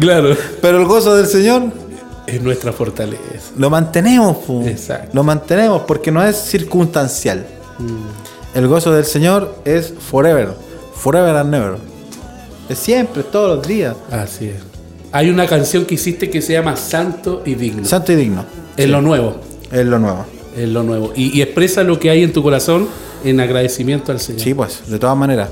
claro. 0.00 0.36
Pero 0.62 0.78
el 0.80 0.86
gozo 0.86 1.14
del 1.16 1.26
Señor 1.26 1.64
es 2.26 2.40
nuestra 2.40 2.72
fortaleza. 2.72 3.52
Lo 3.56 3.68
mantenemos, 3.68 4.38
Exacto. 4.66 5.10
Lo 5.12 5.24
mantenemos 5.24 5.82
porque 5.82 6.10
no 6.10 6.24
es 6.24 6.36
circunstancial. 6.36 7.46
Mm. 7.78 8.58
El 8.58 8.68
gozo 8.68 8.92
del 8.92 9.04
Señor 9.04 9.56
es 9.64 9.92
forever. 9.98 10.50
Forever 10.94 11.36
and 11.36 11.50
never. 11.50 11.76
Es 12.68 12.78
siempre, 12.78 13.22
todos 13.22 13.56
los 13.56 13.66
días. 13.66 13.96
Así 14.10 14.48
es. 14.48 14.56
Hay 15.10 15.30
una 15.30 15.46
canción 15.46 15.84
que 15.86 15.94
hiciste 15.94 16.28
que 16.28 16.42
se 16.42 16.52
llama 16.52 16.76
Santo 16.76 17.42
y 17.44 17.54
Digno. 17.54 17.84
Santo 17.84 18.12
y 18.12 18.16
Digno. 18.16 18.44
Es 18.76 18.88
lo 18.88 19.00
nuevo. 19.00 19.36
Es 19.72 19.86
lo 19.86 19.98
nuevo. 19.98 20.26
Es 20.56 20.68
lo 20.68 20.82
nuevo. 20.82 21.12
y 21.14 21.40
expresa 21.40 21.82
lo 21.82 21.98
que 21.98 22.10
hay 22.10 22.24
en 22.24 22.32
tu 22.32 22.42
corazón 22.42 22.88
en 23.24 23.40
agradecimiento 23.40 24.12
al 24.12 24.20
Señor. 24.20 24.40
Sí, 24.40 24.54
pues, 24.54 24.88
de 24.88 24.98
todas 24.98 25.16
maneras. 25.16 25.50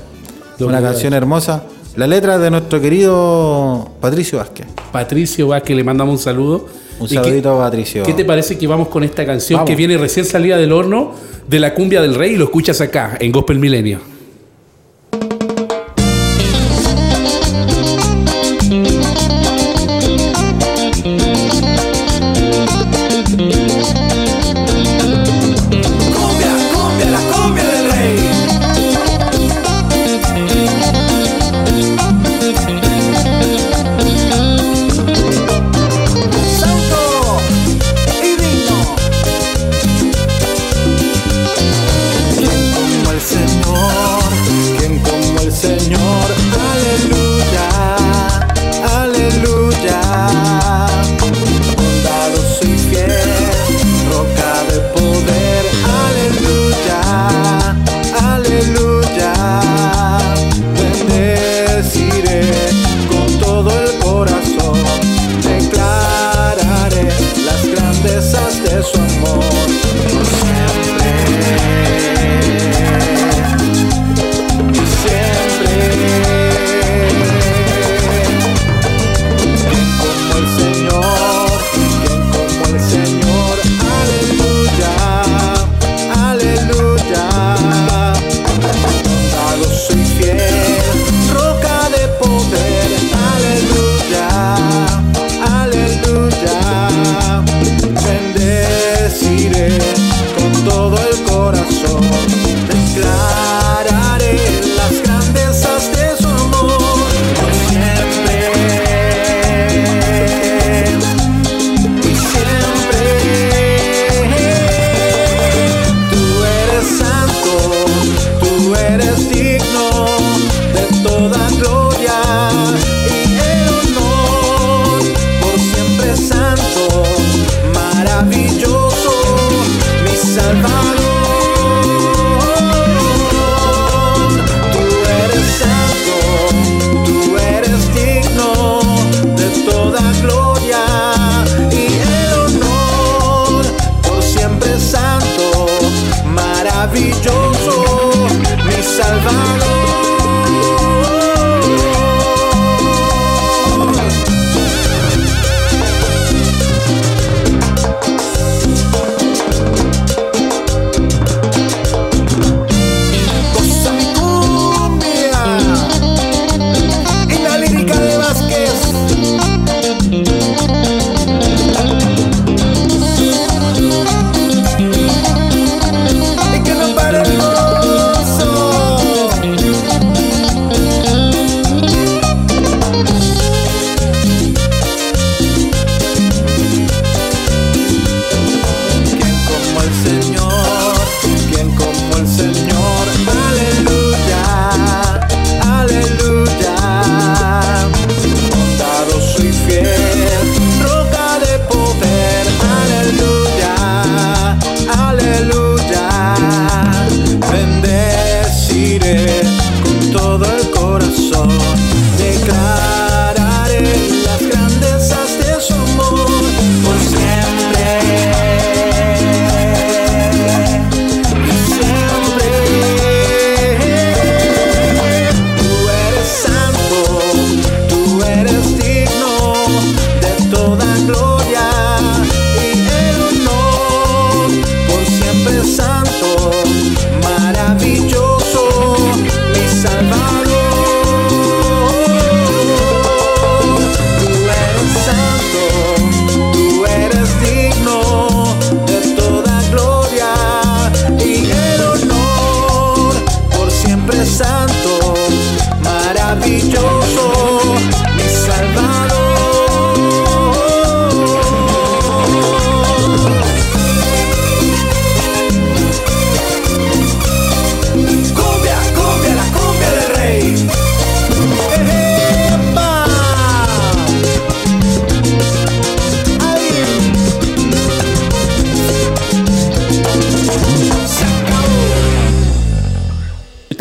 Una 0.59 0.81
canción 0.81 1.13
hermosa. 1.13 1.63
La 1.95 2.07
letra 2.07 2.37
de 2.37 2.51
nuestro 2.51 2.79
querido 2.79 3.89
Patricio 3.99 4.37
Vázquez. 4.37 4.67
Patricio 4.91 5.47
Vázquez, 5.47 5.75
le 5.75 5.83
mandamos 5.83 6.13
un 6.13 6.19
saludo. 6.19 6.67
Un 6.99 7.07
saludito 7.07 7.51
a 7.51 7.65
Patricio. 7.65 8.03
¿Qué 8.03 8.13
te 8.13 8.25
parece 8.25 8.57
que 8.57 8.67
vamos 8.67 8.87
con 8.87 9.03
esta 9.03 9.25
canción 9.25 9.65
que 9.65 9.75
viene 9.75 9.97
recién 9.97 10.25
salida 10.25 10.57
del 10.57 10.71
horno 10.71 11.13
de 11.47 11.59
la 11.59 11.73
cumbia 11.73 12.01
del 12.01 12.15
rey 12.15 12.33
y 12.33 12.35
lo 12.37 12.45
escuchas 12.45 12.81
acá 12.81 13.17
en 13.19 13.31
Gospel 13.31 13.59
Milenio? 13.59 14.16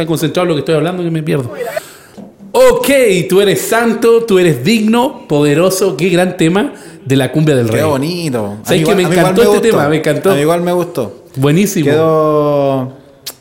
Concentrado 0.07 0.45
en 0.45 0.49
lo 0.49 0.55
que 0.55 0.61
estoy 0.61 0.75
hablando 0.75 1.03
que 1.03 1.11
me 1.11 1.23
pierdo. 1.23 1.53
Ok, 2.53 2.89
tú 3.29 3.43
eres 3.43 3.61
santo, 3.61 4.25
tú 4.25 4.39
eres 4.39 4.65
digno, 4.65 5.27
poderoso. 5.29 5.97
Qué 5.97 6.09
gran 6.09 6.39
tema 6.39 6.73
de 7.05 7.17
la 7.17 7.31
cumbia 7.31 7.55
del 7.55 7.69
rey. 7.69 7.81
Qué 7.81 7.87
bonito. 7.87 8.57
¿Sabes 8.63 8.85
que 8.85 8.95
me 8.95 9.03
encantó 9.03 9.43
este 9.43 9.69
tema? 9.71 9.89
Me 9.89 9.97
encantó. 9.97 10.31
A 10.31 10.41
igual 10.41 10.63
me 10.63 10.73
gustó. 10.73 11.25
Buenísimo. 11.37 11.85
Quedó, 11.85 12.93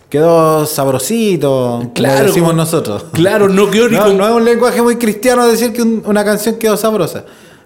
quedó 0.09 0.66
sabrosito. 0.66 1.91
Claro. 1.93 2.28
decimos 2.28 2.53
nosotros. 2.53 3.05
Claro, 3.13 3.47
no 3.47 3.72
quedó 3.72 3.88
ni 3.88 3.95
no, 3.95 4.13
no 4.13 4.28
es 4.28 4.34
un 4.34 4.43
lenguaje 4.43 4.82
muy 4.82 4.97
cristiano 4.97 5.47
decir 5.47 5.72
que 5.72 5.82
una 5.82 6.26
canción 6.26 6.55
quedó 6.55 6.76
sabrosa. 6.76 7.24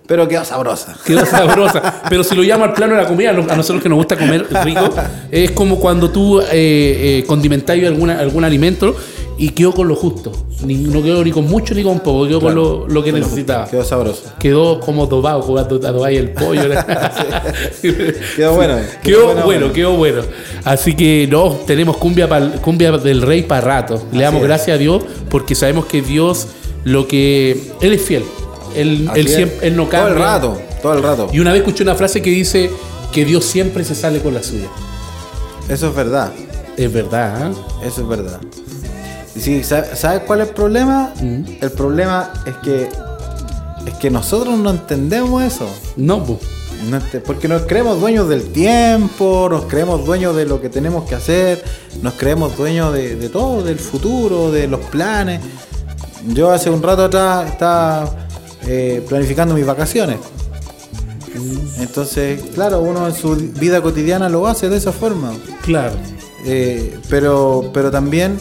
Pero 0.10 0.28
quedó 0.28 0.43
sabrosa. 0.43 0.97
Quedó 1.05 1.26
sabrosa. 1.26 2.01
Pero 2.10 2.24
si 2.24 2.36
lo 2.36 2.41
llamo 2.41 2.66
al 2.66 2.74
plano 2.74 2.95
de 2.95 3.03
la 3.03 3.07
comida, 3.07 3.30
a 3.30 3.55
nosotros 3.55 3.82
que 3.82 3.88
nos 3.88 3.99
gusta 3.99 4.18
comer 4.18 4.47
rico, 4.66 4.89
es 5.32 5.51
como 5.51 5.80
cuando 5.80 6.10
tú 6.10 6.41
eh, 6.41 6.47
eh, 6.51 7.24
condimentáis 7.28 7.86
algún 7.86 8.43
alimento 8.43 8.95
y 9.38 9.49
quedó 9.49 9.72
con 9.72 9.88
lo 9.88 9.95
justo. 9.95 10.32
no 10.66 11.01
quedó 11.01 11.24
ni 11.24 11.32
con 11.32 11.47
mucho 11.47 11.74
ni 11.74 11.82
con 11.82 11.99
poco, 11.99 12.28
quedó 12.28 12.41
con 12.41 12.55
lo, 12.55 13.03
que 13.03 13.12
necesitaba. 13.12 13.70
Quedó 13.70 13.86
sabroso. 13.86 14.34
Quedó 14.39 14.80
como 14.80 15.05
dobado, 15.05 15.41
jugando 15.41 16.05
a 16.05 16.12
el 16.12 16.32
pollo. 16.32 16.64
quedó 18.36 18.55
bueno. 18.55 18.78
Quedó, 19.01 19.36
bueno, 19.45 19.72
quedó 19.72 19.93
bueno. 19.93 20.24
Así 20.66 20.95
que 20.95 21.28
no, 21.32 21.57
tenemos 21.66 21.97
cumbia, 21.97 22.28
cumbia 22.62 22.91
del 22.97 23.22
rey 23.22 23.43
para 23.43 23.62
rato. 23.62 24.03
Le 24.12 24.24
damos 24.24 24.43
gracias 24.43 24.76
a 24.76 24.78
Dios 24.78 25.03
porque 25.30 25.55
sabemos 25.55 25.86
que 25.86 26.01
Dios 26.01 26.47
lo 26.84 27.07
que... 27.07 27.72
Él 27.80 27.93
es 27.93 28.01
fiel. 28.01 28.24
Él, 28.76 29.09
siempre, 29.28 29.72
no 29.72 29.89
cambia. 29.89 29.99
Todo 29.99 30.07
el 30.07 30.15
rato, 30.20 30.61
todo 30.82 30.93
el 30.93 31.03
rato. 31.03 31.30
Y 31.32 31.39
una 31.39 31.51
vez 31.51 31.61
escuché 31.61 31.84
una 31.84 31.95
frase 31.95 32.22
que 32.22 32.30
dice 32.30 32.70
que 33.11 33.26
Dios 33.26 33.45
siempre 33.45 33.84
se 33.84 33.95
sale 33.95 34.20
con 34.22 34.34
la 34.34 34.43
suya. 34.43 34.67
Eso 35.67 35.89
es 35.89 35.95
verdad. 35.95 36.32
Es 36.78 36.91
verdad, 36.91 37.51
¿eh? 37.51 37.55
Eso 37.86 38.01
es 38.01 38.07
verdad. 38.07 38.39
Y 39.36 39.63
¿sabes 39.63 40.22
cuál 40.26 40.41
es 40.41 40.49
el 40.49 40.53
problema? 40.53 41.13
Mm. 41.22 41.43
El 41.61 41.72
problema 41.72 42.34
es 42.45 42.55
que 42.57 42.89
es 43.86 43.93
que 43.95 44.09
nosotros 44.09 44.57
no 44.57 44.70
entendemos 44.72 45.43
eso. 45.43 45.67
No, 45.95 46.24
pues. 46.24 46.39
porque 47.26 47.47
nos 47.47 47.63
creemos 47.63 47.99
dueños 47.99 48.30
del 48.30 48.51
tiempo, 48.51 49.47
nos 49.49 49.65
creemos 49.65 50.05
dueños 50.05 50.36
de 50.36 50.45
lo 50.45 50.61
que 50.61 50.70
tenemos 50.70 51.07
que 51.07 51.15
hacer, 51.15 51.63
nos 52.01 52.13
creemos 52.13 52.55
dueños 52.57 52.93
de, 52.93 53.15
de 53.15 53.30
todo, 53.30 53.63
del 53.63 53.80
futuro, 53.80 54.51
de 54.51 54.67
los 54.67 54.82
planes. 54.82 55.41
Yo 56.28 56.51
hace 56.51 56.70
un 56.70 56.84
rato 56.84 57.05
atrás 57.05 57.49
estaba 57.49 58.28
eh, 58.68 59.05
planificando 59.07 59.55
mis 59.55 59.66
vacaciones. 59.66 60.18
Entonces, 61.80 62.41
claro, 62.53 62.82
uno 62.82 63.07
en 63.07 63.14
su 63.14 63.36
vida 63.36 63.82
cotidiana 63.82 64.30
lo 64.30 64.47
hace 64.47 64.70
de 64.70 64.78
esa 64.78 64.91
forma. 64.91 65.34
Claro. 65.64 65.95
Eh, 66.45 66.97
pero, 67.10 67.70
pero 67.74 67.91
también 67.91 68.39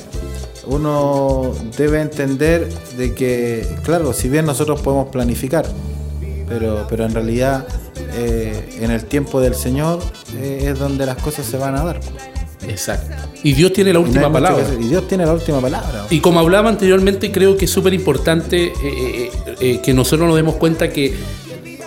uno 0.67 1.53
debe 1.77 2.01
entender 2.01 2.69
de 2.97 3.15
que, 3.15 3.67
claro, 3.85 4.13
si 4.13 4.29
bien 4.29 4.47
nosotros 4.47 4.81
podemos 4.81 5.09
planificar, 5.09 5.67
pero, 6.49 6.87
pero 6.89 7.05
en 7.05 7.15
realidad 7.15 7.67
eh, 8.15 8.79
en 8.81 8.91
el 8.91 9.05
tiempo 9.05 9.41
del 9.41 9.55
Señor 9.55 10.01
es 10.41 10.79
donde 10.79 11.07
las 11.07 11.17
cosas 11.17 11.47
se 11.47 11.57
van 11.57 11.77
a 11.77 11.85
dar. 11.85 12.01
Exacto. 12.69 13.29
Y 13.43 13.53
Dios 13.53 13.73
tiene 13.73 13.93
la 13.93 14.01
última 14.01 14.33
palabra. 14.33 14.65
y 14.79 14.89
Dios 14.89 15.07
tiene 15.07 15.25
la 15.25 15.33
última 15.33 15.61
palabra. 15.61 16.07
Y 16.11 16.21
como 16.21 16.41
hablaba 16.41 16.69
anteriormente, 16.69 17.31
creo 17.31 17.57
que 17.57 17.67
es 17.67 17.71
súper 17.71 17.95
importante 17.95 18.67
eh, 18.67 18.73
eh, 18.83 19.31
eh, 19.61 19.81
que 19.83 19.95
nosotros 19.95 20.27
nos 20.27 20.37
demos 20.37 20.57
cuenta 20.57 20.89
que 20.89 21.15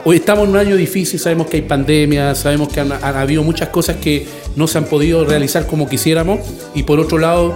hoy 0.05 0.17
estamos 0.17 0.45
en 0.45 0.51
un 0.51 0.57
año 0.57 0.75
difícil, 0.75 1.19
sabemos 1.19 1.47
que 1.47 1.57
hay 1.57 1.63
pandemia, 1.63 2.35
sabemos 2.35 2.69
que 2.69 2.79
han, 2.79 2.91
habido 2.91 3.43
muchas 3.43 3.69
cosas 3.69 3.97
que 3.97 4.25
no 4.55 4.67
se 4.67 4.77
han 4.77 4.85
podido 4.85 5.25
realizar 5.25 5.67
como 5.67 5.89
quisiéramos. 5.89 6.39
Y 6.73 6.83
por 6.83 6.99
otro 6.99 7.17
lado, 7.17 7.53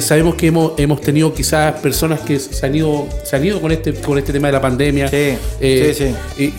sabemos 0.00 0.36
que 0.36 0.46
hemos, 0.46 0.72
hemos 0.78 1.00
tenido 1.00 1.34
quizás 1.34 1.74
personas 1.80 2.20
que 2.20 2.38
se 2.38 2.64
han 2.64 2.74
ido, 2.74 3.06
se 3.24 3.34
han 3.34 3.44
ido 3.44 3.60
con, 3.60 3.72
este, 3.72 3.94
con 3.94 4.16
este 4.16 4.32
tema 4.32 4.48
de 4.48 4.52
la 4.52 4.60
pandemia. 4.60 5.08
Sí, 5.08 5.34
sí, 5.60 6.14
sí. 6.36 6.54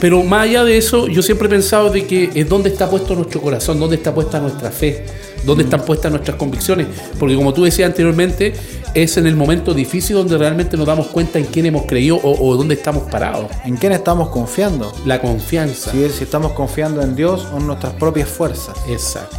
pero 0.00 0.22
más 0.22 0.44
allá 0.44 0.62
de 0.62 0.78
eso, 0.78 1.08
yo 1.08 1.22
siempre 1.22 1.48
he 1.48 1.50
pensado 1.50 1.90
de 1.90 2.06
que 2.06 2.30
es 2.34 2.48
dónde 2.48 2.68
está 2.68 2.88
puesto 2.88 3.16
nuestro 3.16 3.40
corazón, 3.40 3.80
dónde 3.80 3.96
está 3.96 4.14
puesta 4.14 4.38
nuestra 4.38 4.70
fe 4.70 5.04
¿Dónde 5.44 5.64
están 5.64 5.84
puestas 5.84 6.10
nuestras 6.10 6.36
convicciones? 6.36 6.86
Porque 7.18 7.34
como 7.34 7.52
tú 7.52 7.64
decías 7.64 7.88
anteriormente, 7.88 8.54
es 8.94 9.16
en 9.16 9.26
el 9.26 9.36
momento 9.36 9.74
difícil 9.74 10.16
donde 10.16 10.38
realmente 10.38 10.76
nos 10.76 10.86
damos 10.86 11.08
cuenta 11.08 11.38
en 11.38 11.46
quién 11.46 11.66
hemos 11.66 11.84
creído 11.86 12.20
o, 12.22 12.56
dónde 12.56 12.74
estamos 12.74 13.04
parados. 13.10 13.50
¿En 13.64 13.76
quién 13.76 13.92
estamos 13.92 14.28
confiando? 14.28 14.92
La 15.04 15.20
confianza. 15.20 15.90
Si, 15.90 16.08
si 16.10 16.24
estamos 16.24 16.52
confiando 16.52 17.02
en 17.02 17.16
Dios 17.16 17.46
o 17.52 17.58
en 17.58 17.66
nuestras 17.66 17.94
propias 17.94 18.28
fuerzas. 18.28 18.76
Exacto. 18.88 19.36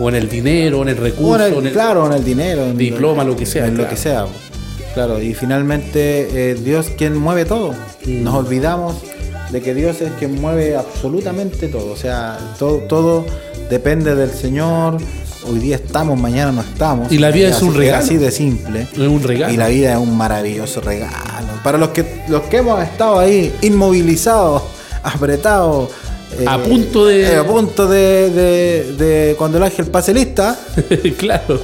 O 0.00 0.08
en 0.08 0.14
el 0.14 0.28
dinero, 0.28 0.80
o 0.80 0.82
en 0.82 0.88
el 0.88 0.96
recurso. 0.96 1.46
en 1.46 1.66
el, 1.66 1.72
claro, 1.72 2.06
en 2.06 2.12
el 2.12 2.24
dinero. 2.24 2.64
En 2.64 2.76
diploma, 2.76 3.22
lo, 3.22 3.36
que 3.36 3.46
sea. 3.46 3.66
En 3.66 3.76
lo 3.76 3.88
que 3.88 3.96
sea. 3.96 4.26
Claro, 4.94 5.20
y 5.22 5.34
finalmente 5.34 6.50
eh, 6.50 6.54
Dios 6.54 6.90
quien 6.96 7.16
mueve 7.16 7.44
todo. 7.44 7.74
Mm. 8.04 8.24
Nos 8.24 8.34
olvidamos 8.34 8.96
de 9.52 9.60
que 9.60 9.74
Dios 9.74 10.00
es 10.00 10.10
quien 10.18 10.40
mueve 10.40 10.76
absolutamente 10.76 11.68
todo. 11.68 11.92
O 11.92 11.96
sea, 11.96 12.38
todo, 12.58 12.78
todo 12.78 13.26
depende 13.68 14.14
del 14.14 14.30
Señor. 14.30 14.98
Hoy 15.46 15.58
día 15.58 15.76
estamos, 15.76 16.18
mañana 16.18 16.52
no 16.52 16.60
estamos. 16.60 17.10
Y 17.10 17.18
la 17.18 17.30
vida 17.30 17.48
es 17.48 17.62
un 17.62 17.74
regalo. 17.74 18.04
Así 18.04 18.16
de 18.16 18.30
simple. 18.30 18.82
Es 18.92 18.98
un 18.98 19.22
regalo. 19.22 19.52
Y 19.52 19.56
la 19.56 19.68
vida 19.68 19.92
es 19.92 19.98
un 19.98 20.16
maravilloso 20.16 20.80
regalo. 20.80 21.48
Para 21.64 21.78
los 21.78 21.90
que, 21.90 22.24
los 22.28 22.42
que 22.42 22.58
hemos 22.58 22.82
estado 22.82 23.18
ahí 23.18 23.54
inmovilizados, 23.62 24.62
apretados, 25.02 25.90
a 26.46 26.58
punto 26.58 27.06
de. 27.06 27.22
Eh, 27.22 27.36
a 27.36 27.44
punto 27.44 27.88
de, 27.88 28.30
de, 28.96 29.34
cuando 29.36 29.58
el 29.58 29.64
ángel 29.64 29.86
pase 29.86 30.14
lista. 30.14 30.58
claro. 31.18 31.60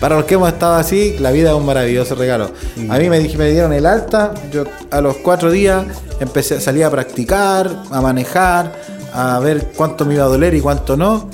Para 0.00 0.16
los 0.16 0.24
que 0.24 0.34
hemos 0.34 0.48
estado 0.48 0.76
así, 0.76 1.16
la 1.18 1.30
vida 1.30 1.50
es 1.50 1.56
un 1.56 1.66
maravilloso 1.66 2.14
regalo. 2.14 2.52
A 2.88 2.98
mí 2.98 3.10
me, 3.10 3.20
me 3.20 3.50
dieron 3.50 3.72
el 3.72 3.86
alta. 3.86 4.32
Yo 4.52 4.64
a 4.90 5.00
los 5.00 5.16
cuatro 5.16 5.50
días 5.50 5.84
empecé 6.20 6.56
a 6.56 6.60
salir 6.60 6.84
a 6.84 6.90
practicar, 6.90 7.82
a 7.90 8.00
manejar, 8.00 8.72
a 9.12 9.38
ver 9.40 9.72
cuánto 9.76 10.04
me 10.06 10.14
iba 10.14 10.24
a 10.24 10.28
doler 10.28 10.54
y 10.54 10.60
cuánto 10.60 10.96
no. 10.96 11.28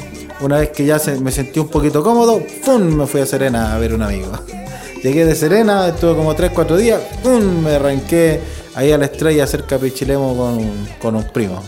Una 0.45 0.59
vez 0.59 0.69
que 0.69 0.85
ya 0.85 1.01
me 1.23 1.33
sentí 1.33 1.59
un 1.59 1.69
poquito 1.69 2.03
cómodo, 2.03 2.43
¡pum! 2.67 2.83
me 2.83 3.07
fui 3.07 3.23
a 3.23 3.25
Serena 3.25 3.75
a 3.75 3.79
ver 3.79 3.95
un 3.95 4.03
amigo. 4.03 4.31
Llegué 5.03 5.25
de 5.25 5.35
Serena, 5.35 5.89
estuve 5.89 6.15
como 6.15 6.37
3-4 6.37 6.77
días, 6.77 7.01
¡pum! 7.23 7.63
me 7.63 7.77
arranqué 7.77 8.41
ahí 8.75 8.93
a 8.93 8.99
la 8.99 9.07
estrella 9.07 9.47
cerca 9.47 9.79
de 9.79 9.89
Pichilemo 9.89 10.37
con, 10.37 10.87
con 11.01 11.17
un 11.17 11.25
primo. 11.33 11.63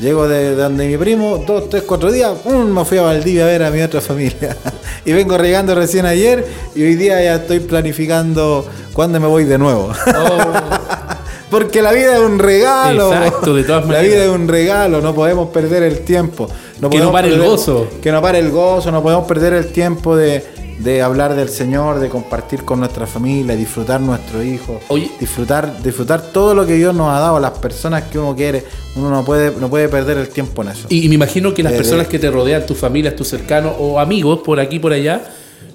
Llego 0.00 0.26
de, 0.26 0.56
donde 0.56 0.88
mi 0.88 0.96
primo, 0.96 1.44
dos, 1.46 1.70
tres, 1.70 1.84
cuatro 1.84 2.10
días, 2.10 2.32
me 2.44 2.84
fui 2.84 2.98
a 2.98 3.02
Valdivia 3.02 3.44
a 3.44 3.46
ver 3.46 3.62
a 3.62 3.70
mi 3.70 3.80
otra 3.80 4.00
familia. 4.00 4.56
y 5.04 5.12
vengo 5.12 5.38
regando 5.38 5.76
recién 5.76 6.04
ayer 6.04 6.44
y 6.74 6.82
hoy 6.82 6.96
día 6.96 7.22
ya 7.22 7.36
estoy 7.36 7.60
planificando 7.60 8.66
cuándo 8.92 9.20
me 9.20 9.28
voy 9.28 9.44
de 9.44 9.56
nuevo. 9.56 9.92
Oh. 10.04 10.38
Porque 11.50 11.80
la 11.80 11.92
vida 11.92 12.16
es 12.16 12.20
un 12.20 12.40
regalo. 12.40 13.14
Exacto, 13.14 13.54
de 13.54 13.62
todas 13.62 13.86
maneras. 13.86 14.02
La 14.02 14.08
vida 14.08 14.24
es 14.24 14.30
un 14.30 14.48
regalo, 14.48 15.00
no 15.00 15.14
podemos 15.14 15.48
perder 15.50 15.84
el 15.84 16.00
tiempo. 16.00 16.48
Que 16.90 16.98
no 16.98 17.12
pare 17.12 17.28
el 17.28 17.40
gozo. 17.40 17.88
Que 18.02 18.12
no 18.12 18.22
pare 18.22 18.38
el 18.38 18.50
gozo, 18.50 18.90
no 18.90 19.02
podemos 19.02 19.26
perder 19.26 19.52
el 19.54 19.72
tiempo 19.72 20.16
de, 20.16 20.44
de 20.78 21.02
hablar 21.02 21.34
del 21.34 21.48
Señor, 21.48 22.00
de 22.00 22.08
compartir 22.08 22.64
con 22.64 22.80
nuestra 22.80 23.06
familia, 23.06 23.56
disfrutar 23.56 24.00
nuestro 24.00 24.42
hijo, 24.42 24.80
disfrutar, 25.18 25.82
disfrutar 25.82 26.32
todo 26.32 26.54
lo 26.54 26.66
que 26.66 26.74
Dios 26.74 26.94
nos 26.94 27.10
ha 27.10 27.20
dado 27.20 27.40
las 27.40 27.52
personas 27.52 28.04
que 28.04 28.18
uno 28.18 28.36
quiere. 28.36 28.64
Uno 28.94 29.10
no 29.10 29.24
puede, 29.24 29.52
no 29.58 29.68
puede 29.68 29.88
perder 29.88 30.18
el 30.18 30.28
tiempo 30.28 30.62
en 30.62 30.68
eso. 30.68 30.86
Y, 30.90 31.08
me 31.08 31.14
imagino 31.14 31.54
que 31.54 31.62
las 31.62 31.72
eh, 31.72 31.76
personas 31.76 32.08
que 32.08 32.18
te 32.18 32.30
rodean, 32.30 32.66
tus 32.66 32.76
familias, 32.76 33.16
tus 33.16 33.28
cercanos 33.28 33.74
o 33.78 33.98
amigos 33.98 34.40
por 34.44 34.60
aquí 34.60 34.78
por 34.78 34.92
allá, 34.92 35.24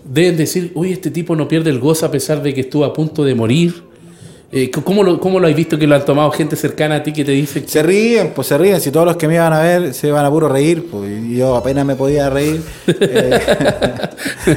deben 0.04 0.38
decir, 0.38 0.72
uy, 0.76 0.94
este 0.94 1.10
tipo 1.10 1.36
no 1.36 1.48
pierde 1.48 1.70
el 1.70 1.80
gozo 1.80 2.06
a 2.06 2.12
pesar 2.12 2.42
de 2.42 2.54
que 2.54 2.62
estuvo 2.62 2.86
a 2.86 2.94
punto 2.94 3.24
de 3.24 3.36
morir 3.36 3.91
eh, 4.54 4.70
¿cómo, 4.70 5.02
lo, 5.02 5.18
¿Cómo 5.18 5.40
lo 5.40 5.48
has 5.48 5.56
visto 5.56 5.80
que 5.80 5.88
lo 5.88 5.96
han 5.96 6.04
tomado 6.04 6.30
gente 6.32 6.58
cercana 6.58 6.96
a 6.96 7.04
ti 7.04 7.14
que 7.14 7.24
te 7.24 7.32
dice? 7.32 7.64
Se 7.66 7.82
ríen, 7.82 8.34
pues 8.36 8.48
se 8.48 8.58
ríen. 8.58 8.82
Si 8.82 8.92
todos 8.92 9.06
los 9.06 9.16
que 9.16 9.26
me 9.28 9.36
iban 9.36 9.54
a 9.54 9.62
ver 9.62 9.94
se 9.94 10.10
iban 10.10 10.26
a 10.26 10.30
puro 10.30 10.50
reír, 10.50 10.88
pues 10.92 11.10
yo 11.30 11.56
apenas 11.56 11.86
me 11.86 11.96
podía 11.96 12.30
reír. 12.30 12.62
Eh, 12.88 13.40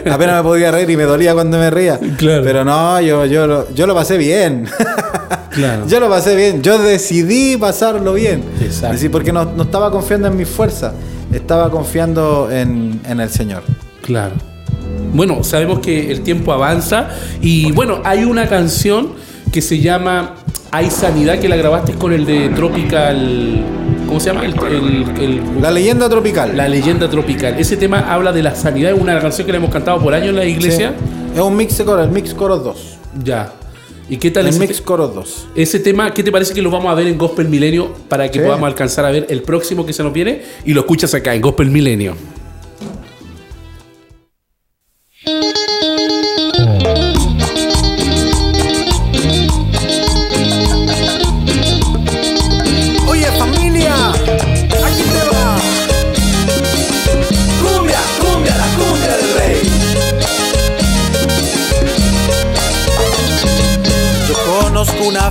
apenas 0.10 0.36
me 0.38 0.42
podía 0.42 0.72
reír 0.72 0.90
y 0.90 0.96
me 0.96 1.04
dolía 1.04 1.32
cuando 1.34 1.58
me 1.58 1.70
reía. 1.70 2.00
Pero 2.18 2.64
no, 2.64 3.00
yo, 3.00 3.24
yo, 3.26 3.46
lo, 3.46 3.72
yo 3.72 3.86
lo 3.86 3.94
pasé 3.94 4.18
bien. 4.18 4.66
Yo 5.86 6.00
lo 6.00 6.08
pasé 6.08 6.34
bien. 6.34 6.62
Yo 6.64 6.78
decidí 6.78 7.56
pasarlo 7.56 8.14
bien. 8.14 8.42
Exacto. 8.60 9.00
porque 9.12 9.32
no, 9.32 9.44
no, 9.44 9.62
estaba 9.62 9.88
confiando 9.88 10.26
en 10.26 10.36
mi 10.36 10.44
fuerza, 10.44 10.94
estaba 11.32 11.70
confiando 11.70 12.50
en, 12.50 13.00
en 13.08 13.20
el 13.20 13.30
Señor. 13.30 13.62
Claro. 14.02 14.34
Bueno, 15.12 15.44
sabemos 15.44 15.78
que 15.78 16.10
el 16.10 16.22
tiempo 16.22 16.52
avanza 16.52 17.10
y 17.40 17.70
bueno, 17.70 18.00
hay 18.04 18.24
una 18.24 18.48
canción 18.48 19.12
que 19.54 19.62
se 19.62 19.78
llama 19.78 20.34
Hay 20.72 20.90
Sanidad, 20.90 21.38
que 21.38 21.48
la 21.48 21.54
grabaste 21.54 21.92
con 21.94 22.12
el 22.12 22.26
de 22.26 22.48
Tropical. 22.48 23.64
¿Cómo 24.08 24.18
se 24.18 24.32
llama? 24.32 24.42
la 25.60 25.70
leyenda 25.70 26.08
tropical. 26.08 26.56
La 26.56 26.66
leyenda 26.66 27.08
tropical. 27.08 27.54
Ese 27.56 27.76
tema 27.76 28.00
habla 28.12 28.32
de 28.32 28.42
la 28.42 28.56
sanidad, 28.56 28.90
es 28.90 29.00
una 29.00 29.16
canción 29.20 29.46
que 29.46 29.52
le 29.52 29.58
hemos 29.58 29.70
cantado 29.70 30.00
por 30.00 30.12
años 30.12 30.30
en 30.30 30.36
la 30.36 30.44
iglesia. 30.44 30.92
Es 31.32 31.40
un 31.40 31.56
mix 31.56 31.78
de 31.78 31.84
coro, 31.84 32.02
el 32.02 32.10
mix 32.10 32.34
coro 32.34 32.58
2. 32.58 32.98
Ya. 33.22 33.52
¿Y 34.08 34.16
qué 34.16 34.32
tal 34.32 34.48
el 34.48 34.58
mix 34.58 34.80
coro 34.80 35.06
2? 35.06 35.46
Ese 35.54 35.78
tema, 35.78 36.12
¿qué 36.12 36.24
te 36.24 36.32
parece 36.32 36.52
que 36.52 36.60
lo 36.60 36.72
vamos 36.72 36.90
a 36.90 36.94
ver 36.96 37.06
en 37.06 37.16
Gospel 37.16 37.48
Milenio 37.48 37.94
para 38.08 38.28
que 38.28 38.40
podamos 38.40 38.66
alcanzar 38.66 39.04
a 39.04 39.12
ver 39.12 39.28
el 39.30 39.42
próximo 39.42 39.86
que 39.86 39.92
se 39.92 40.02
nos 40.02 40.12
viene 40.12 40.42
y 40.64 40.72
lo 40.72 40.80
escuchas 40.80 41.14
acá 41.14 41.32
en 41.32 41.40
Gospel 41.40 41.70
Milenio? 41.70 42.16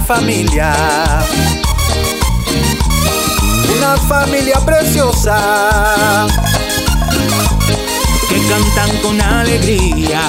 Familia. 0.04 0.74
Una 3.78 3.98
familia 3.98 4.60
preciosa. 4.66 6.28
Que 8.30 8.42
cantan 8.48 8.98
con 9.02 9.22
alegría. 9.22 10.22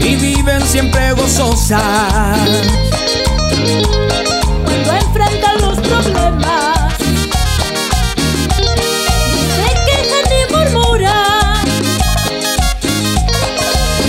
Y 0.00 0.16
viven 0.16 0.62
siempre 0.66 1.12
gozosas. 1.12 1.80
Cuando 4.64 4.92
enfrentan 4.92 5.60
los 5.60 5.78
problemas. 5.80 6.94
Se 9.56 9.70
quejan 9.86 10.26
y 10.38 10.52
murmuran. 10.52 11.64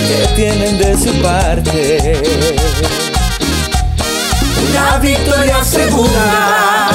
Que 0.08 0.28
tienen 0.36 0.78
de 0.78 0.96
su 0.98 1.12
parte 1.22 2.61
una 4.72 4.98
victoria 4.98 5.62
segura. 5.64 6.88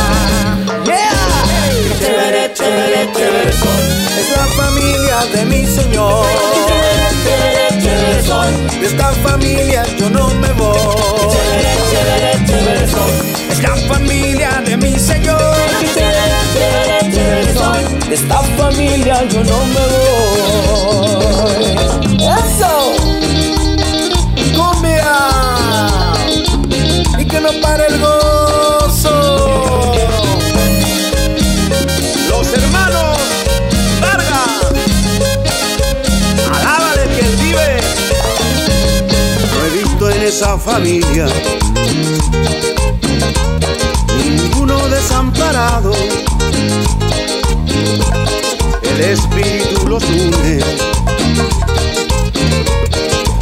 Yeah. 0.83 0.97
Chévere, 1.99 2.53
chévere, 2.53 3.11
chévere 3.13 3.53
son. 3.53 3.79
Es 4.19 4.29
la 4.35 4.45
familia 4.61 5.17
de 5.33 5.45
mi 5.45 5.65
Señor. 5.65 6.25
Chévere, 6.67 7.07
chévere, 7.23 7.67
chévere 7.81 8.21
son. 8.23 8.51
De 8.79 8.87
esta 8.87 9.11
familia 9.23 9.83
yo 9.97 10.09
no 10.09 10.27
me 10.29 10.51
voy. 10.53 10.77
Chévere, 11.33 11.73
chévere, 11.91 12.31
chévere 12.47 12.87
son. 12.87 13.11
Es 13.51 13.59
la 13.61 13.75
familia 13.93 14.61
de 14.65 14.77
mi 14.77 14.99
Señor. 14.99 15.55
Chévere, 15.79 16.25
chévere, 16.53 16.99
chévere 17.13 17.53
son. 17.53 18.09
De 18.09 18.15
esta 18.15 18.39
familia 18.57 19.23
yo 19.29 19.43
no 19.43 19.65
me 19.73 19.85
voy. 20.67 21.65
Eso. 22.17 23.06
No 27.41 27.51
para 27.61 27.85
el 27.85 27.99
gozo. 27.99 29.93
Los 32.29 32.53
hermanos 32.53 33.17
Vargas, 34.01 34.49
alábale 36.51 37.03
que 37.13 37.19
él 37.19 37.35
vive. 37.37 37.81
No 39.51 39.65
he 39.65 39.69
visto 39.83 40.09
en 40.09 40.21
esa 40.23 40.57
familia 40.57 41.27
ninguno 44.17 44.87
desamparado. 44.89 45.93
El 48.81 49.01
Espíritu 49.01 49.87
los 49.87 50.03
une 50.03 50.59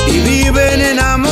y 0.07 0.19
viven 0.19 0.81
enamorados 0.81 1.24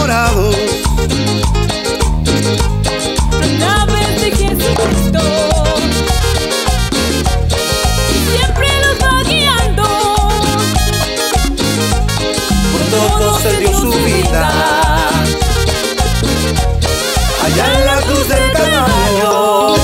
se 13.42 13.58
dio 13.60 13.74
su 13.74 13.92
vida. 13.92 14.50
Allá 17.44 17.66
en 17.76 17.86
la 17.86 17.98
cruz 18.02 18.28
del 18.28 18.52
Calvario. 18.52 19.76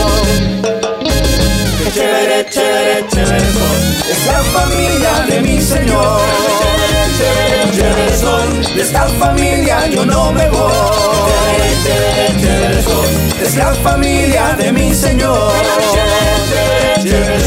Chévere, 1.93 2.49
chévere, 2.49 3.07
chévere 3.09 3.89
es 4.09 4.25
la 4.25 4.39
familia 4.59 5.25
de 5.29 5.41
mi 5.41 5.61
Señor. 5.61 6.19
Son 8.19 8.75
de 8.75 8.81
esta 8.81 9.07
familia 9.19 9.87
yo 9.87 10.05
no 10.05 10.31
me 10.31 10.49
voy. 10.49 10.71
Es 13.41 13.55
la 13.55 13.73
familia 13.75 14.55
de 14.57 14.71
mi 14.71 14.93
Señor. 14.93 15.51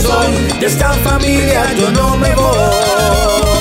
Son 0.03 0.61
de 0.61 0.66
esta 0.66 0.93
familia 1.05 1.72
yo 1.78 1.91
no 1.91 2.16
me 2.16 2.35
voy. 2.35 3.51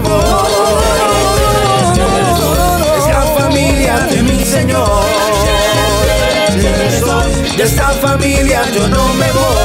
Me 0.00 0.08
voy. 0.08 0.24
Es 2.96 3.06
la 3.06 3.22
familia 3.38 3.98
de 4.10 4.22
mi 4.22 4.44
Señor. 4.44 5.04
De 7.56 7.62
esta 7.62 7.90
familia 7.90 8.62
yo 8.74 8.88
no 8.88 9.08
me 9.14 9.32
voy. 9.32 9.55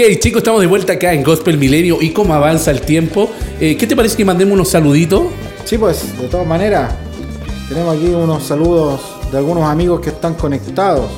Ok, 0.00 0.18
chicos, 0.20 0.38
estamos 0.42 0.60
de 0.60 0.68
vuelta 0.68 0.92
acá 0.92 1.12
en 1.12 1.24
Gospel 1.24 1.58
Milenio 1.58 1.98
y 2.00 2.10
cómo 2.10 2.32
avanza 2.32 2.70
el 2.70 2.82
tiempo. 2.82 3.28
Eh, 3.58 3.76
¿Qué 3.76 3.84
te 3.84 3.96
parece 3.96 4.16
que 4.16 4.24
mandemos 4.24 4.54
unos 4.54 4.68
saluditos? 4.70 5.22
Sí, 5.64 5.76
pues, 5.76 6.16
de 6.20 6.28
todas 6.28 6.46
maneras, 6.46 6.92
tenemos 7.68 7.96
aquí 7.96 8.06
unos 8.06 8.44
saludos 8.44 9.00
de 9.32 9.38
algunos 9.38 9.64
amigos 9.64 10.00
que 10.00 10.10
están 10.10 10.34
conectados. 10.34 11.10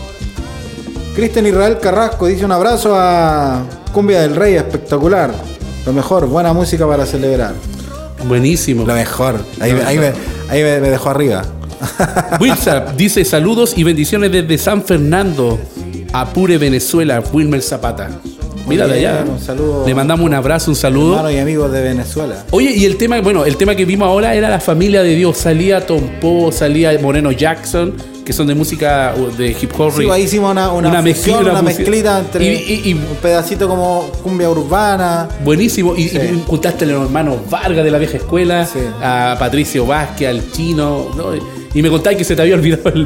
Cristian 1.14 1.47
Israel 1.47 1.76
Carrasco 1.78 2.26
dice 2.26 2.43
un 2.47 2.53
abrazo 2.53 2.95
a 2.97 3.64
Cumbia 3.93 4.22
del 4.22 4.35
Rey, 4.35 4.55
espectacular. 4.55 5.31
Lo 5.85 5.93
mejor, 5.93 6.26
buena 6.26 6.55
música 6.55 6.87
para 6.89 7.05
celebrar. 7.05 7.53
Buenísimo. 8.26 8.87
Lo 8.87 8.95
mejor. 8.95 9.45
Ahí, 9.61 9.72
ahí 9.85 9.99
me, 9.99 10.12
ahí 10.49 10.62
me- 10.62 10.81
me 10.81 10.89
dejó 10.89 11.11
arriba. 11.11 11.43
Wilsap 12.41 12.97
dice 12.97 13.26
saludos 13.26 13.74
y 13.76 13.85
bendiciones 13.85 14.33
desde 14.33 14.57
San 14.57 14.83
Fernando, 14.83 15.59
Apure, 16.14 16.57
Venezuela, 16.57 17.22
Wilmer 17.31 17.61
Zapata. 17.61 18.09
Mira 18.71 18.87
de 18.87 18.95
allá. 18.99 19.23
bien, 19.23 19.35
un 19.35 19.41
saludo. 19.41 19.85
Le 19.87 19.95
mandamos 19.95 20.25
un 20.27 20.35
abrazo, 20.35 20.71
un 20.71 20.77
saludo. 20.77 21.11
Hermanos 21.16 21.33
y 21.33 21.39
amigos 21.39 21.71
de 21.73 21.81
Venezuela. 21.83 22.45
Oye, 22.51 22.73
y 22.75 22.85
el 22.85 22.97
tema, 22.97 23.21
bueno, 23.21 23.45
el 23.45 23.57
tema 23.57 23.75
que 23.75 23.85
vimos 23.85 24.07
ahora 24.09 24.35
era 24.35 24.49
la 24.49 24.61
familia 24.61 25.03
de 25.03 25.14
Dios. 25.14 25.37
Salía 25.37 25.87
Tompo, 25.87 26.51
salía 26.53 26.97
Moreno 27.01 27.33
Jackson, 27.33 27.95
que 28.25 28.33
son 28.33 28.47
de 28.47 28.55
música 28.55 29.14
uh, 29.16 29.37
de 29.37 29.51
hip 29.61 29.73
hop. 29.79 29.93
Sí, 29.97 30.09
ahí 30.11 30.23
hicimos 30.23 30.51
una, 30.53 30.71
una, 30.73 30.89
Una 30.89 31.03
fusión, 31.03 31.37
mezcla, 31.39 31.53
una 31.53 31.62
mezclita 31.62 32.18
entre 32.21 32.45
Y- 32.45 32.49
y- 32.85 32.91
y- 32.91 32.93
un 32.95 33.16
pedacito 33.21 33.68
como 33.68 34.11
cumbia 34.23 34.49
urbana. 34.51 35.29
Buenísimo. 35.45 35.95
Y, 35.97 36.09
Sí. 36.09 36.18
y 36.18 36.43
juntaste 36.47 36.85
a 36.85 36.89
los 36.89 37.05
hermanos 37.07 37.37
Vargas 37.51 37.85
de 37.85 37.91
la 37.91 37.99
vieja 37.99 38.18
escuela, 38.18 38.66
Sí. 38.66 38.79
a 39.03 39.37
Patricio 39.39 39.85
Vázquez, 39.87 40.29
al 40.29 40.51
chino. 40.53 41.09
¿no? 41.16 41.60
Y 41.73 41.83
me 41.83 41.89
contáis 41.91 42.18
que 42.18 42.25
se 42.25 42.35
te 42.35 42.43
había 42.43 42.57
olvidado 42.57 42.89
el, 42.91 43.03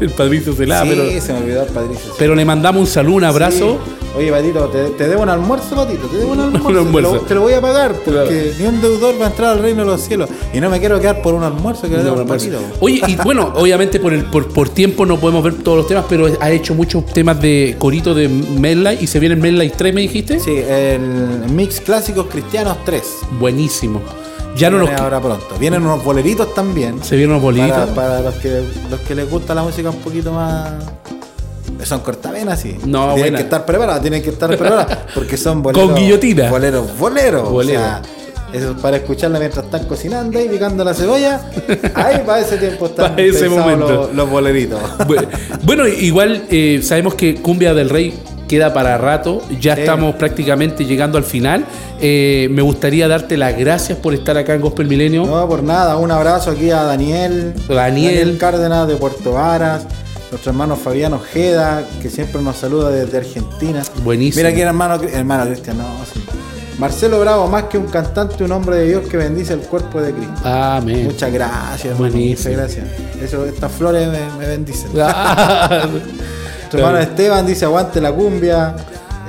el 0.00 0.10
Patricio 0.10 0.52
Celá, 0.52 0.82
sí, 0.82 0.88
pero, 0.90 1.20
se 1.20 1.32
me 1.32 1.38
olvidó 1.38 1.62
el 1.62 1.68
Patricio. 1.68 2.12
pero 2.18 2.34
le 2.34 2.44
mandamos 2.44 2.80
un 2.80 2.86
saludo, 2.88 3.16
un 3.16 3.24
abrazo. 3.24 3.78
Sí. 3.84 3.92
Oye, 4.16 4.32
Patito, 4.32 4.64
te, 4.68 4.84
te 4.90 5.06
debo 5.08 5.22
un 5.22 5.28
almuerzo, 5.28 5.76
Patito. 5.76 6.08
Te 6.08 6.16
debo 6.16 6.32
un 6.32 6.40
almuerzo. 6.40 6.68
Un 6.68 6.76
almuerzo. 6.78 7.10
Te, 7.12 7.16
lo, 7.18 7.22
te 7.22 7.34
lo 7.36 7.40
voy 7.42 7.52
a 7.52 7.60
pagar 7.60 7.92
porque 7.92 8.10
Claro. 8.10 8.30
ni 8.58 8.66
un 8.66 8.80
deudor 8.80 9.20
va 9.20 9.26
a 9.26 9.28
entrar 9.28 9.50
al 9.50 9.58
reino 9.60 9.84
de 9.84 9.90
los 9.92 10.00
cielos. 10.00 10.28
Y 10.52 10.60
no 10.60 10.68
me 10.70 10.80
quiero 10.80 10.98
quedar 11.00 11.22
por 11.22 11.34
un 11.34 11.44
almuerzo 11.44 11.82
que 11.82 11.96
le 11.96 12.02
debo 12.02 12.16
pues. 12.26 12.42
Patito. 12.42 12.58
Oye, 12.80 13.00
y 13.06 13.14
bueno, 13.16 13.52
obviamente 13.54 14.00
por, 14.00 14.12
el, 14.12 14.24
por, 14.24 14.48
por 14.48 14.68
tiempo 14.70 15.06
no 15.06 15.20
podemos 15.20 15.44
ver 15.44 15.54
todos 15.62 15.78
los 15.78 15.86
temas, 15.86 16.06
pero 16.08 16.26
ha 16.40 16.50
hecho 16.50 16.74
muchos 16.74 17.06
temas 17.06 17.40
de 17.40 17.76
corito 17.78 18.14
de 18.14 18.28
Medlight 18.28 19.00
y 19.00 19.06
se 19.06 19.20
viene 19.20 19.36
el 19.36 19.40
Medlight 19.40 19.74
3, 19.76 19.94
me 19.94 20.00
dijiste. 20.00 20.40
Sí, 20.40 20.56
el 20.56 21.00
mix 21.52 21.80
clásicos 21.80 22.26
cristianos 22.26 22.78
3. 22.84 23.02
Buenísimo. 23.38 24.02
Ya 24.56 24.70
no 24.70 24.78
nos. 24.78 24.90
Ahora 24.90 25.20
pronto. 25.20 25.56
Vienen 25.58 25.82
unos 25.82 26.02
boleritos 26.04 26.52
también. 26.54 27.02
Se 27.02 27.16
vienen 27.16 27.32
unos 27.32 27.42
bolitos. 27.42 27.70
Para, 27.90 27.94
para 27.94 28.20
los, 28.22 28.34
que, 28.36 28.64
los 28.90 29.00
que 29.00 29.14
les 29.14 29.30
gusta 29.30 29.54
la 29.54 29.62
música 29.62 29.90
un 29.90 29.96
poquito 29.98 30.32
más. 30.32 30.72
Son 31.84 32.00
cortavenas, 32.00 32.58
sí. 32.60 32.76
No, 32.86 33.14
tienen 33.14 33.18
buena. 33.22 33.38
que 33.38 33.44
estar 33.44 33.64
preparadas, 33.64 34.02
tienen 34.02 34.22
que 34.22 34.30
estar 34.30 34.48
preparadas. 34.48 34.98
Porque 35.14 35.36
son 35.36 35.62
boleros. 35.62 35.86
Con 35.90 35.94
guillotina. 35.96 36.50
Boleros, 36.50 36.98
boleros. 36.98 37.48
Bolero. 37.50 37.78
O 37.80 37.82
sea, 37.84 38.02
eso 38.52 38.70
es 38.72 38.80
para 38.80 38.96
escucharla 38.96 39.38
mientras 39.38 39.64
están 39.66 39.84
cocinando 39.86 40.40
y 40.40 40.48
picando 40.48 40.82
la 40.82 40.92
cebolla. 40.94 41.40
Ahí 41.94 42.22
para 42.26 42.40
ese 42.40 42.56
tiempo 42.56 42.86
están 42.86 43.10
Para 43.12 43.22
ese 43.22 43.48
momento. 43.48 43.88
Los, 43.88 44.14
los 44.14 44.28
boleritos. 44.30 44.80
Bu- 45.06 45.28
Bueno, 45.62 45.86
igual 45.86 46.46
eh, 46.50 46.80
sabemos 46.82 47.14
que 47.14 47.36
Cumbia 47.36 47.74
del 47.74 47.90
Rey 47.90 48.18
queda 48.48 48.72
para 48.74 48.98
rato. 48.98 49.42
Ya 49.60 49.74
Sí. 49.76 49.82
estamos 49.82 50.16
prácticamente 50.16 50.84
llegando 50.84 51.16
al 51.18 51.24
final. 51.24 51.64
Eh, 52.00 52.48
me 52.50 52.62
gustaría 52.62 53.06
darte 53.06 53.36
las 53.36 53.56
gracias 53.56 53.98
por 53.98 54.14
estar 54.14 54.36
acá 54.36 54.54
en 54.54 54.60
Gospel 54.62 54.88
Milenio. 54.88 55.24
No, 55.26 55.46
por 55.48 55.62
nada. 55.62 55.96
Un 55.96 56.10
abrazo 56.10 56.50
aquí 56.50 56.70
a 56.70 56.82
Daniel. 56.82 57.54
Daniel. 57.68 58.36
Cárdenas 58.38 58.88
de 58.88 58.96
Puerto 58.96 59.32
Varas. 59.32 59.86
Nuestro 60.30 60.50
hermano 60.50 60.76
Fabián 60.76 61.14
Ojeda, 61.14 61.84
que 62.02 62.10
siempre 62.10 62.42
nos 62.42 62.56
saluda 62.56 62.90
desde 62.90 63.16
Argentina. 63.18 63.82
Buenísimo. 64.02 64.40
Mira 64.40 64.50
aquí, 64.50 64.60
hermano, 64.60 65.00
hermano 65.12 65.46
Cristian, 65.46 65.78
no, 65.78 65.84
sí. 66.12 66.20
Marcelo 66.78 67.18
Bravo, 67.18 67.48
más 67.48 67.64
que 67.64 67.76
un 67.78 67.86
cantante, 67.86 68.44
un 68.44 68.52
hombre 68.52 68.76
de 68.76 68.88
Dios 68.88 69.08
que 69.08 69.16
bendice 69.16 69.54
el 69.54 69.60
cuerpo 69.60 70.00
de 70.02 70.12
Cristo. 70.12 70.34
Amén. 70.44 71.06
Muchas 71.06 71.32
gracias. 71.32 71.96
Buenísimo. 71.98 72.50
Muchas 72.54 72.76
gracias. 72.76 72.86
Eso, 73.22 73.46
estas 73.46 73.72
flores 73.72 74.06
me, 74.08 74.20
me 74.38 74.46
bendicen. 74.46 74.90
Hermano 76.72 76.98
Esteban 76.98 77.46
dice 77.46 77.64
aguante 77.64 78.00
la 78.00 78.12
cumbia. 78.12 78.74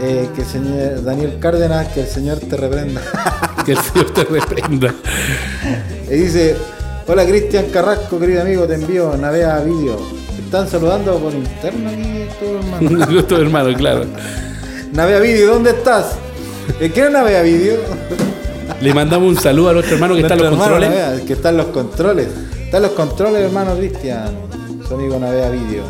Eh, 0.02 0.30
que 0.34 0.44
el 0.44 0.48
señor 0.48 1.04
Daniel 1.04 1.38
Cárdenas, 1.42 1.88
que 1.90 2.02
el 2.02 2.08
Señor 2.08 2.40
te 2.40 2.56
reprenda. 2.56 3.02
que 3.66 3.74
el 3.74 3.78
Señor 3.80 4.12
te 4.12 4.24
reprenda. 4.24 4.94
y 6.10 6.16
dice, 6.16 6.56
hola 7.06 7.26
Cristian 7.26 7.66
Carrasco, 7.66 8.18
querido 8.18 8.42
amigo, 8.42 8.66
te 8.66 8.76
envío 8.76 9.18
navea 9.18 9.60
vídeo. 9.60 9.98
Te 10.38 10.42
están 10.42 10.70
saludando 10.70 11.20
por 11.20 11.34
interno 11.34 11.90
aquí, 11.90 12.28
tu 12.40 12.46
hermano. 12.46 13.08
Nuestro 13.12 13.38
hermano, 13.42 13.78
claro. 13.78 14.06
navea 14.94 15.20
vídeo, 15.20 15.54
¿dónde 15.54 15.72
estás? 15.72 16.16
Eh, 16.80 16.90
¿Qué 16.94 17.02
es 17.02 17.12
navea 17.12 17.42
vídeo? 17.42 17.76
Le 18.80 18.94
mandamos 18.94 19.28
un 19.28 19.38
saludo 19.38 19.72
a 19.72 19.74
nuestro 19.74 19.96
hermano 19.96 20.16
que 20.16 20.22
está 20.22 20.36
en 20.36 20.40
los 20.40 20.52
hermano 20.54 20.72
controles. 20.72 20.90
Navea, 20.90 21.26
que 21.26 21.34
está 21.34 21.50
en 21.50 21.58
los 21.58 21.66
controles. 21.68 22.28
Está 22.64 22.78
en 22.78 22.84
los 22.84 22.92
controles, 22.94 23.42
hermano 23.44 23.76
Cristian. 23.76 24.30
Su 24.88 24.94
amigo 24.94 25.20
Navea 25.20 25.50
Vídeo. 25.50 25.84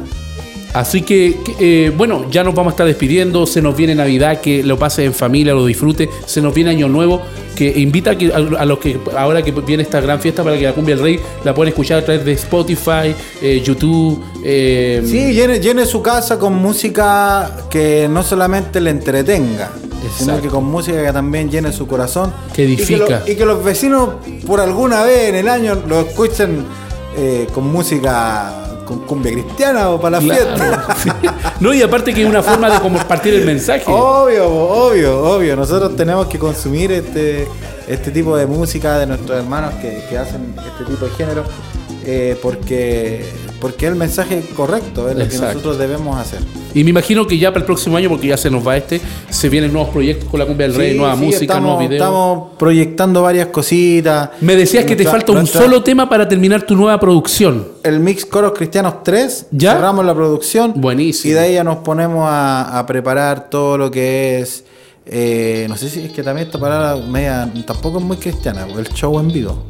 Así 0.73 1.01
que, 1.01 1.35
eh, 1.59 1.91
bueno, 1.97 2.25
ya 2.29 2.43
nos 2.43 2.53
vamos 2.53 2.71
a 2.71 2.73
estar 2.75 2.85
despidiendo. 2.85 3.47
Se 3.47 3.61
nos 3.61 3.75
viene 3.75 3.95
Navidad, 3.95 4.39
que 4.39 4.61
lo 4.63 4.77
pase 4.77 5.03
en 5.05 5.13
familia, 5.13 5.53
lo 5.53 5.65
disfrute. 5.65 6.09
Se 6.27 6.41
nos 6.41 6.53
viene 6.53 6.69
Año 6.69 6.87
Nuevo, 6.87 7.21
que 7.55 7.67
invita 7.79 8.11
a, 8.11 8.17
que, 8.17 8.31
a, 8.31 8.35
a 8.37 8.65
los 8.65 8.77
que 8.77 8.99
ahora 9.17 9.41
que 9.41 9.51
viene 9.51 9.81
esta 9.83 9.99
gran 9.99 10.19
fiesta 10.21 10.43
para 10.43 10.57
que 10.57 10.63
la 10.65 10.73
cumbia 10.73 10.95
del 10.95 11.03
rey 11.03 11.19
la 11.43 11.53
puedan 11.55 11.69
escuchar 11.69 11.99
a 11.99 12.05
través 12.05 12.23
de 12.23 12.33
Spotify, 12.33 13.15
eh, 13.41 13.61
YouTube. 13.65 14.23
eh, 14.43 15.01
Sí, 15.03 15.33
llene, 15.33 15.59
llene 15.59 15.85
su 15.87 16.01
casa 16.03 16.37
con 16.37 16.53
música 16.55 17.65
que 17.69 18.07
no 18.09 18.21
solamente 18.23 18.79
le 18.79 18.91
entretenga, 18.91 19.71
sino 20.17 20.39
que 20.39 20.47
con 20.49 20.65
música 20.65 21.03
que 21.03 21.11
también 21.11 21.49
llene 21.49 21.73
su 21.73 21.87
corazón. 21.87 22.31
Que 22.53 22.63
edifica. 22.65 22.93
Y 22.93 22.99
que, 22.99 23.09
lo- 23.11 23.27
y 23.27 23.35
que 23.35 23.45
los 23.45 23.63
vecinos, 23.63 24.09
por 24.45 24.59
alguna 24.61 25.03
vez 25.03 25.29
en 25.29 25.35
el 25.35 25.49
año, 25.49 25.81
lo 25.87 26.01
escuchen 26.01 26.63
con 27.53 27.69
música, 27.69 28.68
con 28.89 28.99
cumbia 29.05 29.31
cristiana 29.31 29.91
o 29.91 30.01
para 30.01 30.19
la 30.19 30.21
fiesta. 30.21 30.95
Sí. 30.97 31.09
No, 31.59 31.73
y 31.73 31.81
aparte 31.83 32.11
que 32.11 32.23
es 32.23 32.27
una 32.27 32.41
forma 32.41 32.71
de 32.71 32.79
compartir 32.79 33.35
el 33.35 33.45
mensaje. 33.45 33.83
Obvio, 33.85 34.49
obvio, 34.49 35.19
obvio. 35.21 35.55
Nosotros 35.55 35.95
tenemos 35.95 36.25
que 36.25 36.39
consumir 36.39 36.91
este, 36.91 37.47
este 37.87 38.09
tipo 38.09 38.35
de 38.35 38.47
música 38.47 38.97
de 38.97 39.05
nuestros 39.05 39.37
hermanos 39.37 39.75
que, 39.75 40.03
que 40.09 40.17
hacen 40.17 40.55
este 40.57 40.91
tipo 40.91 41.05
de 41.05 41.11
género 41.11 41.43
eh, 42.03 42.35
porque, 42.41 43.25
porque 43.59 43.85
es 43.85 43.91
el 43.91 43.97
mensaje 43.97 44.43
correcto, 44.55 45.09
es 45.09 45.17
lo 45.17 45.27
que 45.27 45.37
nosotros 45.37 45.77
debemos 45.77 46.17
hacer. 46.19 46.39
Y 46.73 46.83
me 46.83 46.91
imagino 46.91 47.25
que 47.27 47.37
ya 47.37 47.49
para 47.49 47.61
el 47.61 47.65
próximo 47.65 47.97
año, 47.97 48.09
porque 48.09 48.27
ya 48.27 48.37
se 48.37 48.49
nos 48.49 48.65
va 48.67 48.77
este, 48.77 49.01
se 49.29 49.49
vienen 49.49 49.73
nuevos 49.73 49.89
proyectos 49.91 50.29
con 50.29 50.39
la 50.39 50.45
cumbia 50.45 50.67
del 50.67 50.75
rey, 50.75 50.91
Sí, 50.93 50.97
nueva 50.97 51.15
sí, 51.15 51.21
música, 51.25 51.41
estamos, 51.45 51.63
nuevos 51.63 51.79
videos. 51.81 52.01
Estamos 52.05 52.47
proyectando 52.57 53.21
varias 53.23 53.47
cositas. 53.47 54.29
Me 54.41 54.55
decías 54.55 54.85
que 54.85 54.95
te 54.95 55.03
falta 55.05 55.31
un 55.31 55.39
nuestra- 55.39 55.61
solo 55.61 55.81
tema 55.83 56.07
para 56.09 56.27
terminar 56.27 56.61
tu 56.63 56.75
nueva 56.75 56.99
producción. 56.99 57.67
El 57.83 57.99
Mix 57.99 58.25
Coros 58.25 58.53
Cristianos 58.55 59.03
3. 59.03 59.47
¿Ya? 59.51 59.73
Cerramos 59.73 60.05
la 60.05 60.13
producción. 60.15 60.73
Buenísimo. 60.75 61.31
Y 61.31 61.33
de 61.33 61.39
ahí 61.39 61.53
ya 61.55 61.63
nos 61.63 61.77
ponemos 61.79 62.25
a, 62.29 62.77
a 62.79 62.85
preparar 62.85 63.49
todo 63.49 63.77
lo 63.77 63.89
que 63.91 64.39
es. 64.39 64.63
eh, 65.07 65.65
no 65.67 65.75
sé 65.75 65.89
si 65.89 66.01
es 66.01 66.11
que 66.11 66.21
también 66.21 66.45
esta 66.47 66.59
palabra 66.59 66.95
media, 67.03 67.51
tampoco 67.65 67.97
es 67.97 68.03
muy 68.05 68.17
cristiana, 68.17 68.67
el 68.77 68.87
show 68.89 69.19
en 69.19 69.27
vivo. 69.31 69.63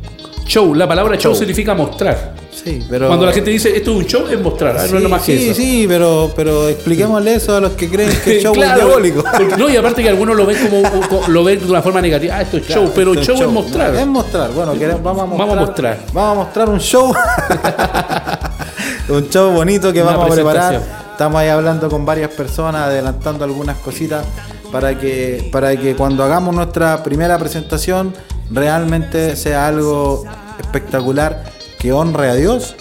Show, 0.49 0.73
la 0.73 0.87
palabra 0.87 1.15
show, 1.15 1.31
Show. 1.33 1.39
significa 1.39 1.75
mostrar. 1.75 2.33
Sí, 2.51 2.83
pero. 2.89 3.05
Cuando 3.05 3.27
la 3.27 3.31
gente 3.31 3.51
dice 3.51 3.69
esto 3.77 3.91
es 3.91 3.97
un 3.97 4.05
show, 4.05 4.23
es 4.27 4.41
mostrar, 4.41 4.75
ah, 4.79 4.85
no 4.89 4.97
es 4.97 5.03
lo 5.03 5.07
más 5.09 5.21
que 5.21 5.37
sí, 5.37 5.45
eso. 5.49 5.53
sí, 5.61 5.85
pero, 5.87 6.31
pero 6.35 6.67
expliquémosle 6.67 7.35
eso 7.35 7.55
a 7.55 7.61
los 7.61 7.73
que 7.73 7.87
creen 7.87 8.09
que 8.23 8.31
el 8.37 8.41
show 8.43 8.53
Claro, 8.53 8.79
es 8.79 8.85
diabólico. 8.85 9.23
porque- 9.37 9.55
no, 9.57 9.69
y 9.69 9.77
aparte 9.77 10.01
que 10.01 10.09
algunos 10.09 10.35
lo 10.35 10.47
ven 10.47 10.57
como, 10.67 10.81
como- 11.07 11.27
lo 11.27 11.43
ven 11.43 11.59
de 11.59 11.65
una 11.69 11.83
forma 11.83 12.01
negativa. 12.01 12.35
Ah, 12.37 12.41
esto 12.41 12.57
es 12.57 12.67
show, 12.67 12.91
pero 12.95 13.13
show, 13.13 13.39
es 13.39 13.47
mostrar. 13.47 13.93
Es 13.93 14.07
mostrar. 14.07 14.49
Bueno, 14.51 14.73
queremos- 14.73 15.03
vamos 15.03 15.21
a 15.21 15.25
mostrar. 15.27 15.47
Vamos 15.47 15.57
a 15.57 15.65
mostrar. 15.67 15.97
Vamos 16.13 16.31
a 16.31 16.35
mostrar 16.43 16.69
un 16.69 16.79
show. 16.79 17.13
un 19.09 19.29
show 19.29 19.51
bonito 19.51 19.93
que 19.93 20.01
Una 20.01 20.11
vamos 20.17 20.31
a 20.31 20.33
preparar. 20.33 20.81
Estamos 21.11 21.39
ahí 21.41 21.49
hablando 21.49 21.89
con 21.89 22.05
varias 22.05 22.31
personas, 22.31 22.83
adelantando 22.87 23.43
algunas 23.45 23.77
cositas 23.77 24.25
para 24.71 24.97
que, 24.97 25.47
para 25.51 25.75
que 25.77 25.95
cuando 25.95 26.23
hagamos 26.23 26.55
nuestra 26.55 27.03
primera 27.03 27.37
presentación 27.37 28.13
realmente 28.51 29.35
sea 29.35 29.67
algo 29.67 30.23
espectacular 30.59 31.51
que 31.79 31.93
honre 31.93 32.29
a 32.29 32.35
Dios 32.35 32.75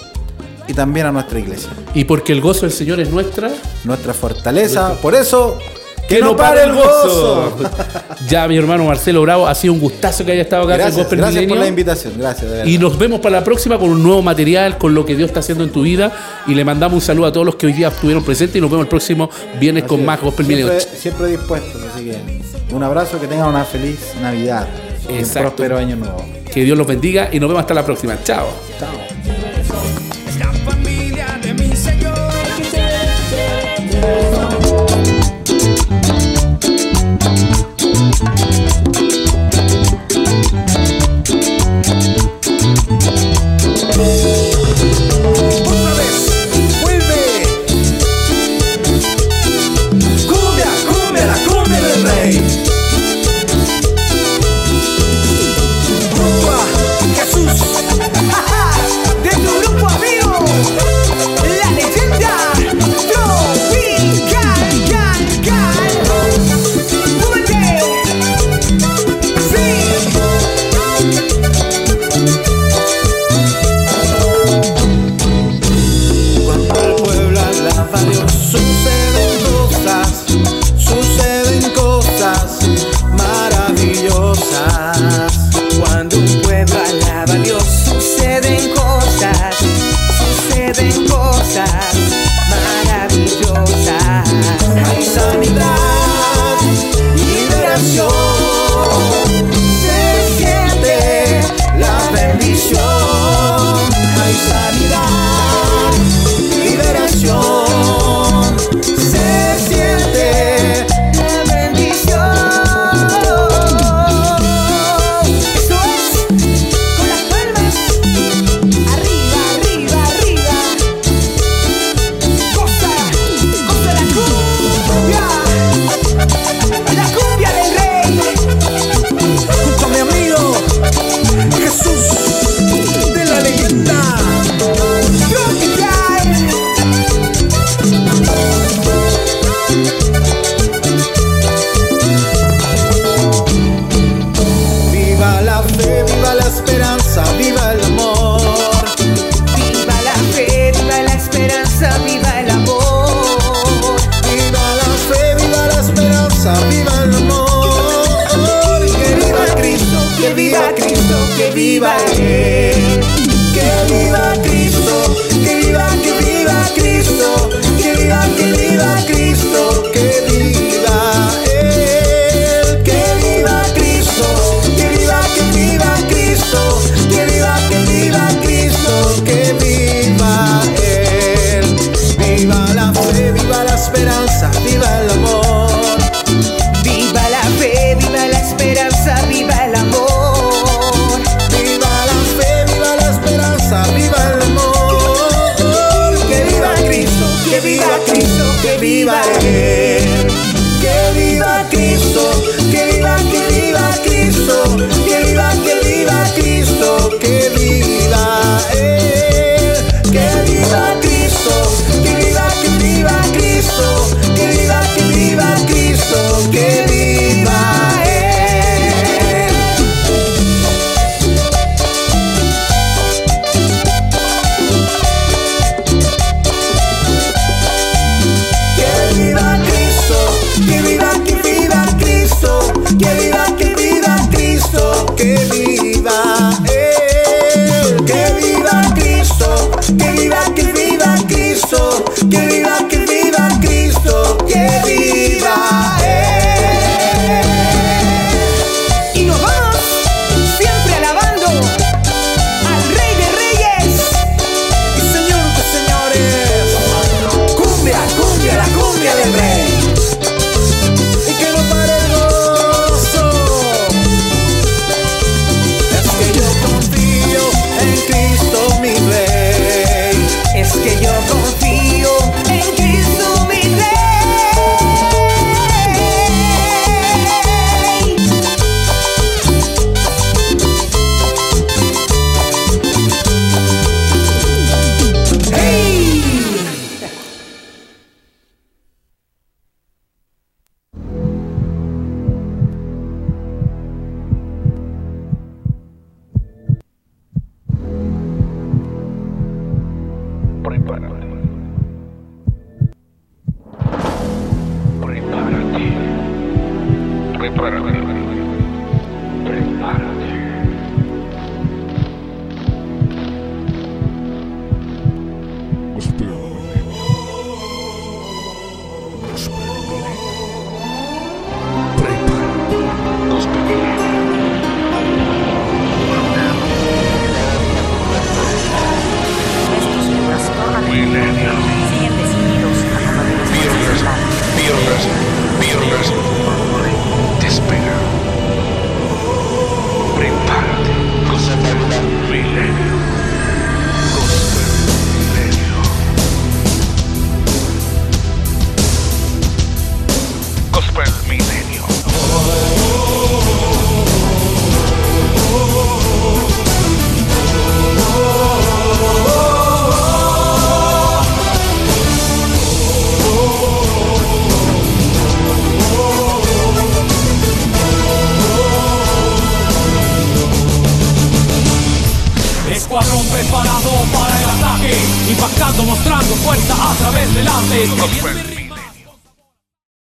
y 0.67 0.75
también 0.75 1.07
a 1.07 1.13
nuestra 1.13 1.39
iglesia. 1.39 1.71
Y 1.95 2.05
porque 2.05 2.33
el 2.33 2.41
gozo 2.41 2.63
del 2.63 2.73
Señor 2.73 3.01
es 3.01 3.11
nuestra. 3.11 3.51
Nuestra 3.85 4.13
fortaleza. 4.13 4.95
Por 5.01 5.15
eso, 5.15 5.59
¡Que 6.09 6.21
no 6.21 6.35
pare 6.35 6.63
el 6.63 6.73
gozo! 6.73 7.55
ya, 8.29 8.49
mi 8.49 8.57
hermano 8.57 8.85
Marcelo 8.85 9.21
Bravo, 9.21 9.47
ha 9.47 9.55
sido 9.55 9.75
un 9.75 9.81
gustazo 9.81 10.25
que 10.25 10.33
haya 10.33 10.41
estado 10.41 10.63
acá 10.63 10.75
en 10.75 10.81
Gracias, 10.81 10.97
Gospel 10.97 11.19
gracias 11.19 11.45
por 11.45 11.59
la 11.59 11.67
invitación. 11.67 12.15
Gracias. 12.17 12.51
de. 12.51 12.71
Y 12.71 12.79
nos 12.79 12.99
vemos 12.99 13.21
para 13.21 13.41
la 13.41 13.45
próxima 13.45 13.79
con 13.79 13.91
un 13.91 14.03
nuevo 14.03 14.23
material, 14.23 14.79
con 14.79 14.95
lo 14.95 15.05
que 15.05 15.15
Dios 15.15 15.29
está 15.29 15.41
haciendo 15.41 15.65
en 15.65 15.71
tu 15.71 15.83
vida. 15.83 16.11
Y 16.47 16.55
le 16.55 16.65
mandamos 16.65 16.95
un 16.95 17.01
saludo 17.03 17.27
a 17.27 17.33
todos 17.33 17.45
los 17.45 17.57
que 17.57 17.67
hoy 17.67 17.75
día 17.75 17.89
estuvieron 17.89 18.25
presentes 18.25 18.57
y 18.57 18.61
nos 18.61 18.71
vemos 18.71 18.85
el 18.85 18.89
próximo 18.89 19.29
viernes 19.61 19.85
con 19.85 20.03
más. 20.03 20.19
Gospel 20.23 20.47
siempre, 20.47 20.65
Milenio. 20.65 20.99
siempre 20.99 21.27
dispuestos, 21.27 21.83
así 21.95 22.07
que 22.07 22.75
un 22.75 22.83
abrazo, 22.83 23.21
que 23.21 23.27
tengan 23.27 23.49
una 23.49 23.65
feliz 23.65 23.99
Navidad. 24.23 24.67
Un 25.09 25.29
próspero 25.29 25.79
año 25.79 25.97
nuevo. 25.97 26.25
Que 26.53 26.65
Dios 26.65 26.77
los 26.77 26.87
bendiga 26.87 27.29
y 27.33 27.41
nos 27.41 27.49
vemos 27.49 27.61
hasta 27.61 27.75
la 27.75 27.85
próxima. 27.85 28.19
Chao. 28.25 28.47
La 28.81 29.18